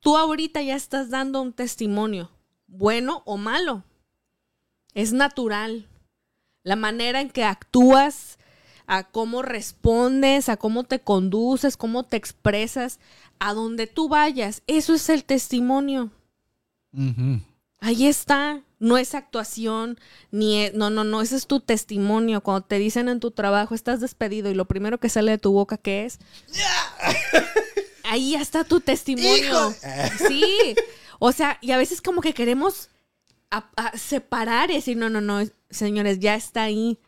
[0.00, 2.28] Tú ahorita ya estás dando un testimonio,
[2.66, 3.84] bueno o malo.
[4.94, 5.88] Es natural.
[6.64, 8.38] La manera en que actúas,
[8.86, 12.98] a cómo respondes, a cómo te conduces, cómo te expresas,
[13.38, 14.62] a donde tú vayas.
[14.66, 16.10] Eso es el testimonio.
[17.80, 18.60] Ahí está.
[18.78, 19.98] No es actuación,
[20.32, 22.40] ni es- no, no, no, ese es tu testimonio.
[22.42, 25.52] Cuando te dicen en tu trabajo, estás despedido y lo primero que sale de tu
[25.52, 26.18] boca, ¿qué es?
[28.04, 29.72] Ahí ya está tu testimonio.
[30.28, 30.74] Sí.
[31.18, 32.88] O sea, y a veces como que queremos
[33.50, 35.40] a- a separar y decir, no, no, no,
[35.70, 36.98] señores, ya está ahí.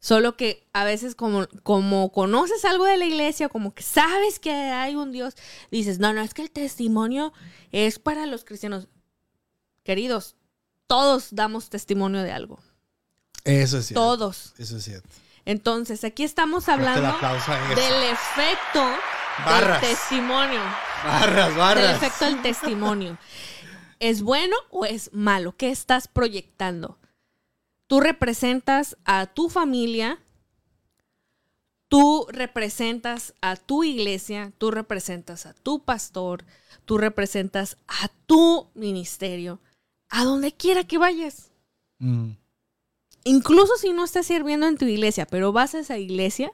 [0.00, 4.52] Solo que a veces como, como conoces algo de la iglesia, como que sabes que
[4.52, 5.34] hay un Dios,
[5.72, 7.32] dices, no, no, es que el testimonio
[7.72, 8.86] es para los cristianos.
[9.82, 10.36] Queridos,
[10.86, 12.60] todos damos testimonio de algo.
[13.44, 14.00] Eso es cierto.
[14.02, 14.54] Todos.
[14.58, 15.08] Eso es cierto.
[15.44, 17.16] Entonces, aquí estamos hablando
[17.74, 18.84] del efecto
[19.44, 19.80] Barras.
[19.80, 20.60] del testimonio.
[21.04, 21.96] Barras, Del barras.
[21.96, 23.18] efecto del testimonio.
[23.98, 25.56] ¿Es bueno o es malo?
[25.56, 26.98] ¿Qué estás proyectando?
[27.88, 30.20] Tú representas a tu familia,
[31.88, 36.44] tú representas a tu iglesia, tú representas a tu pastor,
[36.84, 39.58] tú representas a tu ministerio,
[40.10, 41.50] a donde quiera que vayas.
[41.98, 42.32] Mm.
[43.24, 46.52] Incluso si no estás sirviendo en tu iglesia, pero vas a esa iglesia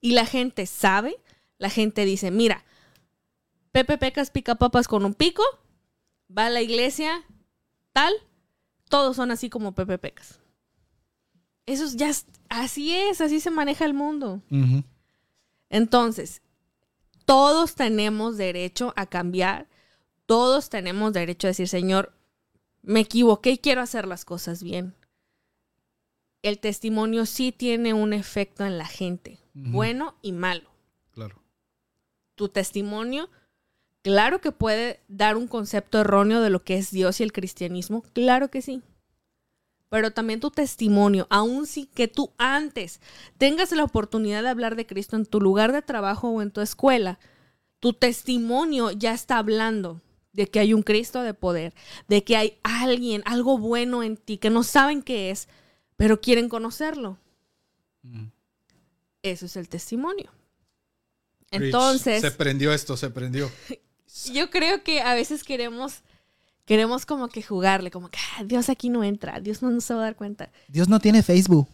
[0.00, 1.16] y la gente sabe,
[1.58, 2.64] la gente dice, mira,
[3.72, 5.42] Pepe Pecas pica papas con un pico,
[6.36, 7.24] va a la iglesia,
[7.92, 8.12] tal,
[8.88, 10.41] todos son así como Pepe Pecas.
[11.66, 14.40] Eso es ya, es- así es, así se maneja el mundo.
[15.70, 16.42] Entonces,
[17.24, 19.68] todos tenemos derecho a cambiar,
[20.26, 22.12] todos tenemos derecho a decir, Señor,
[22.82, 24.94] me equivoqué y quiero hacer las cosas bien.
[26.42, 30.68] El testimonio sí tiene un efecto en la gente, bueno y malo.
[31.12, 31.40] Claro.
[32.34, 33.30] Tu testimonio,
[34.02, 38.02] claro que puede dar un concepto erróneo de lo que es Dios y el cristianismo,
[38.12, 38.82] claro que sí.
[39.92, 42.98] Pero también tu testimonio, aun si que tú antes
[43.36, 46.62] tengas la oportunidad de hablar de Cristo en tu lugar de trabajo o en tu
[46.62, 47.18] escuela,
[47.78, 50.00] tu testimonio ya está hablando
[50.32, 51.74] de que hay un Cristo de poder,
[52.08, 55.46] de que hay alguien, algo bueno en ti que no saben qué es,
[55.98, 57.18] pero quieren conocerlo.
[58.00, 58.28] Mm.
[59.20, 60.30] Eso es el testimonio.
[61.50, 63.52] Rich, Entonces, Se prendió esto, se prendió.
[64.32, 66.02] yo creo que a veces queremos
[66.64, 69.94] queremos como que jugarle, como que "Ah, Dios aquí no entra, Dios no, no se
[69.94, 70.50] va a dar cuenta.
[70.68, 71.68] Dios no tiene Facebook.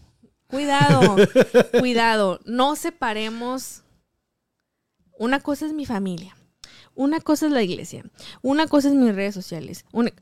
[0.46, 1.16] Cuidado,
[1.80, 3.82] cuidado, no separemos.
[5.18, 6.36] Una cosa es mi familia,
[6.94, 8.04] una cosa es la iglesia,
[8.40, 10.12] una cosa es mis redes sociales, una-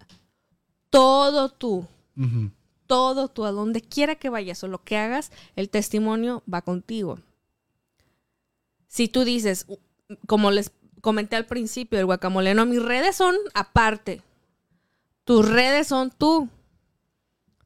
[0.91, 1.87] todo tú,
[2.87, 7.19] todo tú, a donde quiera que vayas o lo que hagas, el testimonio va contigo.
[8.89, 9.67] si tú dices,
[10.27, 10.71] como les
[11.03, 14.23] comenté al principio del guacamole, no, mis redes son aparte.
[15.27, 16.49] Tus redes son tú.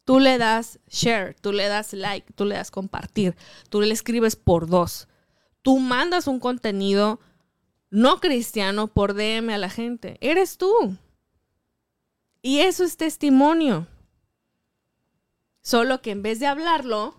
[0.07, 3.37] Tú le das share, tú le das like, tú le das compartir,
[3.69, 5.09] tú le escribes por dos.
[5.61, 7.21] Tú mandas un contenido
[7.91, 10.17] no cristiano por DM a la gente.
[10.23, 10.97] Eres tú.
[12.41, 13.87] Y eso es testimonio.
[15.61, 17.15] Solo que en vez de hablarlo,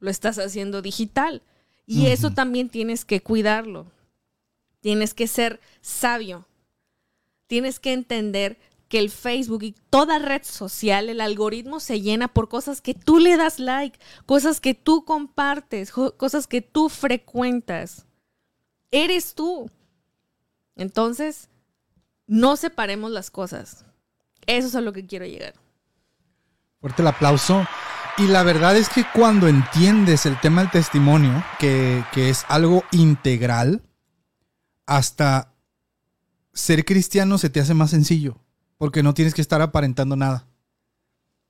[0.00, 1.42] lo estás haciendo digital.
[1.86, 3.90] Y eso también tienes que cuidarlo.
[4.80, 6.46] Tienes que ser sabio.
[7.46, 8.58] Tienes que entender
[8.88, 13.18] que el Facebook y toda red social, el algoritmo se llena por cosas que tú
[13.18, 18.06] le das like, cosas que tú compartes, cosas que tú frecuentas.
[18.90, 19.70] Eres tú.
[20.74, 21.50] Entonces,
[22.26, 23.84] no separemos las cosas.
[24.46, 25.54] Eso es a lo que quiero llegar.
[26.80, 27.66] Fuerte el aplauso.
[28.16, 32.84] Y la verdad es que cuando entiendes el tema del testimonio, que, que es algo
[32.90, 33.82] integral,
[34.86, 35.52] hasta
[36.54, 38.40] ser cristiano se te hace más sencillo
[38.78, 40.46] porque no tienes que estar aparentando nada.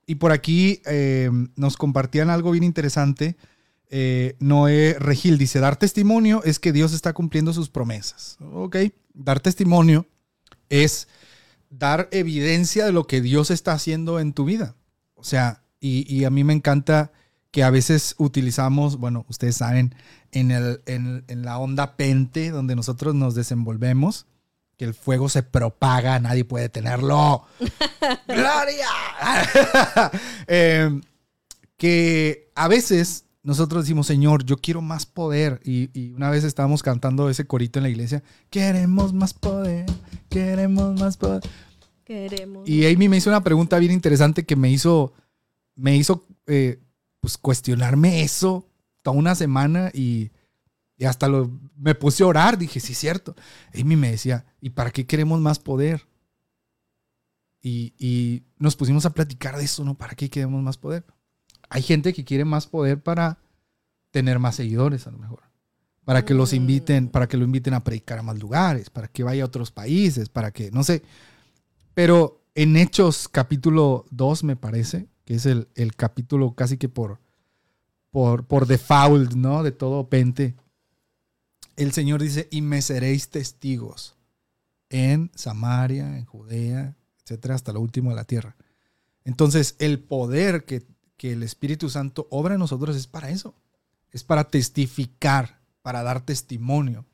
[0.07, 3.37] Y por aquí eh, nos compartían algo bien interesante.
[3.91, 8.39] Eh, Noé Regil dice, dar testimonio es que Dios está cumpliendo sus promesas.
[8.41, 8.77] Ok,
[9.13, 10.07] dar testimonio
[10.71, 11.09] es
[11.71, 14.75] dar evidencia de lo que Dios está haciendo en tu vida.
[15.15, 17.13] O sea, y, a mí me encanta
[17.51, 19.95] que a veces utilizamos, bueno, ustedes saben,
[20.33, 24.27] en, el, en, en la onda pente, donde nosotros nos desenvolvemos,
[24.79, 27.45] que el fuego se propaga, nadie puede tenerlo.
[28.29, 28.89] ¡Gloria!
[30.47, 31.03] Em,
[31.77, 35.61] que a veces nosotros decimos, Señor, yo quiero más poder.
[35.65, 39.87] Y, una vez estábamos cantando ese corito en la iglesia, queremos más poder,
[40.29, 41.43] queremos más poder.
[42.05, 42.67] Queremos.
[42.69, 45.13] Y Amy me hizo una pregunta bien interesante que me hizo,
[45.75, 46.79] me hizo eh,
[47.21, 48.65] pues, cuestionarme eso
[49.03, 50.31] toda una semana y
[50.99, 53.37] y hasta lo, me puse a orar, dije, sí, cierto.
[53.73, 56.07] Amy me decía, ¿y para qué queremos más poder?
[57.63, 59.97] Y, nos pusimos a platicar de eso, ¿no?
[59.97, 61.05] ¿Para qué queremos más poder?
[61.69, 63.39] Hay gente que quiere más poder para
[64.11, 65.43] tener más seguidores, a lo mejor.
[66.05, 67.09] Para que los inviten, mm.
[67.09, 70.29] para que lo inviten a predicar a más lugares, para que vaya a otros países,
[70.29, 71.03] para que, no sé.
[71.95, 77.21] Pero en Hechos capítulo 2, me parece, que es el, capítulo casi que por,
[78.11, 79.63] por, por default, ¿no?
[79.63, 80.57] De todo Pente
[81.79, 84.17] el Señor dice, y me seréis testigos
[84.91, 88.57] en Samaria, en Judea, etcétera, hasta lo último de la tierra.
[89.25, 90.87] Entonces, el poder que,
[91.17, 93.55] que el Espíritu Santo obra en nosotros es para eso.
[94.11, 97.07] Es para testificar, para dar testimonio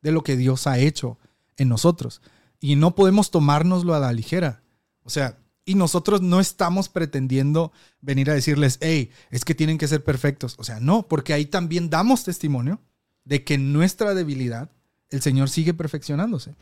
[0.00, 1.18] de lo que Dios ha hecho
[1.58, 2.22] en nosotros.
[2.58, 4.62] Y no podemos tomárnoslo a la ligera.
[5.02, 7.70] O sea, y nosotros no estamos pretendiendo
[8.00, 10.54] venir a decirles, hey, es que tienen que ser perfectos.
[10.58, 12.80] O sea, no, porque ahí también damos testimonio
[13.26, 14.70] de que nuestra debilidad
[15.10, 16.54] el Señor sigue perfeccionándose.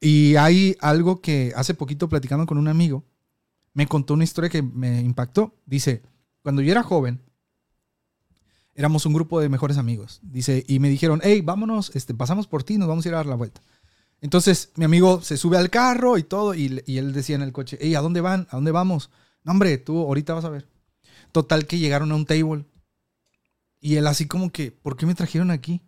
[0.00, 3.04] Y hay algo que hace poquito platicando con un amigo,
[3.74, 5.54] me contó una historia que me impactó.
[5.66, 6.02] Dice,
[6.42, 7.20] cuando yo era joven,
[8.74, 10.20] éramos un grupo de mejores amigos.
[10.22, 13.18] Dice, y me dijeron, hey, vámonos, este, pasamos por ti, nos vamos a ir a
[13.18, 13.60] dar la vuelta.
[14.20, 17.52] Entonces mi amigo se sube al carro y todo, y, y él decía en el
[17.52, 18.46] coche, hey, ¿a dónde van?
[18.50, 19.10] ¿A dónde vamos?
[19.44, 20.68] No, hombre, tú ahorita vas a ver.
[21.32, 22.66] Total que llegaron a un table.
[23.80, 25.80] Y él así como que, ¿por qué me trajeron aquí?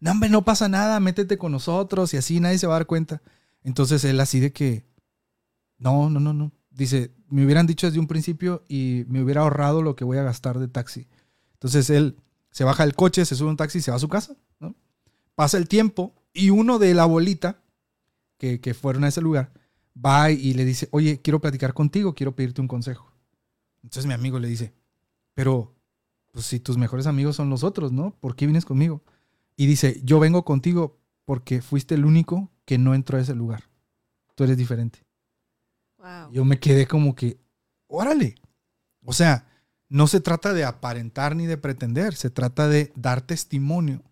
[0.00, 2.86] No, hombre, no pasa nada, métete con nosotros y así nadie se va a dar
[2.86, 3.22] cuenta.
[3.62, 4.84] Entonces él así de que,
[5.78, 6.52] no, no, no, no.
[6.70, 10.22] Dice, me hubieran dicho desde un principio y me hubiera ahorrado lo que voy a
[10.22, 11.06] gastar de taxi.
[11.54, 12.16] Entonces él
[12.50, 14.36] se baja del coche, se sube un taxi y se va a su casa.
[15.34, 17.60] Pasa el tiempo y uno de la bolita
[18.38, 19.52] que, que fueron a ese lugar
[19.94, 23.12] va y le dice, oye, quiero platicar contigo, quiero pedirte un consejo.
[23.82, 24.72] Entonces mi amigo le dice,
[25.34, 25.74] pero
[26.32, 28.16] pues si tus mejores amigos son los otros, ¿no?
[28.20, 29.02] ¿Por qué vienes conmigo?
[29.56, 33.64] Y dice, yo vengo contigo porque fuiste el único que no entró a ese lugar.
[34.34, 35.04] Tú eres diferente.
[36.32, 37.38] Yo me quedé como que,
[37.86, 38.34] órale.
[39.04, 39.46] O sea,
[39.88, 44.02] no se trata de aparentar ni de pretender, se trata de dar testimonio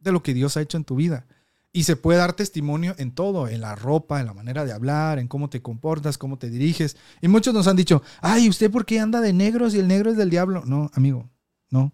[0.00, 1.26] de lo que Dios ha hecho en tu vida.
[1.72, 5.18] Y se puede dar testimonio en todo, en la ropa, en la manera de hablar,
[5.18, 6.96] en cómo te comportas, cómo te diriges.
[7.20, 10.10] Y muchos nos han dicho, ay, ¿usted por qué anda de negro si el negro
[10.10, 10.62] es del diablo?
[10.64, 11.28] No, amigo,
[11.68, 11.92] no.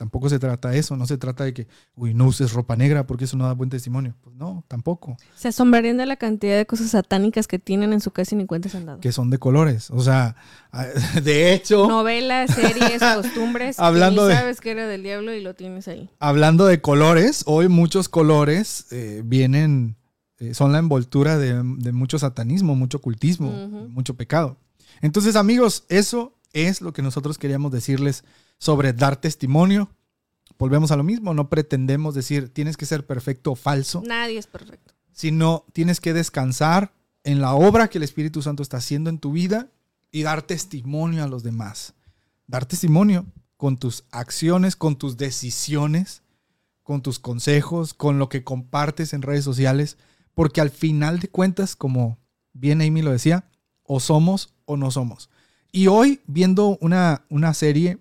[0.00, 3.06] Tampoco se trata de eso, no se trata de que, uy, no uses ropa negra
[3.06, 4.14] porque eso no da buen testimonio.
[4.22, 5.18] Pues no, tampoco.
[5.36, 8.46] Se asombrarían de la cantidad de cosas satánicas que tienen en su casa y ni
[8.46, 9.00] cuenta se han dado.
[9.00, 9.90] Que son de colores.
[9.90, 10.36] O sea,
[11.22, 11.86] de hecho.
[11.86, 13.78] Novelas, series, costumbres.
[13.78, 16.08] hablando que sabes que era del diablo y lo tienes ahí.
[16.18, 19.96] Hablando de colores, hoy muchos colores eh, vienen,
[20.38, 21.62] eh, son la envoltura de,
[21.92, 23.50] mucho satanismo, mucho ocultismo,
[23.90, 24.56] mucho pecado.
[25.02, 28.24] Entonces, amigos, eso es lo que nosotros queríamos decirles
[28.60, 29.90] sobre dar testimonio,
[30.58, 34.46] volvemos a lo mismo, no pretendemos decir tienes que ser perfecto o falso, Nadie es
[34.46, 34.92] perfecto.
[35.12, 36.92] sino tienes que descansar
[37.24, 39.68] en la obra que el Espíritu Santo está haciendo en tu vida
[40.12, 41.94] y dar testimonio a los demás.
[42.46, 43.24] Dar testimonio
[43.56, 46.22] con tus acciones, con tus decisiones,
[46.82, 49.96] con tus consejos, con lo que compartes en redes sociales,
[50.34, 52.18] porque al final de cuentas, como
[52.52, 53.44] bien Amy lo decía,
[53.84, 55.30] o somos o no somos.
[55.72, 57.98] Y hoy, viendo una, una serie,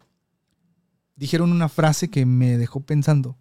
[1.20, 3.38] dijeron una frase que me dejó pensando.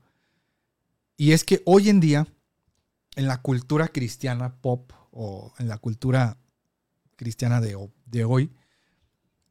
[1.16, 2.26] Y es que hoy en día,
[3.14, 6.36] en la cultura cristiana pop o en la cultura
[7.14, 8.50] cristiana de, de hoy,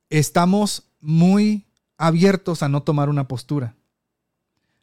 [0.10, 1.66] estamos muy
[1.98, 3.76] abiertos a no tomar una postura.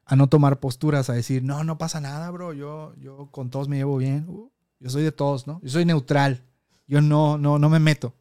[0.07, 2.55] A no tomar posturas, a decir, no, no pasa nada, bro.
[2.55, 4.27] Yo, yo con todos me llevo bien.
[4.27, 4.51] Uh,
[4.81, 5.61] yo soy de todos, ¿no?
[5.63, 6.43] Yo soy neutral.
[6.87, 8.15] Yo no, no, no me meto.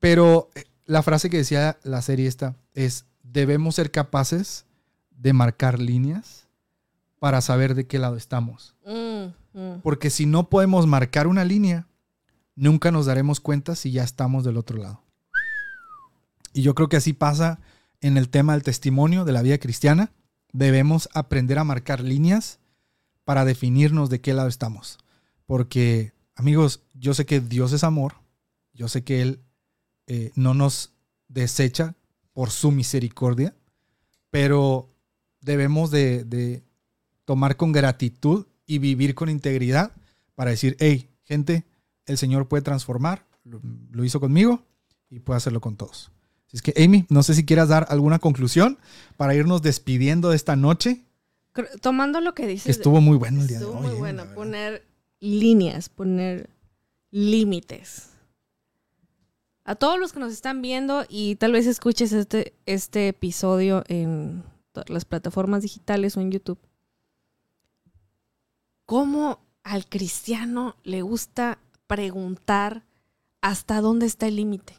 [0.00, 4.66] Pero eh, la frase que decía la serie esta es, debemos ser capaces
[5.10, 6.46] de marcar líneas
[7.18, 8.76] para saber de qué lado estamos.
[8.86, 9.80] Mm, mm.
[9.82, 11.88] Porque si no podemos marcar una línea,
[12.54, 15.02] nunca nos daremos cuenta si ya estamos del otro lado.
[16.52, 17.58] Y yo creo que así pasa
[18.00, 20.12] en el tema del testimonio de la vida cristiana.
[20.52, 22.60] Debemos aprender a marcar líneas
[23.24, 24.98] para definirnos de qué lado estamos.
[25.46, 28.14] Porque, amigos, yo sé que Dios es amor.
[28.72, 29.40] Yo sé que Él
[30.06, 30.92] eh, no nos
[31.28, 31.96] desecha
[32.34, 33.54] por su misericordia.
[34.30, 34.90] Pero
[35.40, 36.62] debemos de, de
[37.24, 39.92] tomar con gratitud y vivir con integridad
[40.34, 41.64] para decir, hey, gente,
[42.06, 44.62] el Señor puede transformar, lo, lo hizo conmigo
[45.10, 46.10] y puede hacerlo con todos.
[46.48, 48.78] Así es que, Amy, no sé si quieras dar alguna conclusión
[49.16, 51.04] para irnos despidiendo de esta noche.
[51.80, 52.64] Tomando lo que dices.
[52.64, 53.86] Que estuvo muy bueno el día de estuvo hoy.
[53.86, 54.24] muy eh, bueno.
[54.34, 54.84] Poner
[55.20, 56.50] líneas, poner
[57.10, 58.10] límites.
[59.64, 64.44] A todos los que nos están viendo y tal vez escuches este, este episodio en
[64.72, 66.58] todas las plataformas digitales o en YouTube.
[68.84, 72.84] ¿Cómo al cristiano le gusta preguntar
[73.40, 74.76] hasta dónde está el límite?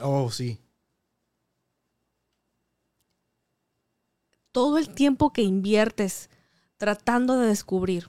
[0.00, 0.58] Oh, sí.
[4.54, 6.30] todo el tiempo que inviertes
[6.76, 8.08] tratando de descubrir,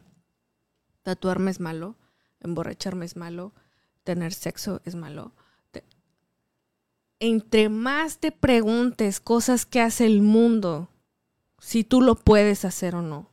[1.02, 1.96] tatuarme es malo,
[2.40, 3.52] emborracharme es malo,
[4.04, 5.34] tener sexo es malo.
[7.20, 10.90] Entre más te preguntes cosas que hace el mundo,
[11.60, 13.30] si tú lo puedes hacer o no.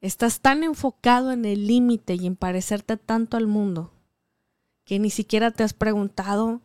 [0.00, 3.90] Estás tan enfocado en el límite y en parecerte tanto al mundo
[4.84, 6.60] que ni siquiera te has preguntado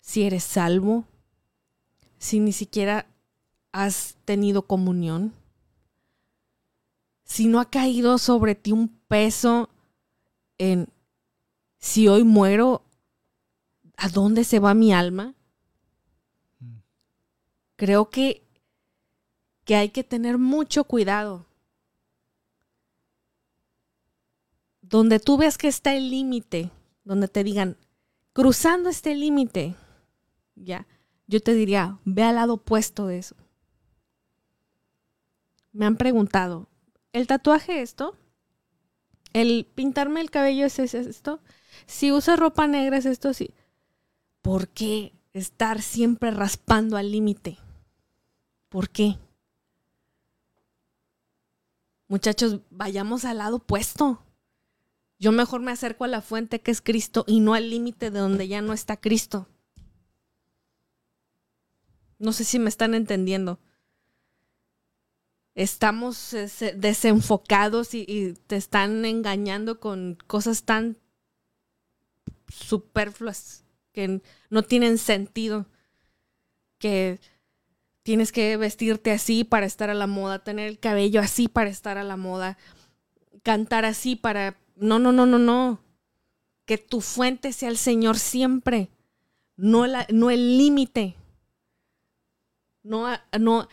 [0.00, 1.04] si eres salvo,
[2.18, 3.06] si ni siquiera
[3.72, 5.32] has tenido comunión,
[7.24, 9.70] si no ha caído sobre ti un peso
[10.58, 10.88] en
[11.78, 12.84] si hoy muero,
[14.02, 15.36] ¿a dónde se va mi alma?
[16.58, 16.78] Mm.
[17.76, 18.44] Creo que,
[19.64, 21.46] que hay que tener mucho cuidado.
[24.80, 26.72] Donde tú ves que está el límite,
[27.04, 27.76] donde te digan,
[28.32, 29.76] cruzando este límite,
[30.56, 30.88] ya,
[31.28, 33.36] yo te diría, ve al lado opuesto de eso.
[35.70, 36.68] Me han preguntado,
[37.12, 38.16] ¿el tatuaje esto?
[39.32, 41.40] ¿El pintarme el cabello es es esto?
[41.86, 43.54] Si usas ropa negra es esto, sí.
[44.42, 47.58] ¿Por qué estar siempre raspando al límite?
[48.68, 49.16] ¿Por qué?
[52.08, 54.22] Muchachos, vayamos al lado opuesto.
[55.18, 58.18] Yo mejor me acerco a la fuente que es Cristo y no al límite de
[58.18, 59.48] donde ya no está Cristo.
[62.18, 63.60] No sé si me están entendiendo.
[65.54, 70.98] Estamos se- desenfocados y, y te están engañando con cosas tan
[72.48, 74.20] superfluas que
[74.50, 75.66] no tienen sentido.
[76.78, 77.20] Que
[78.02, 81.98] tienes que vestirte así para estar a la moda, tener el cabello así para estar
[81.98, 82.58] a la moda,
[83.42, 84.56] cantar así para...
[84.74, 85.80] No, no, no, no, no.
[86.64, 88.88] Que tu fuente sea el Señor siempre,
[89.56, 91.14] no, la- no el límite.
[92.82, 93.06] No,
[93.38, 93.68] no,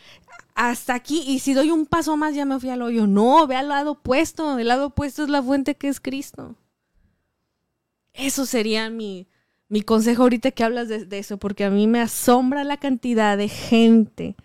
[0.53, 1.23] hasta aquí.
[1.25, 3.07] Y si doy un paso más, ya me fui al hoyo.
[3.07, 4.59] No, ve al lado opuesto.
[4.59, 6.55] El lado opuesto es la fuente que es Cristo.
[8.13, 9.27] Eso sería mi,
[9.69, 13.47] mi consejo ahorita que hablas de, eso, porque a mí me asombra la cantidad de
[13.47, 14.35] gente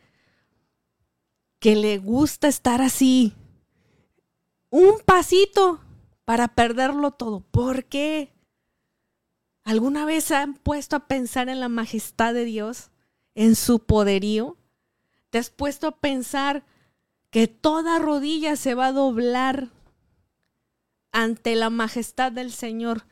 [1.58, 3.32] que le gusta estar así.
[4.68, 5.80] Un pasito
[6.26, 7.40] para perderlo todo.
[7.40, 8.34] ¿Por qué?
[9.64, 12.90] ¿Alguna vez se han puesto a pensar en la majestad de Dios?
[13.34, 14.58] ¿En su poderío?
[15.30, 16.66] ¿Te has puesto a pensar
[17.30, 19.70] que toda rodilla se va a doblar
[21.12, 23.06] ante la majestad del Señor?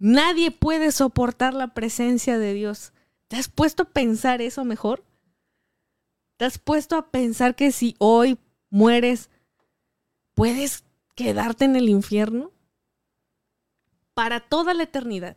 [0.00, 2.94] Nadie puede soportar la presencia de Dios.
[3.28, 5.04] ¿Te has puesto a pensar eso mejor?
[6.38, 8.38] ¿Te has puesto a pensar que si hoy
[8.70, 9.28] mueres,
[10.32, 12.50] puedes quedarte en el infierno?
[14.14, 15.36] Para toda la eternidad.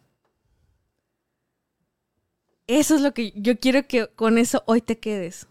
[2.65, 5.45] Eso es lo que yo quiero que con eso hoy te quedes.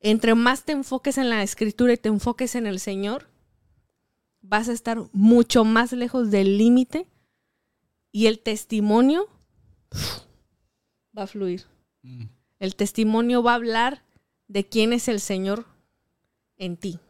[0.00, 3.30] Entre más te enfoques en la escritura y te enfoques en el Señor,
[4.40, 7.06] vas a estar mucho más lejos del límite
[8.14, 9.28] y el testimonio
[11.18, 11.64] va a fluir.
[12.02, 12.26] Mm.
[12.60, 14.04] El testimonio va a hablar
[14.46, 15.66] de quién es el Señor
[16.56, 17.00] en ti.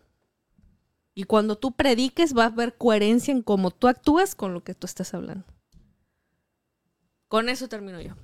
[1.14, 4.74] Y cuando tú prediques va a haber coherencia en cómo tú actúas con lo que
[4.74, 5.44] tú estás hablando.
[7.28, 8.14] Con eso termino yo.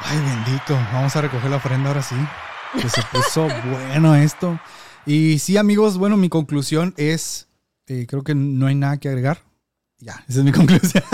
[0.00, 0.74] Ay, bendito.
[0.92, 2.16] Vamos a recoger la ofrenda ahora sí.
[2.78, 3.48] Que se puso
[3.88, 4.60] bueno esto.
[5.06, 7.48] Y sí, amigos, bueno, mi conclusión es,
[7.86, 9.51] eh, creo que no hay nada que agregar.
[10.02, 11.04] Ya, esa es mi conclusión.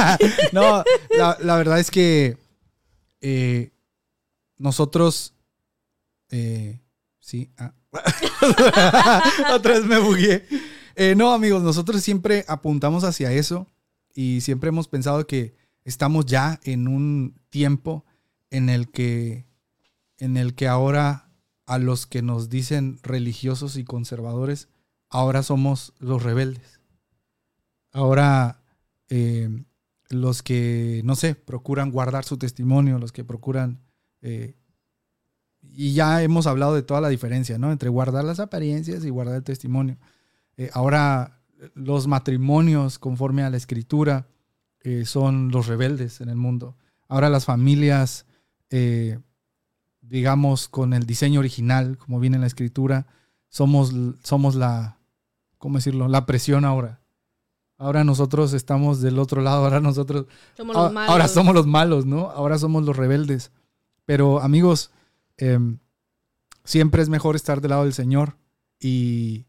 [0.52, 2.38] no, la, verdad es que
[3.20, 3.70] eh,
[4.56, 5.34] nosotros,
[6.30, 6.80] eh,
[7.20, 7.74] sí, ah.
[9.52, 10.46] otra vez me bugué.
[10.96, 13.66] Eh, no, amigos, nosotros siempre apuntamos hacia eso
[14.14, 15.54] y siempre hemos pensado que
[15.84, 18.06] estamos ya en un tiempo
[18.50, 19.44] en el que,
[20.16, 21.28] en el que ahora
[21.66, 24.68] a los que nos dicen religiosos y conservadores,
[25.10, 26.80] ahora somos los rebeldes.
[27.92, 28.57] Ahora
[29.08, 29.64] eh,
[30.10, 33.80] los que, no sé, procuran guardar su testimonio, los que procuran...
[34.22, 34.54] eh,
[35.60, 37.72] y ya hemos hablado de toda la diferencia, ¿no?
[37.72, 39.98] Entre guardar las apariencias y guardar el testimonio.
[40.56, 41.42] Eh, ahora
[41.74, 44.28] los matrimonios, conforme a la escritura,
[44.80, 46.76] eh, son los rebeldes en el mundo.
[47.08, 48.26] Ahora las familias,
[50.00, 53.06] digamos, con el diseño original, como viene en la escritura,
[53.48, 54.98] somos, somos la,
[55.58, 56.08] ¿cómo decirlo?
[56.08, 57.00] La presión ahora.
[57.78, 60.26] Ahora nosotros estamos del otro lado, ahora nosotros,
[60.56, 61.10] Somos ahora, los malos.
[61.10, 62.30] ahora somos los malos, ¿no?
[62.30, 63.52] Ahora somos los rebeldes.
[64.04, 64.90] Pero amigos,
[65.36, 65.78] em,
[66.64, 68.36] siempre es mejor estar del lado del Señor
[68.80, 69.46] y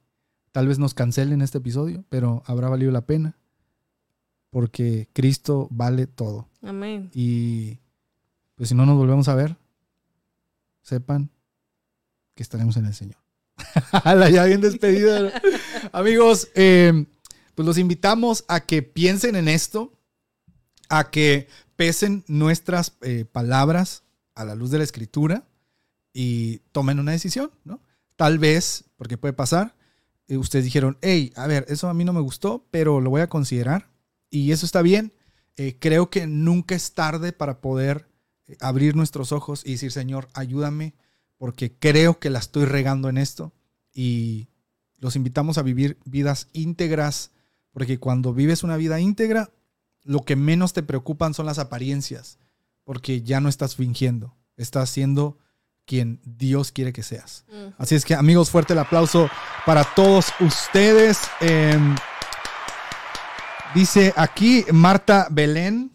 [0.52, 3.36] tal vez nos cancelen este episodio, pero habrá valido la pena
[4.52, 6.48] porque Cristo vale todo.
[6.62, 7.10] Amén.
[7.14, 7.80] Y
[8.56, 9.58] pues si no nos volvemos a ver,
[10.82, 11.30] sepan
[12.36, 13.18] que estaremos en el Señor.
[14.04, 15.32] La ya bien despedida.
[15.92, 17.06] Amigos, eh,
[17.60, 19.92] pues los invitamos a que piensen en esto,
[20.88, 24.04] a que pesen nuestras eh, palabras
[24.34, 25.46] a la luz de la escritura
[26.14, 27.82] y tomen una decisión, ¿no?
[28.16, 29.76] Tal vez, porque puede pasar,
[30.30, 33.20] eh, ustedes dijeron, hey, a ver, eso a mí no me gustó, pero lo voy
[33.20, 33.90] a considerar
[34.30, 35.12] y eso está bien.
[35.58, 38.08] Eh, creo que nunca es tarde para poder
[38.62, 40.96] abrir nuestros ojos y decir, Señor, ayúdame,
[41.38, 43.52] porque creo que la estoy regando en esto.
[43.92, 44.48] Y
[45.00, 47.32] los invitamos a vivir vidas íntegras,
[47.72, 49.52] porque cuando vives una vida íntegra,
[50.04, 52.40] lo que menos te preocupan son las apariencias,
[52.84, 55.38] porque ya no estás fingiendo, estás siendo
[55.86, 57.46] quien Dios quiere que seas.
[57.52, 57.74] Mm.
[57.78, 59.30] Así es que amigos, fuerte el aplauso
[59.66, 61.20] para todos ustedes.
[61.42, 61.96] Em,
[63.74, 65.92] dice aquí Marta Belén,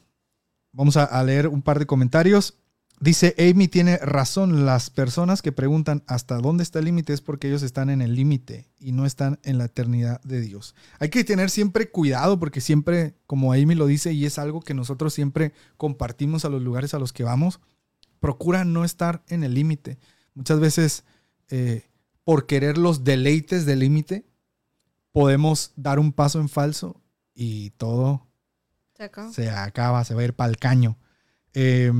[0.73, 2.59] vamos a, a leer un par de comentarios.
[3.05, 7.49] Dice, Amy tiene razón, las personas que preguntan hasta dónde está el límite es porque
[7.49, 10.75] ellos están en el límite y no están en la eternidad de Dios.
[11.01, 14.73] Hay que tener siempre cuidado porque siempre, como Amy lo dice, y es algo que
[14.73, 17.61] nosotros siempre compartimos a los lugares a los que vamos,
[18.21, 19.99] procura no estar en el límite.
[20.33, 21.05] Muchas veces,
[21.51, 21.91] eh,
[22.25, 24.25] por querer los deleites del límite,
[25.13, 27.03] podemos dar un paso en falso
[27.35, 28.27] y todo
[29.31, 30.97] Se acaba, se va a ir para el caño.
[31.53, 31.93] Eh,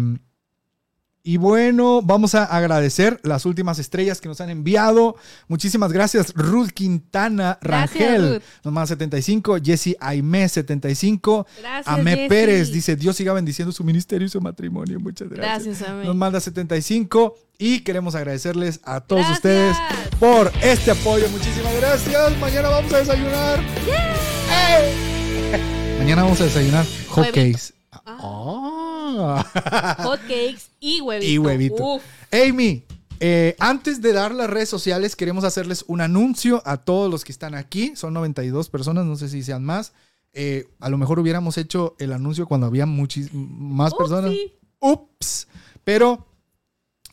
[1.27, 5.17] y bueno, vamos a agradecer las últimas estrellas que nos han enviado.
[5.49, 11.89] Muchísimas gracias, Ruth Quintana Gracias, Rangel, manda 75, Jesse Aimé 75, Gracias.
[11.89, 12.29] Amé Jessy.
[12.29, 15.01] Pérez dice, Dios siga bendiciendo su ministerio y su matrimonio.
[15.01, 15.65] Muchas gracias.
[15.65, 16.07] Gracias, amén.
[16.07, 19.79] Nos manda 75 y queremos agradecerles a todos ustedes
[20.21, 21.27] por este apoyo.
[21.31, 22.39] Muchísimas gracias.
[22.39, 23.61] Mañana vamos a desayunar.
[24.51, 25.99] ¡Ey!
[26.01, 27.73] Mañana vamos a desayunar hotcakes.
[28.05, 28.84] Ah.
[30.03, 31.33] Hot cakes y huevito.
[31.33, 31.95] Y huevito.
[31.97, 32.03] Uf.
[32.33, 32.85] Amy,
[33.21, 37.33] eh, antes de dar las redes sociales, queremos hacerles un anuncio a todos los que
[37.33, 37.95] están aquí.
[37.97, 39.93] Son 92 personas, no sé si sean más.
[40.33, 44.33] Eh, a lo mejor hubiéramos hecho el anuncio cuando había más personas.
[44.81, 45.47] Ups.
[45.85, 46.27] Pero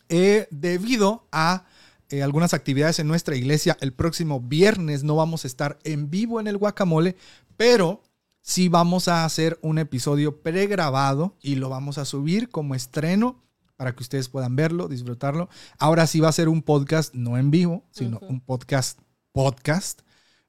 [0.09, 1.65] eh, debido a
[2.09, 6.41] eh, algunas actividades en nuestra iglesia, el próximo viernes no vamos a estar en vivo
[6.41, 7.15] en el guacamole,
[7.55, 8.03] pero
[8.41, 13.41] sí vamos a hacer un episodio pregrabado y lo vamos a subir como estreno
[13.75, 15.49] para que ustedes puedan verlo, disfrutarlo.
[15.79, 18.99] Ahora sí va a ser un podcast no en vivo, sino un podcast
[19.31, 20.01] podcast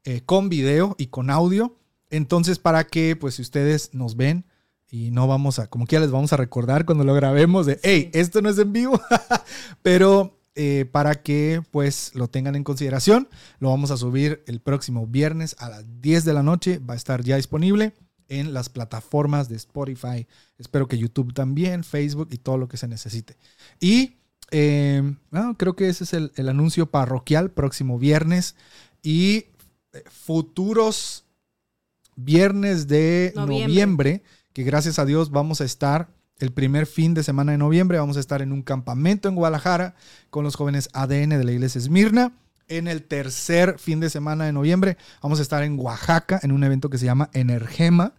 [0.04, 1.78] eh, con video y con audio.
[2.10, 4.44] Entonces, para que pues si ustedes nos ven
[4.90, 8.10] y no vamos a, como quiera les vamos a recordar cuando lo grabemos de, hey,
[8.12, 9.00] esto no es en vivo,
[9.82, 13.28] pero eh, para que pues lo tengan en consideración.
[13.58, 16.78] Lo vamos a subir el próximo viernes a las 10 de la noche.
[16.78, 17.94] Va a estar ya disponible
[18.28, 20.26] en las plataformas de Spotify.
[20.58, 23.36] Espero que YouTube también, Facebook y todo lo que se necesite.
[23.80, 24.16] Y
[24.50, 28.54] eh, no, creo que ese es el, el anuncio parroquial próximo viernes.
[29.02, 29.46] Y
[29.92, 31.24] eh, futuros
[32.16, 33.66] viernes de Noviembre.
[33.66, 34.22] noviembre,
[34.52, 36.08] que gracias a Dios vamos a estar
[36.42, 39.94] el primer fin de semana de noviembre, vamos a estar en un campamento en Guadalajara
[40.28, 42.32] con los jóvenes ADN de la iglesia Esmirna.
[42.66, 46.64] En el tercer fin de semana de noviembre vamos a estar en Oaxaca en un
[46.64, 48.14] evento que se llama Energema.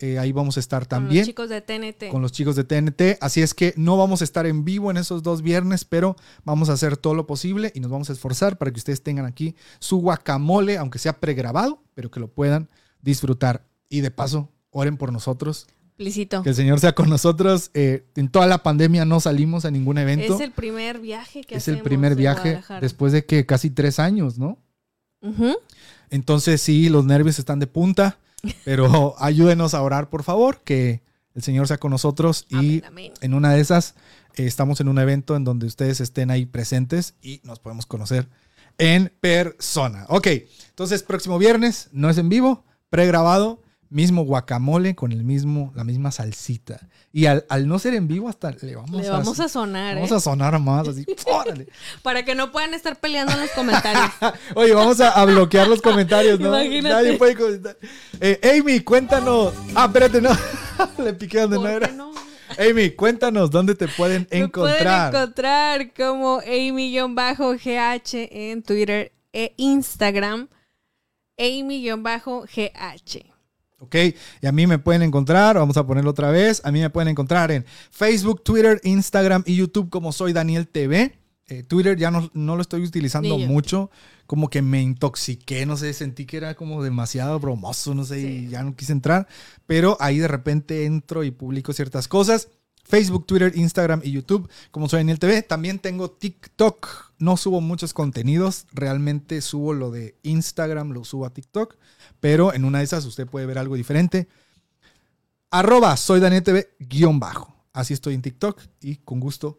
[0.00, 2.10] Eh, ahí vamos a estar Con también los chicos de TNT.
[2.10, 3.16] con los chicos de TNT.
[3.22, 6.68] Así es que no vamos a estar en vivo en esos dos viernes, pero vamos
[6.68, 9.56] a hacer todo lo posible y nos vamos a esforzar para que ustedes tengan aquí
[9.78, 12.68] su guacamole, aunque sea pregrabado, pero que lo puedan
[13.00, 13.64] disfrutar.
[13.88, 15.68] Y de paso, oren por nosotros,
[16.42, 17.70] Que el Señor sea con nosotros.
[17.74, 20.34] Eh, en toda la pandemia no salimos a ningún evento.
[20.34, 22.80] Es el primer viaje que Es el hacemos primer en viaje Guadalajara.
[22.80, 24.58] después de que casi tres años, ¿no?
[26.10, 28.18] Entonces sí, los nervios están de punta,
[28.64, 31.02] pero ayúdenos a orar, por favor, que
[31.34, 33.12] el Señor sea con nosotros y Amén, amén.
[33.20, 33.94] en una de esas
[34.36, 38.28] eh, estamos en un evento en donde ustedes estén ahí presentes y nos podemos conocer
[38.78, 40.06] en persona.
[40.08, 40.26] Ok,
[40.70, 43.61] entonces próximo viernes, no es en vivo, pregrabado,
[43.92, 46.88] mismo guacamole con el mismo, la misma salsita.
[47.12, 50.10] Y al, al no ser en vivo, hasta le vamos, Le vamos a sonar, vamos
[50.10, 50.14] ¿eh?
[50.14, 51.06] a sonar más así.
[51.26, 51.68] ¡órale!
[52.02, 54.10] Para que no puedan estar peleando en los comentarios.
[54.54, 56.48] Oye, vamos a, a bloquear los comentarios, ¿no?
[56.48, 56.94] Imagínate.
[56.94, 57.76] Nadie puede comentar.
[58.20, 59.52] Eh, Amy, cuéntanos.
[59.74, 60.30] Ah, espérate, no.
[60.98, 61.88] Le piqué donde no ¿Por era.
[61.92, 62.12] no?
[62.58, 65.10] Amy, cuéntanos dónde te pueden encontrar.
[65.10, 70.48] pueden encontrar como Amy-GH en Twitter e Instagram.
[71.38, 73.31] Amy-GH.
[73.82, 73.96] Ok,
[74.40, 77.08] y a mí me pueden encontrar, vamos a ponerlo otra vez, a mí me pueden
[77.08, 81.18] encontrar en Facebook, Twitter, Instagram y YouTube como soy Daniel TV.
[81.48, 83.90] Eh, Twitter ya no, no lo estoy utilizando mucho,
[84.26, 88.48] como que me intoxiqué, no sé, sentí que era como demasiado bromoso, no sé, y
[88.48, 89.26] ya no quise entrar,
[89.66, 92.48] pero ahí de repente entro y publico ciertas cosas.
[92.84, 95.42] Facebook, Twitter, Instagram y YouTube, como soy Daniel TV.
[95.42, 97.12] También tengo TikTok.
[97.18, 98.66] No subo muchos contenidos.
[98.72, 101.76] Realmente subo lo de Instagram, lo subo a TikTok.
[102.22, 104.28] Pero en una de esas usted puede ver algo diferente.
[105.50, 107.52] Arroba soy Daniel TV guion bajo.
[107.72, 109.58] Así estoy en TikTok y con gusto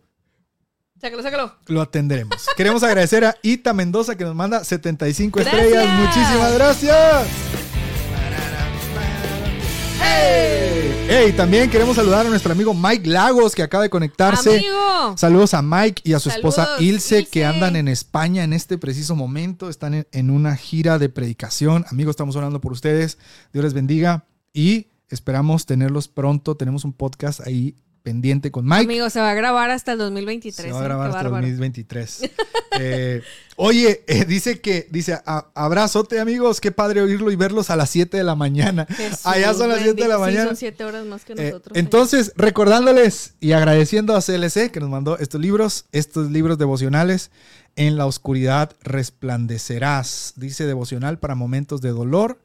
[1.01, 1.55] Sácalo, sácalo.
[1.67, 2.47] lo atenderemos.
[2.55, 5.61] Queremos agradecer a Ita Mendoza que nos manda 75 Gracias.
[5.61, 5.99] estrellas.
[5.99, 7.27] Muchísimas gracias.
[10.01, 10.52] ¡Hey!
[11.15, 11.31] ¡Hey!
[11.31, 14.57] También queremos saludar a nuestro amigo Mike Lagos que acaba de conectarse.
[14.57, 15.15] Amigo.
[15.15, 19.15] Saludos a Mike y a su esposa Ilse, que andan en España en este preciso
[19.15, 19.69] momento.
[19.69, 21.85] Están en, en una gira de predicación.
[21.91, 23.19] Amigos, estamos orando por ustedes.
[23.53, 26.57] Dios les bendiga y esperamos tenerlos pronto.
[26.57, 28.83] Tenemos un podcast ahí pendiente con Mike.
[28.83, 30.67] Amigo, se va a grabar hasta el 2023.
[30.67, 30.83] Se va a ¿eh?
[30.85, 31.41] grabar hasta bárbaro.
[31.47, 32.29] 2023.
[32.79, 33.21] Eh,
[33.55, 37.91] oye, eh, dice que, dice, "A- abrazote amigos, qué padre oírlo y verlos a las
[37.91, 38.87] 7 de la mañana.
[38.89, 40.25] Jesús Allá son las 7 de la bendito.
[40.25, 40.45] Sí, mañana.
[40.47, 41.77] son 7 horas más que Eh, nosotros.
[41.77, 47.29] entonces, recordándoles y agradeciendo a CLC que nos mandó estos libros, estos libros devocionales.
[47.75, 52.39] En la oscuridad resplandecerás, dice devocional para momentos de dolor,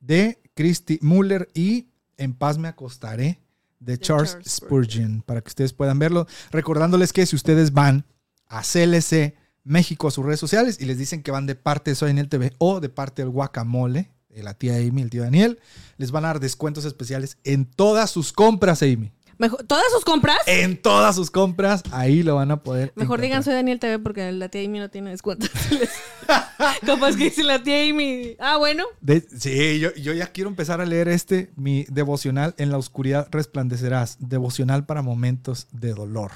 [0.00, 1.88] de Christy Muller y
[2.18, 3.40] En paz me acostaré,
[3.78, 6.26] de Charles, Charles Spurgeon, para que ustedes puedan verlo.
[6.50, 8.04] Recordándoles que si ustedes van
[8.48, 9.34] a CLC
[9.64, 12.18] México a sus redes sociales y les dicen que van de parte de Soy en
[12.18, 15.58] el TV o de parte del Guacamole, de la tía Amy, el tío Daniel,
[15.96, 19.12] les van a dar descuentos especiales en todas sus compras, Amy.
[19.38, 20.38] Mejor- ¿Todas sus compras?
[20.46, 22.92] En todas sus compras, ahí lo van a poder.
[22.96, 23.44] Mejor digan encontrar.
[23.44, 25.46] soy Daniel TV porque la tía Amy no tiene descuento.
[26.86, 28.36] Capaz que dice la tía Amy.
[28.38, 28.84] Ah, bueno.
[29.00, 33.28] De- sí, yo, yo ya quiero empezar a leer este, mi devocional En la oscuridad
[33.30, 36.30] resplandecerás, devocional para momentos de dolor.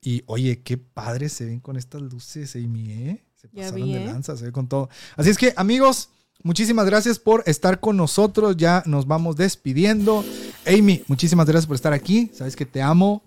[0.00, 3.24] Y oye, qué padres se ven con estas luces, Amy, ¿eh?
[3.36, 4.06] Se pasaron vi, de ¿eh?
[4.06, 4.88] lanza, se ve con todo.
[5.16, 6.10] Así es que, amigos,
[6.42, 8.56] muchísimas gracias por estar con nosotros.
[8.56, 10.24] Ya nos vamos despidiendo.
[10.66, 12.30] Amy, muchísimas gracias por estar aquí.
[12.34, 13.22] Sabes que te amo.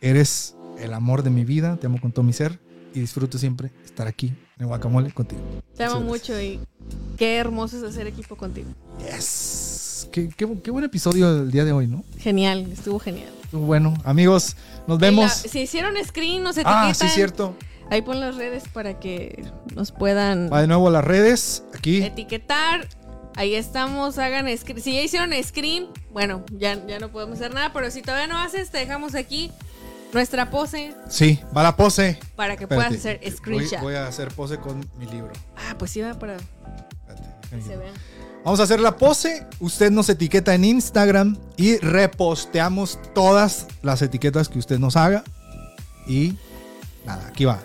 [0.00, 1.76] Eres el amor de mi vida.
[1.76, 2.58] Te amo con todo mi ser.
[2.94, 5.40] Y disfruto siempre estar aquí en Guacamole contigo.
[5.76, 6.58] Te amo mucho y
[7.16, 8.68] qué hermoso es hacer equipo contigo.
[8.98, 10.08] Yes.
[10.10, 12.02] Qué, qué, qué buen episodio del día de hoy, ¿no?
[12.18, 13.28] Genial, estuvo genial.
[13.44, 14.56] Estuvo Bueno, amigos,
[14.88, 15.24] nos vemos.
[15.44, 16.88] La- si hicieron screen, nos etiquetan.
[16.90, 17.54] Ah, sí, cierto.
[17.90, 19.44] Ahí pon las redes para que
[19.74, 21.64] nos puedan Va de nuevo a las redes.
[21.76, 22.02] Aquí.
[22.02, 22.86] etiquetar.
[23.36, 24.80] Ahí estamos, hagan screen.
[24.82, 28.38] Si ya hicieron screen, bueno, ya, ya no podemos hacer nada, pero si todavía no
[28.38, 29.50] haces, te dejamos aquí
[30.12, 32.18] nuestra pose Sí, va la pose.
[32.36, 32.88] para que Espérate.
[32.88, 33.80] puedas hacer screenshot.
[33.80, 35.32] voy a hacer pose con mi libro.
[35.56, 37.94] Ah, pues sí va para Espérate, que se vean.
[38.44, 39.46] Vamos a hacer la pose.
[39.60, 45.22] Usted nos etiqueta en Instagram y reposteamos todas las etiquetas que usted nos haga.
[46.06, 46.34] Y
[47.06, 47.60] nada, aquí va.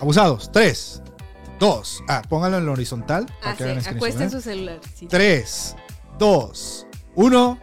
[0.00, 0.50] Abusados.
[0.52, 1.02] 3,
[1.58, 2.02] 2.
[2.08, 3.26] Ah, pónganlo en la horizontal.
[3.40, 4.30] para Ah, que sí, hagan acuesten ¿eh?
[4.30, 4.80] su celular.
[4.94, 5.06] sí.
[5.06, 5.76] 3,
[6.18, 7.58] 2, 1.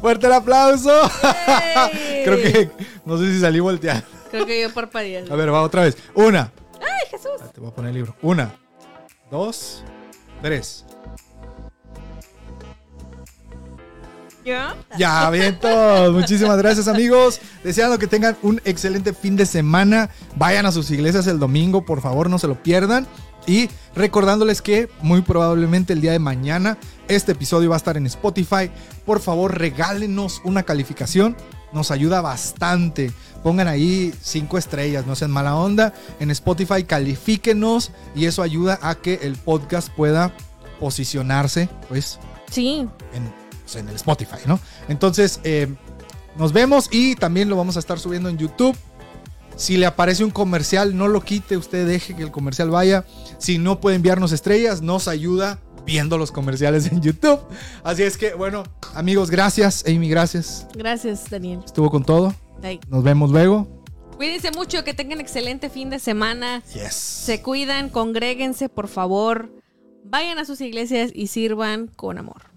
[0.00, 0.90] Fuerte el aplauso.
[2.24, 2.70] Creo que
[3.04, 4.02] no sé si salí volteado.
[4.30, 5.24] Creo que yo parpadeé.
[5.30, 5.96] A ver, va otra vez.
[6.14, 6.50] Una.
[6.80, 7.52] ¡Ay, Jesús!
[7.52, 8.16] Te voy a poner el libro.
[8.22, 8.54] Una,
[9.30, 9.84] dos,
[10.42, 10.84] tres.
[14.98, 16.12] Ya, bien todos.
[16.14, 17.40] Muchísimas gracias, amigos.
[17.64, 20.10] Deseando que tengan un excelente fin de semana.
[20.36, 23.06] Vayan a sus iglesias el domingo, por favor, no se lo pierdan.
[23.48, 28.06] Y recordándoles que muy probablemente el día de mañana este episodio va a estar en
[28.06, 28.70] Spotify.
[29.04, 31.36] Por favor, regálenos una calificación.
[31.72, 33.12] Nos ayuda bastante.
[33.42, 35.92] Pongan ahí cinco estrellas, no sean mala onda.
[36.18, 40.32] En Spotify califíquenos y eso ayuda a que el podcast pueda
[40.80, 42.18] posicionarse, pues,
[42.50, 42.88] Sí.
[43.12, 44.60] en, pues, en el Spotify, ¿no?
[44.88, 45.66] Entonces, eh,
[46.38, 48.76] nos vemos y también lo vamos a estar subiendo en YouTube.
[49.56, 53.04] Si le aparece un comercial, no lo quite, usted deje que el comercial vaya.
[53.38, 57.40] Si no puede enviarnos estrellas, nos ayuda viendo los comerciales en YouTube.
[57.82, 58.62] Así es que, bueno,
[58.94, 59.84] amigos, gracias.
[59.84, 60.68] Amy, gracias.
[60.74, 61.60] Gracias, Daniel.
[61.64, 62.34] Estuvo con todo.
[62.88, 63.66] Nos vemos luego.
[64.16, 66.62] Cuídense mucho, que tengan excelente fin de semana.
[66.72, 66.94] Yes.
[66.94, 69.50] Se cuidan, congréguense, por favor.
[70.04, 72.55] Vayan a sus iglesias y sirvan con amor.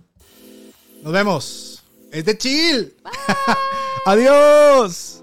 [1.01, 1.84] Nos vemos.
[2.11, 2.93] Es de chill.
[4.05, 5.19] Adiós.